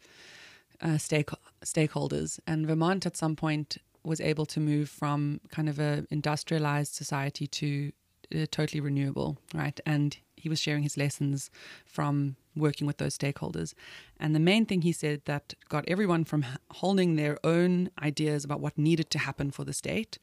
uh, 0.80 0.98
stake, 0.98 1.30
stakeholders, 1.64 2.40
and 2.46 2.66
Vermont 2.66 3.06
at 3.06 3.16
some 3.16 3.36
point 3.36 3.78
was 4.04 4.20
able 4.20 4.46
to 4.46 4.60
move 4.60 4.88
from 4.88 5.40
kind 5.50 5.68
of 5.68 5.78
a 5.78 6.06
industrialized 6.10 6.94
society 6.94 7.46
to 7.46 7.92
uh, 8.34 8.46
totally 8.50 8.80
renewable, 8.80 9.38
right? 9.54 9.80
And 9.84 10.16
he 10.36 10.48
was 10.48 10.60
sharing 10.60 10.82
his 10.82 10.96
lessons 10.96 11.50
from 11.84 12.36
working 12.58 12.86
with 12.86 12.98
those 12.98 13.16
stakeholders. 13.16 13.74
And 14.18 14.34
the 14.34 14.40
main 14.40 14.66
thing 14.66 14.82
he 14.82 14.92
said 14.92 15.22
that 15.24 15.54
got 15.68 15.84
everyone 15.88 16.24
from 16.24 16.44
holding 16.72 17.16
their 17.16 17.38
own 17.44 17.90
ideas 18.02 18.44
about 18.44 18.60
what 18.60 18.76
needed 18.76 19.10
to 19.10 19.18
happen 19.18 19.50
for 19.50 19.64
the 19.64 19.72
state 19.72 20.18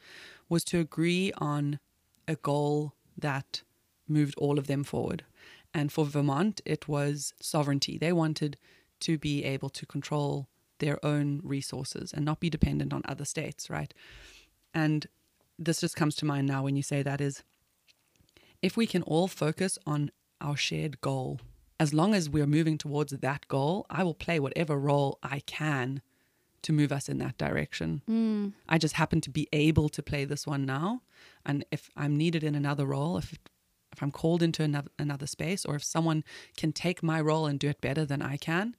was 0.50 0.64
to 0.66 0.80
agree 0.80 1.32
on 1.38 1.80
a 2.28 2.36
goal 2.36 2.94
that 3.18 3.64
moved 4.08 4.36
all 4.38 4.60
of 4.60 4.68
them 4.68 4.84
forward. 4.84 5.24
And 5.74 5.92
for 5.92 6.06
Vermont, 6.06 6.62
it 6.66 6.88
was 6.88 7.34
sovereignty. 7.42 7.98
They 7.98 8.14
wanted 8.14 8.58
to 9.02 9.18
be 9.18 9.44
able 9.44 9.70
to 9.70 9.86
control 9.86 10.48
their 10.80 11.04
own 11.06 11.42
resources 11.44 12.14
and 12.14 12.26
not 12.26 12.40
be 12.40 12.50
dependent 12.50 12.94
on 12.94 13.02
other 13.06 13.26
states, 13.26 13.70
right? 13.70 13.94
And 14.74 15.08
this 15.58 15.82
just 15.82 15.96
comes 15.96 16.16
to 16.18 16.26
mind 16.26 16.48
now 16.48 16.64
when 16.64 16.76
you 16.76 16.84
say 16.84 17.02
that 17.02 17.22
is 17.22 17.44
if 18.62 18.76
we 18.76 18.88
can 18.88 19.04
all 19.04 19.28
focus 19.28 19.78
on 19.86 20.12
our 20.42 20.58
shared 20.58 21.00
goal, 21.02 21.40
as 21.80 21.94
long 21.94 22.14
as 22.14 22.30
we're 22.30 22.48
moving 22.48 22.78
towards 22.78 23.12
that 23.12 23.48
goal, 23.48 23.86
I 23.90 24.04
will 24.04 24.14
play 24.14 24.40
whatever 24.40 24.78
role 24.78 25.20
I 25.22 25.40
can 25.42 26.02
to 26.62 26.74
move 26.74 26.92
us 26.92 27.08
in 27.10 27.20
that 27.20 27.38
direction. 27.38 28.02
I 28.68 28.78
just 28.78 28.96
happen 28.96 29.22
to 29.22 29.30
be 29.30 29.48
able 29.54 29.90
to 29.90 30.02
play 30.02 30.26
this 30.26 30.48
one 30.48 30.66
now. 30.66 31.02
And 31.46 31.66
if 31.72 31.90
I'm 31.96 32.16
needed 32.18 32.44
in 32.44 32.56
another 32.56 32.86
role, 32.86 33.18
if 33.18 33.38
if 33.92 34.04
I'm 34.04 34.12
called 34.12 34.44
into 34.44 34.62
another, 34.62 34.90
another 35.00 35.26
space, 35.26 35.64
or 35.64 35.76
if 35.76 35.84
someone 35.84 36.26
can 36.58 36.74
take 36.74 37.02
my 37.02 37.22
role 37.22 37.46
and 37.46 37.58
do 37.58 37.70
it 37.70 37.80
better 37.80 38.04
than 38.04 38.22
I 38.22 38.36
can, 38.36 38.76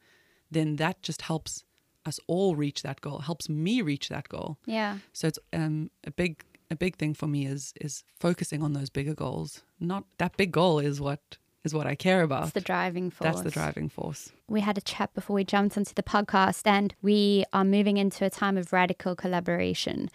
then 0.51 0.77
that 0.77 1.01
just 1.01 1.23
helps 1.23 1.65
us 2.05 2.21
all 2.27 2.55
reach 2.55 2.83
that 2.83 3.01
goal, 3.01 3.21
helps 3.21 3.49
me 3.49 3.81
reach 3.81 4.11
that 4.11 4.29
goal. 4.29 4.59
Yeah. 4.67 4.99
So 5.15 5.29
it's 5.29 5.39
um, 5.55 5.91
a 6.05 6.11
big 6.11 6.45
a 6.71 6.77
big 6.77 6.97
thing 6.97 7.15
for 7.15 7.27
me 7.27 7.47
is 7.47 7.73
is 7.81 8.05
focusing 8.19 8.63
on 8.63 8.73
those 8.73 8.91
bigger 8.91 9.15
goals. 9.15 9.63
Not 9.81 10.05
that 10.19 10.37
big 10.37 10.53
goal 10.53 10.79
is 10.79 11.01
what 11.01 11.39
is 11.67 11.75
what 11.75 11.87
I 11.87 11.95
care 11.95 12.23
about. 12.23 12.45
It's 12.45 12.53
the 12.53 12.61
driving 12.63 13.11
force. 13.11 13.27
That's 13.27 13.43
the 13.43 13.51
driving 13.51 13.89
force. 13.89 14.33
we 14.49 14.61
had 14.63 14.79
a 14.79 14.81
chat 14.81 15.13
before 15.15 15.35
we 15.35 15.45
jumped 15.45 15.77
onto 15.77 15.93
the 15.95 16.03
podcast, 16.03 16.67
and 16.67 16.95
we 17.03 17.45
are 17.53 17.65
moving 17.65 17.97
into 17.99 18.25
a 18.25 18.31
time 18.31 18.57
of 18.57 18.73
radical 18.73 19.15
collaboration. 19.15 20.09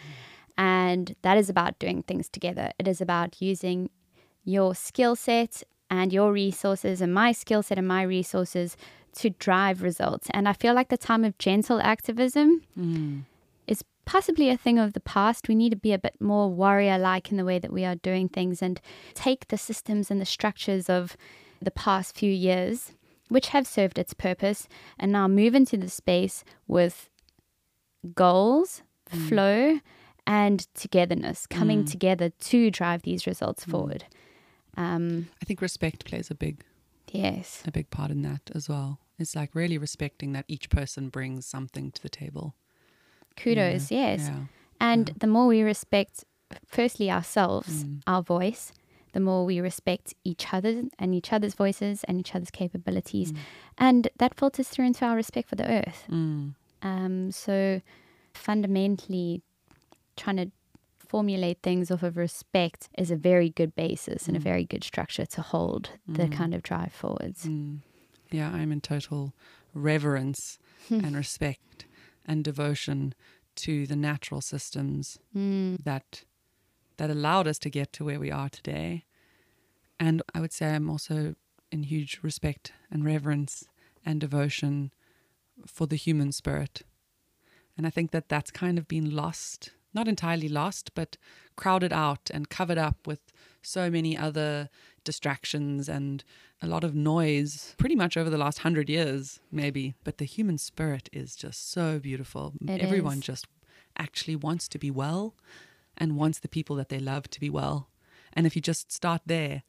And 0.58 1.16
that 1.22 1.38
is 1.38 1.50
about 1.50 1.78
doing 1.80 2.04
things 2.04 2.30
together. 2.30 2.72
It 2.80 2.88
is 2.88 3.00
about 3.02 3.42
using 3.42 3.90
your 4.44 4.74
skill 4.76 5.16
set 5.16 5.64
and 5.90 6.12
your 6.14 6.32
resources, 6.32 7.02
and 7.02 7.14
my 7.14 7.32
skill 7.34 7.62
set 7.62 7.78
and 7.78 7.88
my 7.88 8.02
resources 8.04 8.78
to 9.20 9.30
drive 9.30 9.82
results. 9.82 10.28
And 10.34 10.48
I 10.48 10.54
feel 10.54 10.74
like 10.74 10.90
the 10.90 10.98
time 10.98 11.24
of 11.26 11.38
gentle 11.38 11.82
activism 11.82 12.62
is 12.80 13.24
possibly 14.06 14.50
a 14.50 14.58
thing 14.58 14.80
of 14.80 14.94
the 14.94 15.00
past. 15.00 15.48
We 15.48 15.56
need 15.56 15.72
to 15.72 15.76
be 15.76 15.94
a 15.94 16.00
bit 16.00 16.16
more 16.20 16.50
warrior 16.50 16.98
like 16.98 17.32
in 17.32 17.38
the 17.38 17.46
way 17.46 17.60
that 17.60 17.74
we 17.74 17.86
are 17.86 17.96
doing 17.96 18.30
things 18.30 18.62
and 18.62 18.82
take 19.14 19.48
the 19.48 19.58
systems 19.58 20.12
and 20.12 20.20
the 20.20 20.26
structures 20.26 20.90
of 20.90 21.16
the 21.62 21.72
past 21.72 22.16
few 22.16 22.32
years, 22.32 22.94
which 23.30 23.50
have 23.50 23.68
served 23.68 23.98
its 23.98 24.14
purpose, 24.14 24.68
and 24.98 25.12
now 25.12 25.28
move 25.28 25.56
into 25.56 25.78
the 25.78 25.90
space 25.90 26.44
with 26.68 27.10
goals, 28.16 28.82
mm. 29.12 29.30
flow, 29.30 29.80
and 30.26 30.68
togetherness 30.74 31.46
coming 31.48 31.84
mm. 31.84 31.92
together 31.92 32.30
to 32.30 32.72
drive 32.72 33.04
these 33.04 33.28
results 33.28 33.66
mm. 33.66 33.72
forward. 33.72 34.06
Um, 34.78 35.28
I 35.42 35.46
think 35.46 35.62
respect 35.62 36.06
plays 36.06 36.32
a 36.32 36.36
big 36.36 36.64
yes. 37.12 37.62
a 37.66 37.72
big 37.72 37.90
part 37.90 38.12
in 38.12 38.22
that 38.24 38.52
as 38.56 38.70
well. 38.70 39.00
It's 39.20 39.36
like 39.36 39.54
really 39.54 39.78
respecting 39.78 40.32
that 40.34 40.46
each 40.48 40.70
person 40.70 41.10
brings 41.10 41.46
something 41.46 41.92
to 41.92 42.02
the 42.02 42.10
table. 42.10 42.56
Kudos, 43.44 43.92
yes. 43.92 44.30
Yeah. 44.30 44.40
And 44.80 45.14
the 45.18 45.28
more 45.28 45.48
we 45.48 45.62
respect, 45.62 46.26
firstly, 46.66 47.10
ourselves, 47.12 47.84
Mm. 47.84 48.02
our 48.08 48.24
voice, 48.24 48.72
the 49.14 49.20
more 49.20 49.46
we 49.46 49.60
respect 49.60 50.14
each 50.24 50.54
other 50.54 50.84
and 50.98 51.14
each 51.14 51.32
other's 51.34 51.54
voices 51.54 52.04
and 52.06 52.20
each 52.20 52.34
other's 52.36 52.52
capabilities. 52.52 53.34
And 53.78 54.10
that 54.18 54.36
filters 54.40 54.68
through 54.70 54.86
into 54.86 55.06
our 55.06 55.16
respect 55.16 55.50
for 55.50 55.56
the 55.56 55.70
earth. 55.70 56.06
Mm. 56.10 56.56
Um, 56.82 57.32
so, 57.32 57.82
fundamentally, 58.34 59.42
trying 60.18 60.38
to 60.38 60.52
formulate 61.08 61.60
things 61.62 61.92
off 61.92 62.04
of 62.04 62.16
respect 62.18 62.90
is 62.98 63.12
a 63.12 63.16
very 63.16 63.50
good 63.50 63.76
basis 63.76 64.28
and 64.28 64.38
a 64.38 64.40
very 64.40 64.64
good 64.66 64.84
structure 64.84 65.26
to 65.26 65.42
hold 65.42 65.90
the 66.08 66.28
kind 66.30 66.54
of 66.54 66.64
drive 66.64 66.94
forwards. 66.94 67.46
Mm. 67.46 67.80
Yeah, 68.32 68.50
I'm 68.50 68.72
in 68.72 68.80
total 68.82 69.34
reverence 69.74 70.58
and 70.90 71.16
respect 71.16 71.86
and 72.26 72.44
devotion 72.44 73.14
to 73.56 73.86
the 73.88 73.96
natural 73.96 74.42
systems 74.42 75.20
Mm. 75.36 75.84
that 75.84 76.24
that 76.98 77.10
allowed 77.10 77.48
us 77.48 77.58
to 77.60 77.70
get 77.70 77.92
to 77.94 78.06
where 78.06 78.20
we 78.20 78.30
are 78.30 78.50
today. 78.50 79.06
And 80.00 80.22
I 80.36 80.40
would 80.40 80.54
say 80.54 80.76
I'm 80.76 80.90
also 80.90 81.36
in 81.72 81.84
huge 81.84 82.20
respect 82.22 82.74
and 82.92 83.04
reverence 83.04 83.66
and 84.06 84.20
devotion 84.20 84.92
for 85.66 85.88
the 85.88 85.96
human 85.96 86.32
spirit. 86.32 86.84
And 87.78 87.88
I 87.88 87.90
think 87.90 88.12
that 88.12 88.30
that's 88.30 88.52
kind 88.52 88.78
of 88.78 88.88
been 88.88 89.10
lost, 89.16 89.72
not 89.94 90.08
entirely 90.08 90.50
lost, 90.50 90.94
but 90.94 91.18
crowded 91.56 91.94
out 91.94 92.30
and 92.34 92.50
covered 92.50 92.78
up 92.78 93.08
with 93.08 93.22
so 93.62 93.90
many 93.90 94.18
other 94.18 94.70
distractions 95.04 95.90
and 95.90 96.24
a 96.62 96.68
lot 96.68 96.84
of 96.84 96.94
noise 96.96 97.76
pretty 97.78 97.96
much 97.96 98.16
over 98.18 98.30
the 98.30 98.38
last 98.38 98.60
hundred 98.60 98.90
years, 98.90 99.40
maybe. 99.52 99.96
But 100.04 100.18
the 100.18 100.26
human 100.26 100.58
spirit 100.58 101.10
is 101.12 101.36
just 101.36 101.72
so 101.72 102.00
beautiful. 102.00 102.54
It 102.68 102.82
Everyone 102.82 103.18
is. 103.20 103.24
just 103.26 103.48
actually 103.98 104.36
wants 104.36 104.68
to 104.70 104.80
be 104.80 104.92
well 104.92 105.36
and 105.98 106.16
wants 106.18 106.40
the 106.40 106.48
people 106.48 106.76
that 106.78 106.90
they 106.90 107.00
love 107.00 107.30
to 107.32 107.40
be 107.40 107.50
well. 107.50 107.90
And 108.34 108.46
if 108.48 108.56
you 108.56 108.62
just 108.62 108.92
start 108.92 109.22
there, 109.26 109.64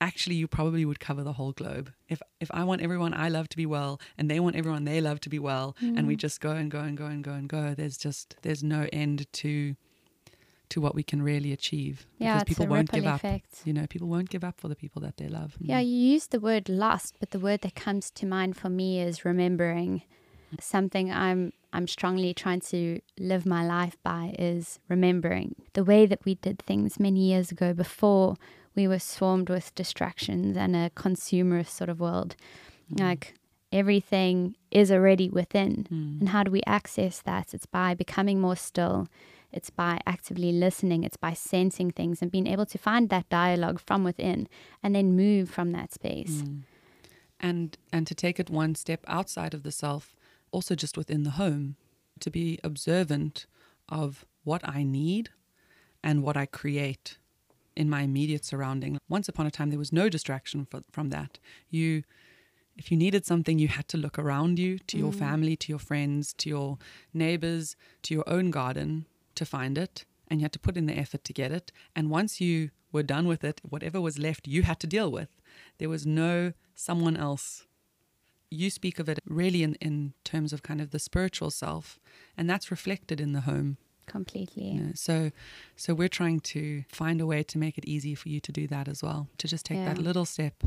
actually 0.00 0.34
you 0.36 0.48
probably 0.48 0.84
would 0.84 1.00
cover 1.00 1.22
the 1.22 1.34
whole 1.34 1.52
globe. 1.52 1.92
If 2.08 2.20
if 2.40 2.50
I 2.52 2.64
want 2.64 2.82
everyone 2.82 3.14
I 3.14 3.28
love 3.28 3.48
to 3.50 3.56
be 3.56 3.66
well 3.66 4.00
and 4.18 4.30
they 4.30 4.40
want 4.40 4.56
everyone 4.56 4.84
they 4.84 5.00
love 5.00 5.20
to 5.20 5.28
be 5.30 5.38
well 5.38 5.76
and 5.80 5.98
Mm. 6.00 6.06
we 6.06 6.16
just 6.16 6.40
go 6.40 6.50
and 6.50 6.70
go 6.70 6.80
and 6.80 6.96
go 6.96 7.06
and 7.06 7.22
go 7.24 7.32
and 7.32 7.48
go, 7.48 7.74
there's 7.74 7.96
just 7.96 8.36
there's 8.42 8.62
no 8.64 8.88
end 8.92 9.26
to 9.34 9.76
to 10.72 10.80
what 10.80 10.94
we 10.94 11.02
can 11.02 11.22
really 11.22 11.52
achieve. 11.52 12.06
Yeah, 12.18 12.34
because 12.34 12.42
it's 12.42 12.48
people 12.48 12.66
won't 12.66 12.90
give 12.90 13.04
effect. 13.04 13.52
up. 13.60 13.66
You 13.66 13.72
know, 13.72 13.86
people 13.86 14.08
won't 14.08 14.30
give 14.30 14.42
up 14.42 14.58
for 14.58 14.68
the 14.68 14.76
people 14.76 15.02
that 15.02 15.18
they 15.18 15.28
love. 15.28 15.56
Yeah, 15.60 15.80
mm. 15.80 15.86
you 15.86 16.12
use 16.14 16.26
the 16.28 16.40
word 16.40 16.68
lost, 16.68 17.16
but 17.20 17.30
the 17.30 17.38
word 17.38 17.60
that 17.60 17.74
comes 17.74 18.10
to 18.12 18.26
mind 18.26 18.56
for 18.56 18.68
me 18.68 19.00
is 19.00 19.24
remembering. 19.24 20.02
Something 20.60 21.10
I'm 21.10 21.52
I'm 21.72 21.86
strongly 21.86 22.34
trying 22.34 22.60
to 22.72 23.00
live 23.18 23.46
my 23.46 23.64
life 23.66 23.96
by 24.02 24.34
is 24.38 24.78
remembering 24.88 25.54
the 25.72 25.84
way 25.84 26.04
that 26.04 26.24
we 26.26 26.34
did 26.34 26.58
things 26.58 27.00
many 27.00 27.20
years 27.20 27.50
ago 27.50 27.72
before 27.72 28.36
we 28.74 28.86
were 28.86 28.98
swarmed 28.98 29.48
with 29.48 29.74
distractions 29.74 30.56
and 30.56 30.76
a 30.76 30.90
consumerist 30.90 31.70
sort 31.70 31.88
of 31.88 32.00
world. 32.00 32.36
Mm. 32.92 33.00
Like 33.00 33.34
everything 33.72 34.56
is 34.70 34.92
already 34.92 35.30
within. 35.30 35.86
Mm. 35.90 36.20
And 36.20 36.28
how 36.28 36.42
do 36.42 36.50
we 36.50 36.62
access 36.66 37.22
that? 37.22 37.54
It's 37.54 37.66
by 37.66 37.94
becoming 37.94 38.40
more 38.40 38.56
still. 38.56 39.08
It's 39.52 39.70
by 39.70 40.00
actively 40.06 40.50
listening. 40.52 41.04
It's 41.04 41.16
by 41.16 41.34
sensing 41.34 41.90
things 41.90 42.22
and 42.22 42.30
being 42.30 42.46
able 42.46 42.66
to 42.66 42.78
find 42.78 43.10
that 43.10 43.28
dialogue 43.28 43.78
from 43.78 44.02
within 44.04 44.48
and 44.82 44.94
then 44.94 45.14
move 45.14 45.50
from 45.50 45.72
that 45.72 45.92
space. 45.92 46.42
Mm. 46.42 46.62
and 47.42 47.76
and 47.92 48.06
to 48.06 48.14
take 48.14 48.38
it 48.38 48.48
one 48.48 48.74
step 48.74 49.04
outside 49.06 49.52
of 49.52 49.64
the 49.64 49.72
self 49.72 50.14
also 50.52 50.74
just 50.74 50.96
within 50.96 51.24
the 51.24 51.30
home 51.30 51.76
to 52.20 52.30
be 52.30 52.58
observant 52.62 53.46
of 53.88 54.24
what 54.44 54.66
i 54.68 54.82
need 54.82 55.30
and 56.04 56.22
what 56.22 56.36
i 56.36 56.46
create 56.46 57.18
in 57.74 57.90
my 57.90 58.02
immediate 58.02 58.44
surrounding 58.44 58.98
once 59.08 59.28
upon 59.28 59.46
a 59.46 59.50
time 59.50 59.70
there 59.70 59.78
was 59.78 59.92
no 59.92 60.08
distraction 60.08 60.66
for, 60.70 60.82
from 60.92 61.08
that 61.10 61.38
you 61.68 62.04
if 62.76 62.90
you 62.90 62.96
needed 62.96 63.26
something 63.26 63.58
you 63.58 63.68
had 63.68 63.88
to 63.88 63.98
look 63.98 64.18
around 64.18 64.58
you 64.58 64.78
to 64.78 64.96
your 64.96 65.12
mm. 65.12 65.18
family 65.18 65.56
to 65.56 65.72
your 65.72 65.78
friends 65.78 66.32
to 66.34 66.48
your 66.48 66.78
neighbors 67.12 67.76
to 68.02 68.14
your 68.14 68.28
own 68.28 68.50
garden 68.50 69.06
to 69.36 69.44
find 69.44 69.78
it 69.78 70.04
and 70.28 70.40
you 70.40 70.44
had 70.44 70.52
to 70.52 70.58
put 70.58 70.76
in 70.76 70.86
the 70.86 70.96
effort 70.96 71.24
to 71.24 71.32
get 71.32 71.52
it 71.52 71.72
and 71.94 72.10
once 72.10 72.40
you 72.40 72.70
were 72.92 73.02
done 73.02 73.26
with 73.26 73.44
it 73.44 73.60
whatever 73.68 74.00
was 74.00 74.18
left 74.18 74.46
you 74.46 74.62
had 74.62 74.80
to 74.80 74.86
deal 74.86 75.10
with 75.10 75.40
there 75.78 75.88
was 75.88 76.06
no 76.06 76.52
someone 76.74 77.16
else 77.16 77.66
you 78.50 78.68
speak 78.68 78.98
of 78.98 79.08
it 79.08 79.18
really 79.26 79.62
in, 79.62 79.74
in 79.76 80.12
terms 80.24 80.52
of 80.52 80.62
kind 80.62 80.80
of 80.80 80.90
the 80.90 80.98
spiritual 80.98 81.50
self 81.50 81.98
and 82.36 82.48
that's 82.48 82.70
reflected 82.70 83.20
in 83.20 83.32
the 83.32 83.42
home 83.42 83.76
Completely. 84.06 84.64
you 84.64 84.80
know. 84.80 84.92
so 84.94 85.30
so 85.76 85.94
we're 85.94 86.08
trying 86.08 86.40
to 86.40 86.84
find 86.88 87.20
a 87.20 87.26
way 87.26 87.42
to 87.42 87.56
make 87.56 87.78
it 87.78 87.84
easy 87.86 88.14
for 88.14 88.28
you 88.28 88.40
to 88.40 88.52
do 88.52 88.66
that 88.66 88.88
as 88.88 89.02
well 89.02 89.28
to 89.38 89.48
just 89.48 89.64
take 89.64 89.78
that 89.78 89.96
little 89.98 90.24
step 90.24 90.64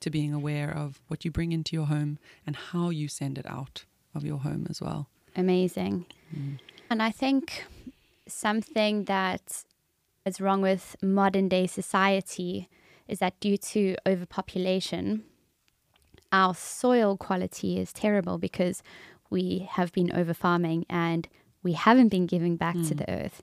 to 0.00 0.10
being 0.10 0.32
aware 0.32 0.70
of 0.70 1.00
what 1.08 1.24
you 1.24 1.30
bring 1.30 1.52
into 1.52 1.76
your 1.76 1.86
home 1.86 2.18
and 2.46 2.56
how 2.56 2.90
you 2.90 3.08
send 3.08 3.36
it 3.36 3.46
out 3.46 3.84
of 4.14 4.24
your 4.24 4.38
home 4.38 4.66
as 4.70 4.80
well 4.80 5.08
Amazing. 5.38 6.06
Mm. 6.36 6.58
And 6.90 7.00
I 7.02 7.10
think 7.10 7.64
something 8.28 9.04
that 9.04 9.64
is 10.24 10.40
wrong 10.40 10.60
with 10.60 10.96
modern 11.02 11.48
day 11.48 11.66
society 11.66 12.68
is 13.06 13.18
that 13.18 13.40
due 13.40 13.56
to 13.56 13.96
overpopulation, 14.06 15.24
our 16.30 16.54
soil 16.54 17.16
quality 17.16 17.78
is 17.78 17.92
terrible 17.92 18.38
because 18.38 18.82
we 19.30 19.68
have 19.70 19.92
been 19.92 20.12
over 20.14 20.34
farming 20.34 20.84
and 20.88 21.28
we 21.62 21.72
haven't 21.72 22.08
been 22.08 22.26
giving 22.26 22.56
back 22.56 22.74
to 22.74 22.94
mm. 22.94 22.98
the 22.98 23.10
earth. 23.10 23.42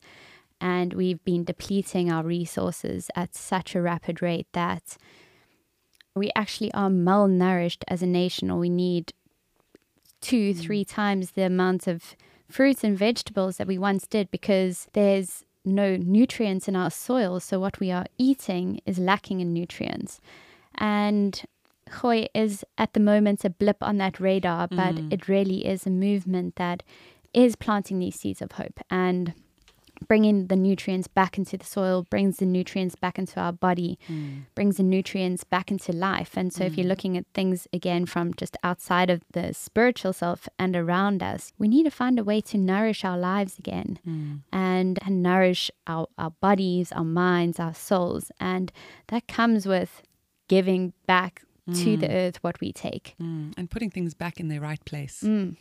And 0.62 0.94
we've 0.94 1.24
been 1.26 1.44
depleting 1.44 2.12
our 2.12 2.24
resources 2.24 3.10
at 3.16 3.36
such 3.36 3.76
a 3.76 3.82
rapid 3.82 4.22
rate 4.22 4.48
that 4.54 4.98
we 6.16 6.32
actually 6.36 6.74
are 6.74 6.90
malnourished 6.90 7.84
as 7.90 8.02
a 8.02 8.08
nation, 8.08 8.50
or 8.50 8.58
we 8.58 8.70
need 8.70 9.14
two, 10.22 10.54
three 10.54 10.86
mm. 10.86 10.90
times 10.90 11.32
the 11.32 11.44
amount 11.44 11.88
of 11.88 12.16
fruits 12.50 12.84
and 12.84 12.98
vegetables 12.98 13.58
that 13.58 13.68
we 13.68 13.78
once 13.78 14.08
did 14.08 14.30
because 14.32 14.88
there's 14.94 15.44
no 15.64 15.96
nutrients 15.96 16.68
in 16.68 16.76
our 16.76 16.92
soil. 16.92 17.40
So 17.40 17.60
what 17.60 17.80
we 17.80 17.92
are 17.92 18.06
eating 18.18 18.80
is 18.86 19.00
lacking 19.00 19.42
in 19.42 19.54
nutrients. 19.54 20.20
And 20.76 21.42
Gooi 21.90 22.28
is 22.34 22.64
at 22.78 22.94
the 22.94 23.00
moment 23.00 23.46
a 23.46 23.50
blip 23.50 23.78
on 23.82 23.98
that 23.98 24.20
radar, 24.20 24.68
but 24.68 24.96
mm. 24.96 25.12
it 25.12 25.28
really 25.28 25.66
is 25.66 25.86
a 25.86 25.90
movement 25.90 26.56
that 26.56 26.84
is 27.34 27.56
planting 27.56 28.00
these 28.00 28.16
seeds 28.16 28.42
of 28.42 28.54
hope 28.54 28.80
and 28.90 29.34
bringing 30.08 30.48
the 30.48 30.56
nutrients 30.56 31.08
back 31.08 31.38
into 31.38 31.58
the 31.58 31.66
soil, 31.66 32.06
brings 32.10 32.38
the 32.38 32.46
nutrients 32.46 32.96
back 32.96 33.18
into 33.18 33.40
our 33.40 33.52
body, 33.52 33.98
brings 34.56 34.78
the 34.78 34.84
nutrients 34.84 35.44
back 35.44 35.72
into 35.72 35.92
life. 35.92 36.38
And 36.38 36.52
so, 36.54 36.64
if 36.64 36.78
you're 36.78 36.88
looking 36.88 37.18
at 37.18 37.26
things 37.34 37.68
again 37.74 38.06
from 38.06 38.34
just 38.34 38.56
outside 38.64 39.10
of 39.10 39.22
the 39.32 39.54
spiritual 39.54 40.14
self 40.14 40.48
and 40.58 40.76
around 40.76 41.22
us, 41.24 41.52
we 41.58 41.68
need 41.68 41.84
to 41.84 41.92
find 41.92 42.20
a 42.20 42.24
way 42.24 42.42
to 42.42 42.58
nourish 42.58 43.04
our 43.04 43.18
lives 43.18 43.58
again 43.60 44.00
and, 44.52 45.00
and 45.06 45.24
nourish 45.24 45.72
our, 45.88 46.08
our 46.18 46.32
bodies, 46.42 46.92
our 46.92 47.04
minds, 47.04 47.60
our 47.60 47.74
souls. 47.74 48.32
And 48.40 48.72
that 49.08 49.28
comes 49.28 49.66
with 49.66 50.02
giving 50.48 50.94
back 51.08 51.42
to 51.74 51.98
the 51.98 52.12
earth 52.12 52.38
what 52.44 52.60
we 52.62 52.72
take. 52.72 53.16
mm. 53.20 53.52
and 53.58 53.72
putting 53.72 53.90
things 53.90 54.14
back 54.14 54.40
in 54.40 54.50
their 54.50 54.62
right 54.62 54.84
place 54.86 55.22
Mm. 55.24 55.56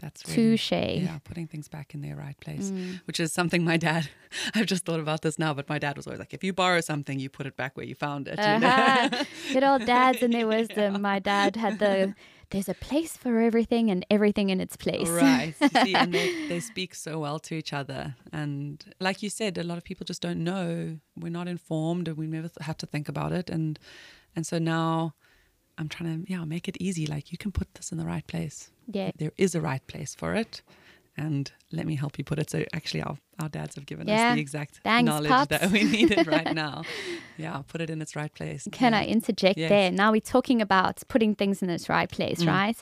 That's 0.00 0.26
really 0.26 0.56
Touche. 0.56 0.72
Yeah, 0.72 1.18
putting 1.24 1.46
things 1.46 1.68
back 1.68 1.94
in 1.94 2.00
their 2.00 2.16
right 2.16 2.38
place, 2.40 2.72
which 3.06 3.20
is 3.20 3.32
something 3.32 3.64
my 3.64 3.76
dad. 3.76 4.08
I've 4.54 4.66
just 4.66 4.84
thought 4.84 5.00
about 5.00 5.22
this 5.22 5.38
now, 5.38 5.52
but 5.54 5.68
my 5.68 5.78
dad 5.78 5.96
was 5.96 6.06
always 6.06 6.18
like, 6.20 6.34
"If 6.34 6.42
you 6.44 6.52
borrow 6.52 6.80
something, 6.80 7.18
you 7.18 7.28
put 7.28 7.46
it 7.46 7.56
back 7.56 7.76
where 7.76 7.86
you 7.86 7.94
found 7.94 8.28
it." 8.28 8.38
you 8.38 8.58
know? 8.60 8.68
Uh-huh. 8.68 9.24
Good 9.52 9.64
old 9.64 9.86
dads 9.86 10.22
and 10.22 10.32
their 10.32 10.46
wisdom. 10.56 11.02
My 11.02 11.18
dad 11.18 11.56
had 11.56 11.78
the 11.78 12.14
there's 12.50 12.68
a 12.68 12.74
place 12.74 13.16
for 13.16 13.40
everything 13.40 13.90
and 13.90 14.04
everything 14.10 14.50
in 14.50 14.60
its 14.60 14.76
place. 14.76 15.08
right. 15.08 15.54
See, 15.84 15.94
and 15.94 16.12
they, 16.12 16.48
they 16.48 16.58
speak 16.60 16.96
so 16.96 17.18
well 17.20 17.38
to 17.40 17.54
each 17.54 17.72
other, 17.72 18.16
and 18.32 18.84
like 18.98 19.22
you 19.22 19.30
said, 19.30 19.56
a 19.58 19.62
lot 19.62 19.78
of 19.78 19.84
people 19.84 20.04
just 20.04 20.20
don't 20.22 20.42
know. 20.42 20.98
We're 21.16 21.30
not 21.30 21.46
informed, 21.48 22.08
and 22.08 22.16
we 22.16 22.26
never 22.26 22.48
th- 22.48 22.66
had 22.66 22.78
to 22.78 22.86
think 22.86 23.08
about 23.08 23.32
it, 23.32 23.50
and 23.50 23.78
and 24.34 24.46
so 24.46 24.58
now. 24.58 25.14
I'm 25.78 25.88
trying 25.88 26.24
to 26.26 26.30
yeah 26.30 26.44
make 26.44 26.68
it 26.68 26.76
easy. 26.78 27.06
Like 27.06 27.32
you 27.32 27.38
can 27.38 27.52
put 27.52 27.72
this 27.72 27.90
in 27.90 27.96
the 27.96 28.04
right 28.04 28.26
place. 28.26 28.70
Yeah. 28.92 29.10
There 29.16 29.32
is 29.36 29.54
a 29.54 29.60
right 29.60 29.84
place 29.86 30.14
for 30.14 30.34
it, 30.34 30.62
and 31.16 31.50
let 31.72 31.86
me 31.86 31.94
help 31.96 32.18
you 32.18 32.24
put 32.24 32.38
it. 32.38 32.50
So 32.50 32.64
actually, 32.72 33.02
our 33.02 33.16
our 33.42 33.48
dads 33.48 33.74
have 33.76 33.86
given 33.86 34.06
Yeah. 34.06 34.30
us 34.30 34.34
the 34.34 34.40
exact 34.40 34.80
Thanks, 34.84 35.06
knowledge 35.08 35.30
Pops. 35.30 35.48
that 35.48 35.70
we 35.70 35.82
needed 35.84 36.26
right 36.26 36.54
now. 36.66 36.82
yeah, 37.38 37.62
put 37.66 37.80
it 37.80 37.88
in 37.88 38.02
its 38.02 38.14
right 38.14 38.32
place. 38.34 38.68
Can 38.70 38.92
yeah. 38.92 39.00
I 39.00 39.04
interject 39.06 39.58
Yes. 39.58 39.70
there? 39.70 39.90
Now 39.90 40.12
we're 40.12 40.20
talking 40.20 40.60
about 40.60 41.02
putting 41.08 41.34
things 41.34 41.62
in 41.62 41.70
its 41.70 41.88
right 41.88 42.10
place, 42.10 42.44
right? 42.44 42.76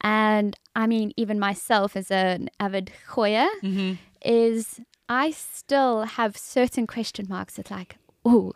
And 0.00 0.56
I 0.74 0.86
mean, 0.86 1.12
even 1.16 1.38
myself 1.38 1.94
as 1.96 2.10
an 2.10 2.48
avid 2.58 2.90
Hoya, 3.08 3.48
Mm-hmm. 3.62 3.94
is 4.24 4.80
I 5.10 5.30
still 5.32 6.04
have 6.04 6.36
certain 6.36 6.86
question 6.86 7.26
marks. 7.28 7.54
that 7.56 7.70
like, 7.70 7.96
oh, 8.24 8.52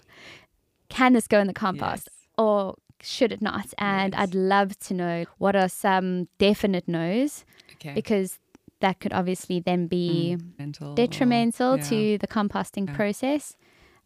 can 0.89 1.13
this 1.15 1.27
go 1.29 1.39
in 1.39 1.47
the 1.47 1.55
compost? 1.55 2.09
Yes. 2.11 2.27
Or 2.39 2.75
should 3.03 3.33
it 3.33 3.43
not? 3.43 3.75
And 3.79 4.13
Yes. 4.15 4.23
I'd 4.23 4.35
love 4.35 4.79
to 4.87 4.95
know 4.95 5.25
what 5.39 5.55
are 5.57 5.69
some 5.69 6.29
definite 6.39 6.87
no's 6.89 7.45
Okay. 7.75 7.93
because 7.95 8.39
that 8.81 9.01
could 9.01 9.13
obviously 9.13 9.61
then 9.61 9.87
be 9.89 10.37
mm, 10.39 10.59
Mental 10.59 10.91
or- 10.93 10.95
detrimental 10.95 11.77
yeah. 11.77 11.83
to 11.91 12.19
the 12.19 12.27
composting 12.27 12.87
Yeah. 12.89 12.97
process 12.97 13.57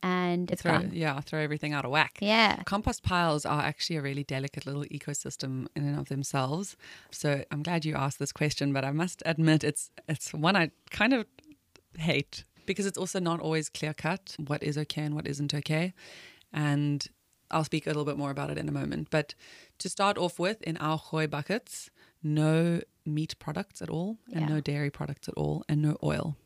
and 0.03 0.51
it's 0.51 0.63
throw, 0.63 0.73
gone. 0.73 0.91
yeah, 0.93 1.19
throw 1.21 1.41
everything 1.41 1.73
out 1.73 1.85
of 1.85 1.91
whack. 1.91 2.19
Yeah. 2.21 2.63
Compost 2.65 3.03
piles 3.03 3.47
are 3.47 3.63
actually 3.63 3.97
a 3.97 4.03
really 4.03 4.25
delicate 4.25 4.67
little 4.67 4.85
ecosystem 4.85 5.67
in 5.75 5.87
and 5.89 5.99
of 5.99 6.09
themselves. 6.09 6.77
So 7.11 7.45
I'm 7.51 7.63
glad 7.63 7.85
you 7.87 7.95
asked 7.95 8.19
this 8.19 8.33
question, 8.33 8.73
but 8.73 8.85
I 8.85 8.93
must 8.93 9.23
admit 9.27 9.65
it's 9.65 9.91
it's 10.09 10.33
one 10.35 10.57
I 10.57 10.71
kind 10.91 11.13
of 11.15 11.25
hate 11.99 12.45
because 12.67 12.85
it's 12.87 12.99
also 12.99 13.19
not 13.21 13.41
always 13.41 13.69
clear 13.71 13.95
cut 13.95 14.37
what 14.47 14.63
is 14.63 14.77
okay 14.77 15.03
and 15.03 15.15
what 15.15 15.27
isn't 15.27 15.55
okay. 15.55 15.95
And 16.53 17.07
I'll 17.51 17.65
speak 17.65 17.87
a 17.87 17.91
little 17.91 18.05
bit 18.05 18.17
more 18.17 18.31
about 18.31 18.51
it 18.51 18.59
in 18.59 18.69
a 18.69 18.73
moment. 18.73 19.09
But 19.11 19.35
to 19.79 19.89
start 19.89 20.19
off 20.19 20.39
with, 20.39 20.63
in 20.63 20.77
our 20.79 20.99
Gooi 20.99 21.29
buckets, 21.29 21.91
no 22.23 22.81
meat 23.05 23.39
products 23.39 23.81
at 23.83 23.89
all, 23.89 24.19
and 24.33 24.43
Yeah. 24.43 24.55
no 24.57 24.61
dairy 24.61 24.91
products 24.91 25.29
at 25.29 25.35
all, 25.35 25.65
and 25.69 25.81
no 25.83 25.97
oil. 26.03 26.37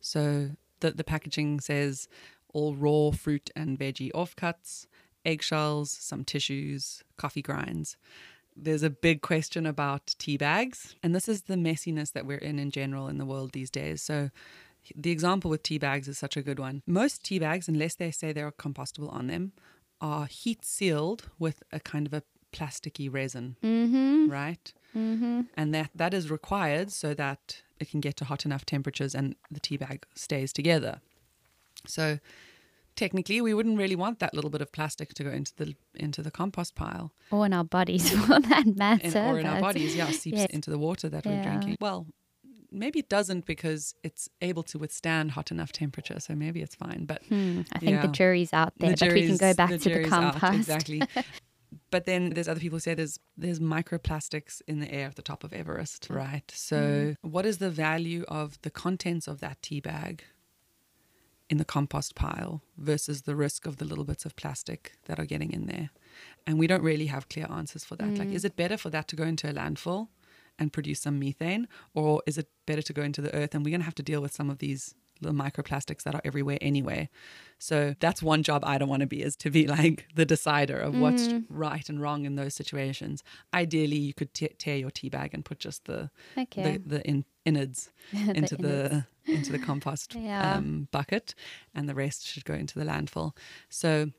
So 0.00 0.50
the, 0.80 0.92
the 0.92 1.04
packaging 1.04 1.60
says 1.60 2.08
all 2.52 2.74
raw 2.74 3.10
fruit 3.10 3.50
and 3.54 3.78
veggie 3.78 4.10
offcuts, 4.12 4.86
eggshells, 5.24 5.90
some 5.90 6.24
tissues, 6.24 7.04
coffee 7.16 7.42
grinds. 7.42 7.96
There's 8.56 8.82
a 8.82 8.90
big 8.90 9.22
question 9.22 9.66
about 9.66 10.14
tea 10.18 10.36
bags, 10.36 10.94
and 11.02 11.14
this 11.14 11.28
is 11.28 11.42
the 11.42 11.54
messiness 11.54 12.12
that 12.12 12.26
we're 12.26 12.38
in 12.38 12.58
in 12.58 12.70
general 12.70 13.08
in 13.08 13.18
the 13.18 13.24
world 13.26 13.52
these 13.52 13.70
days. 13.70 14.02
So, 14.02 14.30
the 14.96 15.10
example 15.10 15.50
with 15.50 15.62
tea 15.62 15.78
bags 15.78 16.08
is 16.08 16.18
such 16.18 16.36
a 16.36 16.42
good 16.42 16.58
one. 16.58 16.82
Most 16.86 17.22
tea 17.22 17.38
bags, 17.38 17.68
unless 17.68 17.94
they 17.94 18.10
say 18.10 18.32
they're 18.32 18.50
compostable 18.50 19.12
on 19.12 19.26
them, 19.28 19.52
are 20.00 20.26
heat 20.26 20.64
sealed 20.64 21.28
with 21.38 21.62
a 21.72 21.80
kind 21.80 22.06
of 22.06 22.14
a 22.14 22.22
plasticky 22.52 23.12
resin, 23.12 23.56
Mm-hmm. 23.62 24.28
right? 24.30 24.72
Mm-hmm. 24.96 25.42
And 25.56 25.74
that, 25.74 25.90
that 25.94 26.12
is 26.14 26.30
required 26.30 26.90
so 26.90 27.14
that 27.14 27.62
it 27.78 27.90
can 27.90 28.00
get 28.00 28.16
to 28.16 28.24
hot 28.24 28.44
enough 28.44 28.66
temperatures 28.66 29.14
and 29.14 29.36
the 29.50 29.60
tea 29.60 29.76
bag 29.76 30.04
stays 30.14 30.52
together. 30.52 31.00
So 31.86 32.18
technically 32.96 33.40
we 33.40 33.54
wouldn't 33.54 33.78
really 33.78 33.96
want 33.96 34.18
that 34.18 34.34
little 34.34 34.50
bit 34.50 34.60
of 34.60 34.72
plastic 34.72 35.14
to 35.14 35.24
go 35.24 35.30
into 35.30 35.52
the 35.56 35.74
into 35.94 36.22
the 36.22 36.30
compost 36.30 36.74
pile. 36.74 37.12
Or 37.30 37.46
in 37.46 37.52
our 37.52 37.64
bodies 37.64 38.10
for 38.26 38.40
that 38.40 38.66
matter. 38.76 39.18
In, 39.18 39.30
or 39.30 39.38
in 39.38 39.46
our 39.46 39.60
bodies, 39.60 39.96
yeah, 39.96 40.10
seeps 40.10 40.38
yes. 40.38 40.50
into 40.50 40.70
the 40.70 40.78
water 40.78 41.08
that 41.08 41.24
we're 41.24 41.42
drinking. 41.42 41.76
Well, 41.80 42.06
maybe 42.70 42.98
it 42.98 43.08
doesn't 43.08 43.46
because 43.46 43.94
it's 44.02 44.28
able 44.40 44.62
to 44.64 44.78
withstand 44.78 45.32
hot 45.32 45.50
enough 45.50 45.72
temperature, 45.72 46.20
so 46.20 46.34
maybe 46.34 46.60
it's 46.62 46.74
fine. 46.74 47.04
But 47.06 47.22
Hmm, 47.24 47.62
I 47.72 47.78
think 47.78 48.02
the 48.02 48.08
jury's 48.08 48.52
out 48.52 48.72
there, 48.78 48.94
but 48.98 49.12
we 49.12 49.26
can 49.26 49.36
go 49.36 49.54
back 49.54 49.70
the 49.70 49.78
to 49.78 49.88
the 49.88 50.04
out, 50.04 50.34
compost. 50.34 50.54
exactly. 50.54 51.02
but 51.90 52.04
then 52.04 52.30
there's 52.30 52.48
other 52.48 52.60
people 52.60 52.76
who 52.76 52.80
say 52.80 52.94
there's 52.94 53.18
there's 53.36 53.60
microplastics 53.60 54.62
in 54.66 54.80
the 54.80 54.92
air 54.92 55.06
at 55.06 55.16
the 55.16 55.22
top 55.22 55.44
of 55.44 55.52
Everest, 55.52 56.08
mm. 56.08 56.16
right? 56.16 56.50
So 56.54 57.14
hmm. 57.22 57.28
what 57.28 57.46
is 57.46 57.58
the 57.58 57.70
value 57.70 58.24
of 58.28 58.60
the 58.62 58.70
contents 58.70 59.28
of 59.28 59.40
that 59.40 59.62
tea 59.62 59.80
bag 59.80 60.24
in 61.48 61.58
the 61.58 61.64
compost 61.64 62.14
pile 62.14 62.62
versus 62.76 63.22
the 63.22 63.34
risk 63.34 63.66
of 63.66 63.78
the 63.78 63.84
little 63.84 64.04
bits 64.04 64.24
of 64.24 64.36
plastic 64.36 64.92
that 65.06 65.18
are 65.18 65.26
getting 65.26 65.52
in 65.52 65.66
there? 65.66 65.90
And 66.46 66.58
we 66.58 66.66
don't 66.66 66.82
really 66.82 67.06
have 67.06 67.28
clear 67.28 67.46
answers 67.50 67.84
for 67.84 67.96
that. 67.96 68.18
Like, 68.18 68.28
hmm. 68.28 68.34
is 68.34 68.44
it 68.44 68.56
better 68.56 68.76
for 68.76 68.90
that 68.90 69.08
to 69.08 69.16
go 69.16 69.24
into 69.24 69.48
a 69.48 69.52
landfill 69.52 70.08
and 70.60 70.72
produce 70.72 71.00
some 71.00 71.18
methane, 71.18 71.66
or 71.94 72.22
is 72.26 72.38
it 72.38 72.48
better 72.66 72.82
to 72.82 72.92
go 72.92 73.02
into 73.02 73.20
the 73.20 73.34
earth? 73.34 73.54
And 73.54 73.64
we're 73.64 73.70
going 73.70 73.80
to 73.80 73.84
have 73.86 73.94
to 73.96 74.02
deal 74.02 74.20
with 74.20 74.32
some 74.32 74.50
of 74.50 74.58
these 74.58 74.94
little 75.22 75.36
microplastics 75.38 76.02
that 76.04 76.14
are 76.14 76.20
everywhere 76.24 76.56
anyway. 76.62 77.08
So 77.58 77.94
that's 78.00 78.22
one 78.22 78.42
job 78.42 78.62
I 78.64 78.78
don't 78.78 78.88
want 78.88 79.00
to 79.00 79.06
be 79.06 79.22
is 79.22 79.36
to 79.36 79.50
be 79.50 79.66
like 79.66 80.06
the 80.14 80.24
decider 80.24 80.78
of 80.78 80.94
what's 80.98 81.28
right 81.50 81.86
and 81.90 82.00
wrong 82.00 82.24
in 82.24 82.36
those 82.36 82.54
situations. 82.54 83.22
Ideally, 83.52 83.96
you 83.98 84.14
could 84.14 84.32
te- 84.32 84.54
tear 84.56 84.76
your 84.76 84.90
tea 84.90 85.10
bag 85.10 85.34
and 85.34 85.44
put 85.44 85.58
just 85.58 85.84
the 85.84 86.10
Okay. 86.38 86.62
the, 86.78 86.78
the 86.96 87.06
in, 87.06 87.24
innards 87.44 87.90
The 88.12 88.36
into 88.38 88.56
the, 88.56 88.86
innards. 88.86 89.06
into 89.26 89.52
the 89.52 89.58
compost 89.58 90.14
Yeah. 90.18 90.56
um, 90.56 90.88
bucket, 90.90 91.34
and 91.74 91.86
the 91.88 91.94
rest 91.94 92.26
should 92.26 92.46
go 92.46 92.54
into 92.54 92.78
the 92.78 92.84
landfill. 92.86 93.36
So 93.68 94.12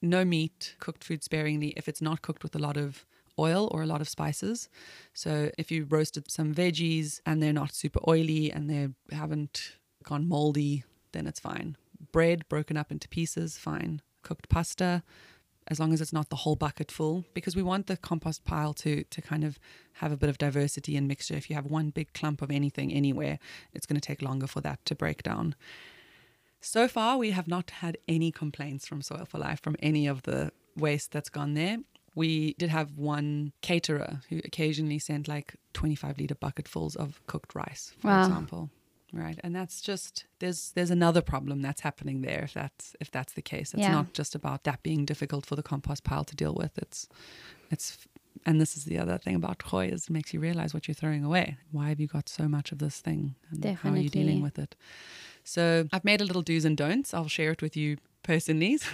no 0.00 0.24
meat, 0.24 0.76
cooked 0.78 1.04
food 1.04 1.22
sparingly 1.22 1.74
if 1.76 1.88
it's 1.88 2.00
not 2.00 2.22
cooked 2.22 2.42
with 2.42 2.54
a 2.54 2.58
lot 2.58 2.76
of 2.78 3.04
oil 3.38 3.68
or 3.72 3.82
a 3.82 3.86
lot 3.86 4.00
of 4.00 4.08
spices. 4.08 4.68
So 5.12 5.50
if 5.58 5.70
you 5.70 5.84
roasted 5.84 6.30
some 6.30 6.54
veggies 6.54 7.20
and 7.24 7.42
they're 7.42 7.52
not 7.52 7.74
super 7.74 8.00
oily 8.08 8.50
and 8.50 8.68
they 8.68 8.88
haven't 9.14 9.72
gone 10.04 10.28
moldy, 10.28 10.84
then 11.12 11.26
it's 11.26 11.40
fine. 11.40 11.76
Bread 12.12 12.48
broken 12.48 12.76
up 12.76 12.90
into 12.90 13.08
pieces, 13.08 13.56
fine. 13.58 14.02
Cooked 14.22 14.48
pasta, 14.48 15.02
as 15.68 15.78
long 15.78 15.92
as 15.92 16.00
it's 16.00 16.12
not 16.12 16.30
the 16.30 16.36
whole 16.36 16.56
bucket 16.56 16.90
full, 16.90 17.24
because 17.34 17.54
we 17.54 17.62
want 17.62 17.86
the 17.86 17.96
compost 17.96 18.44
pile 18.44 18.72
to 18.74 19.04
to 19.04 19.20
kind 19.20 19.44
of 19.44 19.58
have 19.94 20.12
a 20.12 20.16
bit 20.16 20.30
of 20.30 20.38
diversity 20.38 20.96
and 20.96 21.06
mixture. 21.06 21.34
If 21.34 21.50
you 21.50 21.56
have 21.56 21.66
one 21.66 21.90
big 21.90 22.12
clump 22.14 22.42
of 22.42 22.50
anything 22.50 22.92
anywhere, 22.92 23.38
it's 23.72 23.86
going 23.86 24.00
to 24.00 24.06
take 24.06 24.22
longer 24.22 24.46
for 24.46 24.60
that 24.62 24.84
to 24.86 24.94
break 24.94 25.22
down. 25.22 25.54
So 26.60 26.88
far, 26.88 27.18
we 27.18 27.30
have 27.30 27.46
not 27.46 27.70
had 27.70 27.98
any 28.08 28.32
complaints 28.32 28.86
from 28.86 29.02
Soil 29.02 29.26
for 29.28 29.38
Life 29.38 29.60
from 29.60 29.76
any 29.80 30.06
of 30.06 30.22
the 30.22 30.50
waste 30.76 31.12
that's 31.12 31.28
gone 31.28 31.54
there. 31.54 31.78
We 32.14 32.54
did 32.54 32.70
have 32.70 32.96
one 32.96 33.52
caterer 33.62 34.20
who 34.28 34.40
occasionally 34.44 34.98
sent 34.98 35.28
like 35.28 35.54
25 35.74 36.18
liter 36.18 36.34
bucketfuls 36.34 36.96
of 36.96 37.20
cooked 37.26 37.54
rice, 37.54 37.92
for 37.98 38.08
Wow. 38.08 38.22
example. 38.22 38.70
Right, 39.10 39.38
and 39.42 39.54
that's 39.56 39.80
just 39.80 40.26
there's 40.38 40.72
there's 40.72 40.90
another 40.90 41.22
problem 41.22 41.62
that's 41.62 41.80
happening 41.80 42.20
there 42.20 42.42
if 42.42 42.52
that's 42.52 42.94
if 43.00 43.10
that's 43.10 43.32
the 43.32 43.40
case. 43.40 43.72
It's 43.72 43.84
Yeah. 43.88 43.92
not 43.92 44.12
just 44.12 44.34
about 44.34 44.64
that 44.64 44.82
being 44.82 45.06
difficult 45.06 45.46
for 45.46 45.56
the 45.56 45.62
compost 45.62 46.04
pile 46.04 46.24
to 46.24 46.36
deal 46.36 46.54
with. 46.54 46.76
It's 46.76 47.08
it's 47.70 47.96
and 48.44 48.60
this 48.60 48.76
is 48.76 48.84
the 48.84 48.98
other 48.98 49.16
thing 49.16 49.34
about 49.34 49.58
Gooi 49.58 49.90
is 49.90 50.04
it 50.04 50.10
makes 50.10 50.34
you 50.34 50.40
realize 50.40 50.74
what 50.74 50.86
you're 50.86 50.94
throwing 50.94 51.24
away. 51.24 51.56
Why 51.72 51.88
have 51.88 52.00
you 52.00 52.06
got 52.06 52.28
so 52.28 52.48
much 52.48 52.70
of 52.70 52.78
this 52.80 53.00
thing? 53.00 53.34
And 53.50 53.64
how 53.76 53.92
are 53.92 53.96
you 53.96 54.10
dealing 54.10 54.42
with 54.42 54.58
it? 54.58 54.76
So 55.42 55.88
I've 55.90 56.04
made 56.04 56.20
a 56.20 56.24
little 56.24 56.42
do's 56.42 56.66
and 56.66 56.76
don'ts. 56.76 57.14
I'll 57.14 57.28
share 57.28 57.52
it 57.52 57.62
with 57.62 57.76
you 57.78 57.96
personally. 58.22 58.78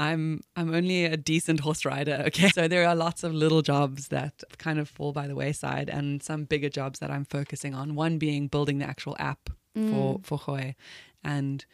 I'm 0.00 0.40
I'm 0.56 0.74
only 0.74 1.04
a 1.04 1.16
decent 1.16 1.60
horse 1.60 1.84
rider, 1.84 2.24
okay? 2.28 2.48
So 2.48 2.66
there 2.68 2.88
are 2.88 2.96
lots 2.96 3.22
of 3.22 3.34
little 3.34 3.60
jobs 3.60 4.08
that 4.08 4.42
kind 4.56 4.78
of 4.78 4.88
fall 4.88 5.12
by 5.12 5.26
the 5.26 5.34
wayside 5.34 5.90
and 5.90 6.22
some 6.22 6.44
bigger 6.44 6.70
jobs 6.70 7.00
that 7.00 7.10
I'm 7.10 7.26
focusing 7.26 7.74
on. 7.74 7.94
One 7.94 8.18
being 8.18 8.48
building 8.48 8.78
the 8.78 8.86
actual 8.86 9.14
app 9.18 9.50
for 9.74 10.20
for 10.22 10.38
Gooi. 10.38 10.74
And 11.22 11.64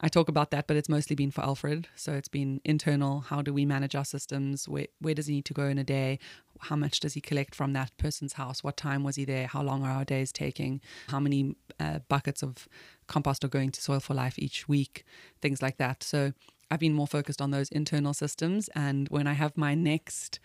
I 0.00 0.08
talk 0.08 0.28
about 0.28 0.50
that, 0.50 0.66
but 0.66 0.76
it's 0.76 0.88
mostly 0.88 1.16
been 1.16 1.30
for 1.30 1.42
Alfred. 1.44 1.88
So 1.96 2.12
it's 2.12 2.28
been 2.28 2.60
internal. 2.64 3.20
How 3.20 3.42
do 3.42 3.52
we 3.52 3.64
manage 3.64 3.96
our 3.96 4.04
systems? 4.04 4.68
Where, 4.68 4.86
where 5.00 5.14
does 5.14 5.26
he 5.26 5.34
need 5.34 5.44
to 5.46 5.54
go 5.54 5.64
in 5.64 5.78
a 5.78 5.84
day? 5.84 6.18
How 6.60 6.76
much 6.76 7.00
does 7.00 7.14
he 7.14 7.20
collect 7.20 7.54
from 7.54 7.72
that 7.72 7.90
person's 7.96 8.34
house? 8.34 8.62
What 8.62 8.76
time 8.76 9.02
was 9.02 9.16
he 9.16 9.24
there? 9.24 9.48
How 9.48 9.62
long 9.62 9.84
are 9.84 9.90
our 9.90 10.04
days 10.04 10.30
taking? 10.32 10.80
How 11.08 11.18
many 11.18 11.56
uh, 11.80 11.98
buckets 12.08 12.42
of 12.42 12.68
compost 13.08 13.44
are 13.44 13.48
going 13.48 13.72
to 13.72 13.80
Soil 13.80 14.00
for 14.00 14.14
Life 14.14 14.38
each 14.38 14.68
week? 14.68 15.04
Things 15.40 15.62
like 15.62 15.78
that. 15.78 16.04
So 16.04 16.32
I've 16.70 16.80
been 16.80 16.94
more 16.94 17.06
focused 17.06 17.40
on 17.40 17.50
those 17.50 17.68
internal 17.70 18.14
systems. 18.14 18.68
And 18.74 19.08
when 19.08 19.26
I 19.26 19.32
have 19.32 19.56
my 19.56 19.74
next 19.74 20.38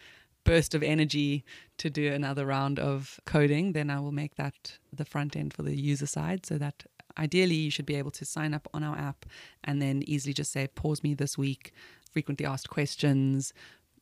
burst 0.45 0.73
of 0.75 0.83
energy 0.83 1.43
to 1.77 1.89
do 1.89 2.11
another 2.11 2.45
round 2.45 2.79
of 2.79 3.19
coding, 3.25 3.73
then 3.73 3.89
I 3.89 3.99
will 3.99 4.11
make 4.11 4.35
that 4.35 4.77
the 4.91 5.05
front 5.05 5.35
end 5.35 5.53
for 5.53 5.63
the 5.63 5.75
user 5.75 6.05
side 6.07 6.45
so 6.45 6.57
that 6.57 6.83
ideally 7.17 7.55
you 7.55 7.71
should 7.71 7.85
be 7.85 7.95
able 7.95 8.11
to 8.11 8.25
sign 8.25 8.53
up 8.53 8.67
on 8.73 8.83
our 8.83 8.97
app 8.97 9.25
and 9.63 9.81
then 9.81 10.03
easily 10.05 10.33
just 10.33 10.51
say, 10.51 10.67
pause 10.67 11.03
me 11.03 11.13
this 11.13 11.37
week, 11.37 11.71
frequently 12.11 12.45
asked 12.45 12.69
questions, 12.69 13.53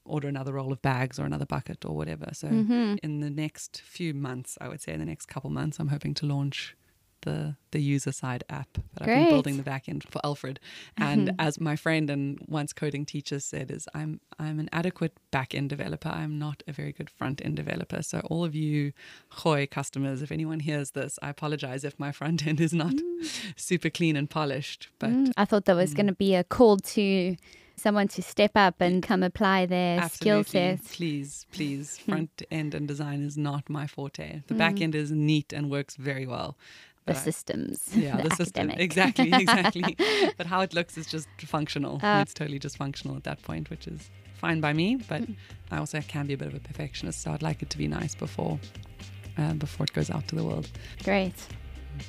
order 0.04 0.28
another 0.28 0.54
roll 0.54 0.72
of 0.74 0.82
bags 0.82 1.20
or 1.20 1.26
another 1.26 1.46
bucket 1.46 1.86
or 1.86 1.96
whatever. 1.96 2.30
So 2.34 2.48
Mm-hmm. 2.48 2.96
in 3.04 3.20
the 3.20 3.30
next 3.30 3.82
few 3.82 4.14
months, 4.14 4.58
I 4.60 4.68
would 4.68 4.82
say 4.82 4.94
in 4.94 5.00
the 5.00 5.06
next 5.06 5.28
couple 5.28 5.50
months, 5.52 5.80
I'm 5.80 5.90
hoping 5.90 6.14
to 6.16 6.26
launch 6.26 6.76
the 7.22 7.56
the 7.72 7.82
user 7.82 8.12
side 8.12 8.44
app. 8.50 8.68
But 8.94 9.04
I've 9.04 9.08
been 9.08 9.30
building 9.30 9.58
the 9.58 9.64
back 9.64 9.88
end 9.88 10.04
for 10.04 10.20
Alfred. 10.26 10.60
And 10.98 11.32
as 11.40 11.60
my 11.60 11.76
friend 11.76 12.10
and 12.10 12.38
once 12.48 12.74
coding 12.74 13.06
teacher 13.06 13.40
said, 13.40 13.72
is 13.72 13.88
I'm 13.94 14.20
I'm 14.40 14.60
an 14.60 14.70
adequate 14.74 15.14
back 15.32 15.56
end 15.56 15.70
developer. 15.70 16.10
I'm 16.10 16.38
not 16.38 16.64
a 16.68 16.74
very 16.74 16.92
good 16.92 17.10
front 17.10 17.42
end 17.44 17.56
developer. 17.56 18.02
So 18.04 18.20
all 18.30 18.44
of 18.44 18.54
you 18.56 18.92
Gooi 19.38 19.70
customers, 19.70 20.22
if 20.22 20.32
anyone 20.32 20.60
hears 20.60 20.92
this, 20.92 21.18
I 21.22 21.30
apologize 21.30 21.84
if 21.84 21.98
my 22.00 22.12
front 22.12 22.46
end 22.46 22.60
is 22.60 22.74
not 22.74 22.94
super 23.56 23.90
clean 23.90 24.16
and 24.16 24.30
polished. 24.30 24.90
But 25.00 25.12
Mm, 25.12 25.32
I 25.38 25.46
thought 25.46 25.66
there 25.66 25.76
was 25.76 25.94
going 25.94 26.08
to 26.08 26.14
be 26.14 26.36
a 26.36 26.44
call 26.44 26.78
to 26.78 27.36
someone 27.78 28.08
to 28.08 28.22
step 28.22 28.52
up 28.56 28.76
and 28.80 29.02
come 29.02 29.24
apply 29.24 29.66
their 29.66 29.98
skill 30.10 30.40
Absolutely. 30.40 30.78
sets. 30.78 30.96
Please, 30.96 31.46
please. 31.52 31.98
Front 31.98 32.44
end 32.52 32.76
and 32.76 32.88
design 32.88 33.24
is 33.24 33.38
not 33.38 33.70
my 33.70 33.88
forte. 33.88 34.42
The 34.48 34.54
Mm. 34.54 34.58
back 34.58 34.82
end 34.82 34.94
is 34.94 35.12
neat 35.12 35.52
and 35.52 35.72
works 35.72 35.96
very 35.96 36.28
well. 36.28 36.58
The 37.06 37.16
systems, 37.16 37.90
yeah, 37.96 38.18
the, 38.22 38.30
the, 38.30 38.36
system. 38.36 38.70
academic. 38.70 38.80
Exactly, 38.80 39.34
exactly. 39.34 39.98
but 40.38 40.46
how 40.46 40.62
it 40.62 40.74
looks 40.74 40.98
is 40.98 41.08
just 41.08 41.28
functional. 41.40 42.00
Uh, 42.04 42.22
it's 42.22 42.34
totally 42.34 42.60
just 42.60 42.78
functional 42.78 43.18
at 43.18 43.24
that 43.24 43.42
point, 43.42 43.70
which 43.70 43.88
is 43.88 44.10
fine 44.36 44.62
by 44.62 44.74
me. 44.74 44.96
But 44.96 45.22
Mm. 45.24 45.36
I 45.72 45.78
also 45.78 46.00
can 46.02 46.28
be 46.28 46.34
a 46.34 46.38
bit 46.38 46.48
of 46.48 46.56
a 46.56 46.60
perfectionist, 46.60 47.22
so 47.22 47.32
I'd 47.32 47.42
like 47.42 47.62
it 47.62 47.70
to 47.72 47.78
be 47.78 47.88
nice 47.88 48.14
before 48.16 48.60
uh, 49.38 49.54
before 49.54 49.86
it 49.86 49.94
goes 49.94 50.10
out 50.10 50.28
to 50.28 50.36
the 50.36 50.44
world. 50.44 50.70
Great. 51.04 51.34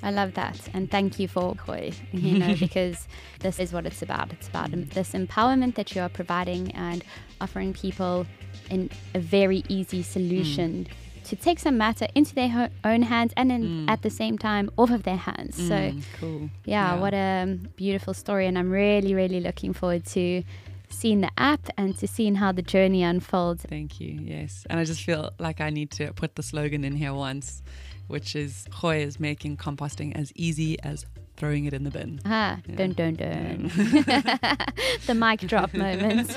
I 0.03 0.11
love 0.11 0.35
that. 0.35 0.59
And 0.75 0.91
thank 0.91 1.19
you 1.19 1.27
for 1.29 1.55
Gooi, 1.57 1.93
you 2.13 2.39
know, 2.39 2.55
because 2.61 3.09
this 3.41 3.59
is 3.59 3.73
what 3.73 3.85
it's 3.87 4.03
about. 4.03 4.33
It's 4.33 4.49
about 4.49 4.71
this 4.73 5.13
empowerment 5.13 5.75
that 5.75 5.95
you 5.95 6.03
are 6.03 6.09
providing 6.09 6.71
and 6.73 7.05
offering 7.41 7.73
people 7.73 8.27
in 8.71 8.91
a 9.15 9.19
very 9.21 9.65
easy 9.69 10.03
solution 10.03 10.87
to 11.25 11.37
take 11.37 11.59
some 11.59 11.77
matter 11.79 12.07
into 12.15 12.35
their 12.35 12.49
ho- 12.49 12.69
own 12.85 13.03
hands 13.03 13.33
and 13.37 13.51
then 13.51 13.63
Mm. 13.63 13.91
at 13.91 14.03
the 14.03 14.11
same 14.11 14.37
time 14.39 14.71
off 14.77 14.91
of 14.91 15.03
their 15.05 15.17
hands. 15.17 15.57
So, 15.57 15.75
Mm, 15.75 16.03
cool. 16.19 16.51
yeah, 16.65 16.99
what 16.99 17.15
a 17.15 17.59
beautiful 17.77 18.15
story. 18.15 18.47
And 18.47 18.59
I'm 18.59 18.71
really, 18.71 19.15
really 19.15 19.41
looking 19.41 19.73
forward 19.73 20.05
to 20.07 20.43
seeing 20.89 21.21
the 21.23 21.31
app 21.39 21.69
and 21.79 21.97
to 21.99 22.07
seeing 22.07 22.35
how 22.37 22.53
the 22.53 22.63
journey 22.63 23.03
unfolds. 23.03 23.65
Thank 23.69 24.01
you. 24.01 24.19
Yes. 24.23 24.67
And 24.69 24.79
I 24.79 24.85
just 24.85 25.03
feel 25.03 25.31
like 25.39 25.61
I 25.61 25.71
need 25.71 25.91
to 25.93 26.13
put 26.13 26.35
the 26.35 26.43
slogan 26.43 26.85
in 26.85 26.97
here 26.97 27.15
once, 27.15 27.63
which 28.09 28.37
is 28.37 28.67
Gooi 28.71 29.01
is 29.07 29.19
making 29.19 29.57
composting 29.57 30.15
as 30.15 30.33
easy 30.37 30.79
as 30.83 31.07
throwing 31.39 31.65
it 31.65 31.73
in 31.73 31.85
the 31.85 31.91
bin. 31.91 32.21
Ah, 32.27 32.59
Yeah. 32.69 32.77
dun 32.77 32.93
dun 32.93 33.15
dun. 33.15 33.71
the 35.07 35.15
mic 35.15 35.41
drop 35.41 35.73
moment. 35.75 36.37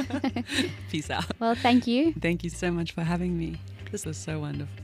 Peace 0.89 1.09
out. 1.09 1.25
well, 1.39 1.55
thank 1.55 1.85
you. 1.85 2.13
Thank 2.13 2.43
you 2.45 2.49
so 2.49 2.71
much 2.71 2.93
for 2.93 3.03
having 3.03 3.37
me. 3.37 3.57
This 3.95 4.05
is 4.05 4.17
so 4.17 4.39
wonderful. 4.39 4.83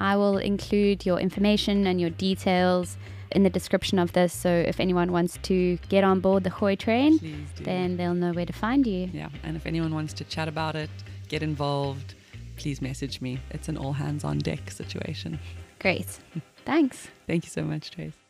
I 0.00 0.16
will 0.16 0.38
include 0.38 1.04
your 1.04 1.20
information 1.20 1.86
and 1.86 2.00
your 2.00 2.08
details 2.08 2.96
in 3.32 3.42
the 3.42 3.50
description 3.50 3.98
of 3.98 4.14
this. 4.14 4.32
So 4.32 4.48
if 4.48 4.80
anyone 4.80 5.12
wants 5.12 5.38
to 5.42 5.76
get 5.90 6.04
on 6.04 6.20
board 6.20 6.42
the 6.42 6.48
Gooi 6.48 6.78
train, 6.78 7.20
then 7.60 7.98
they'll 7.98 8.14
know 8.14 8.32
where 8.32 8.46
to 8.46 8.52
find 8.54 8.86
you. 8.86 9.10
yeah, 9.12 9.28
and 9.42 9.58
if 9.58 9.66
anyone 9.66 9.94
wants 9.94 10.14
to 10.14 10.24
chat 10.24 10.48
about 10.48 10.74
it, 10.74 10.88
get 11.28 11.42
involved, 11.42 12.14
please 12.56 12.80
message 12.80 13.20
me. 13.20 13.40
It's 13.50 13.68
an 13.68 13.76
all 13.76 13.92
hands 13.92 14.24
on 14.24 14.38
deck 14.38 14.70
situation. 14.70 15.38
Great. 15.78 16.18
Thanks. 16.64 17.08
Thank 17.26 17.44
you 17.44 17.50
so 17.50 17.62
much, 17.62 17.90
Trace. 17.90 18.23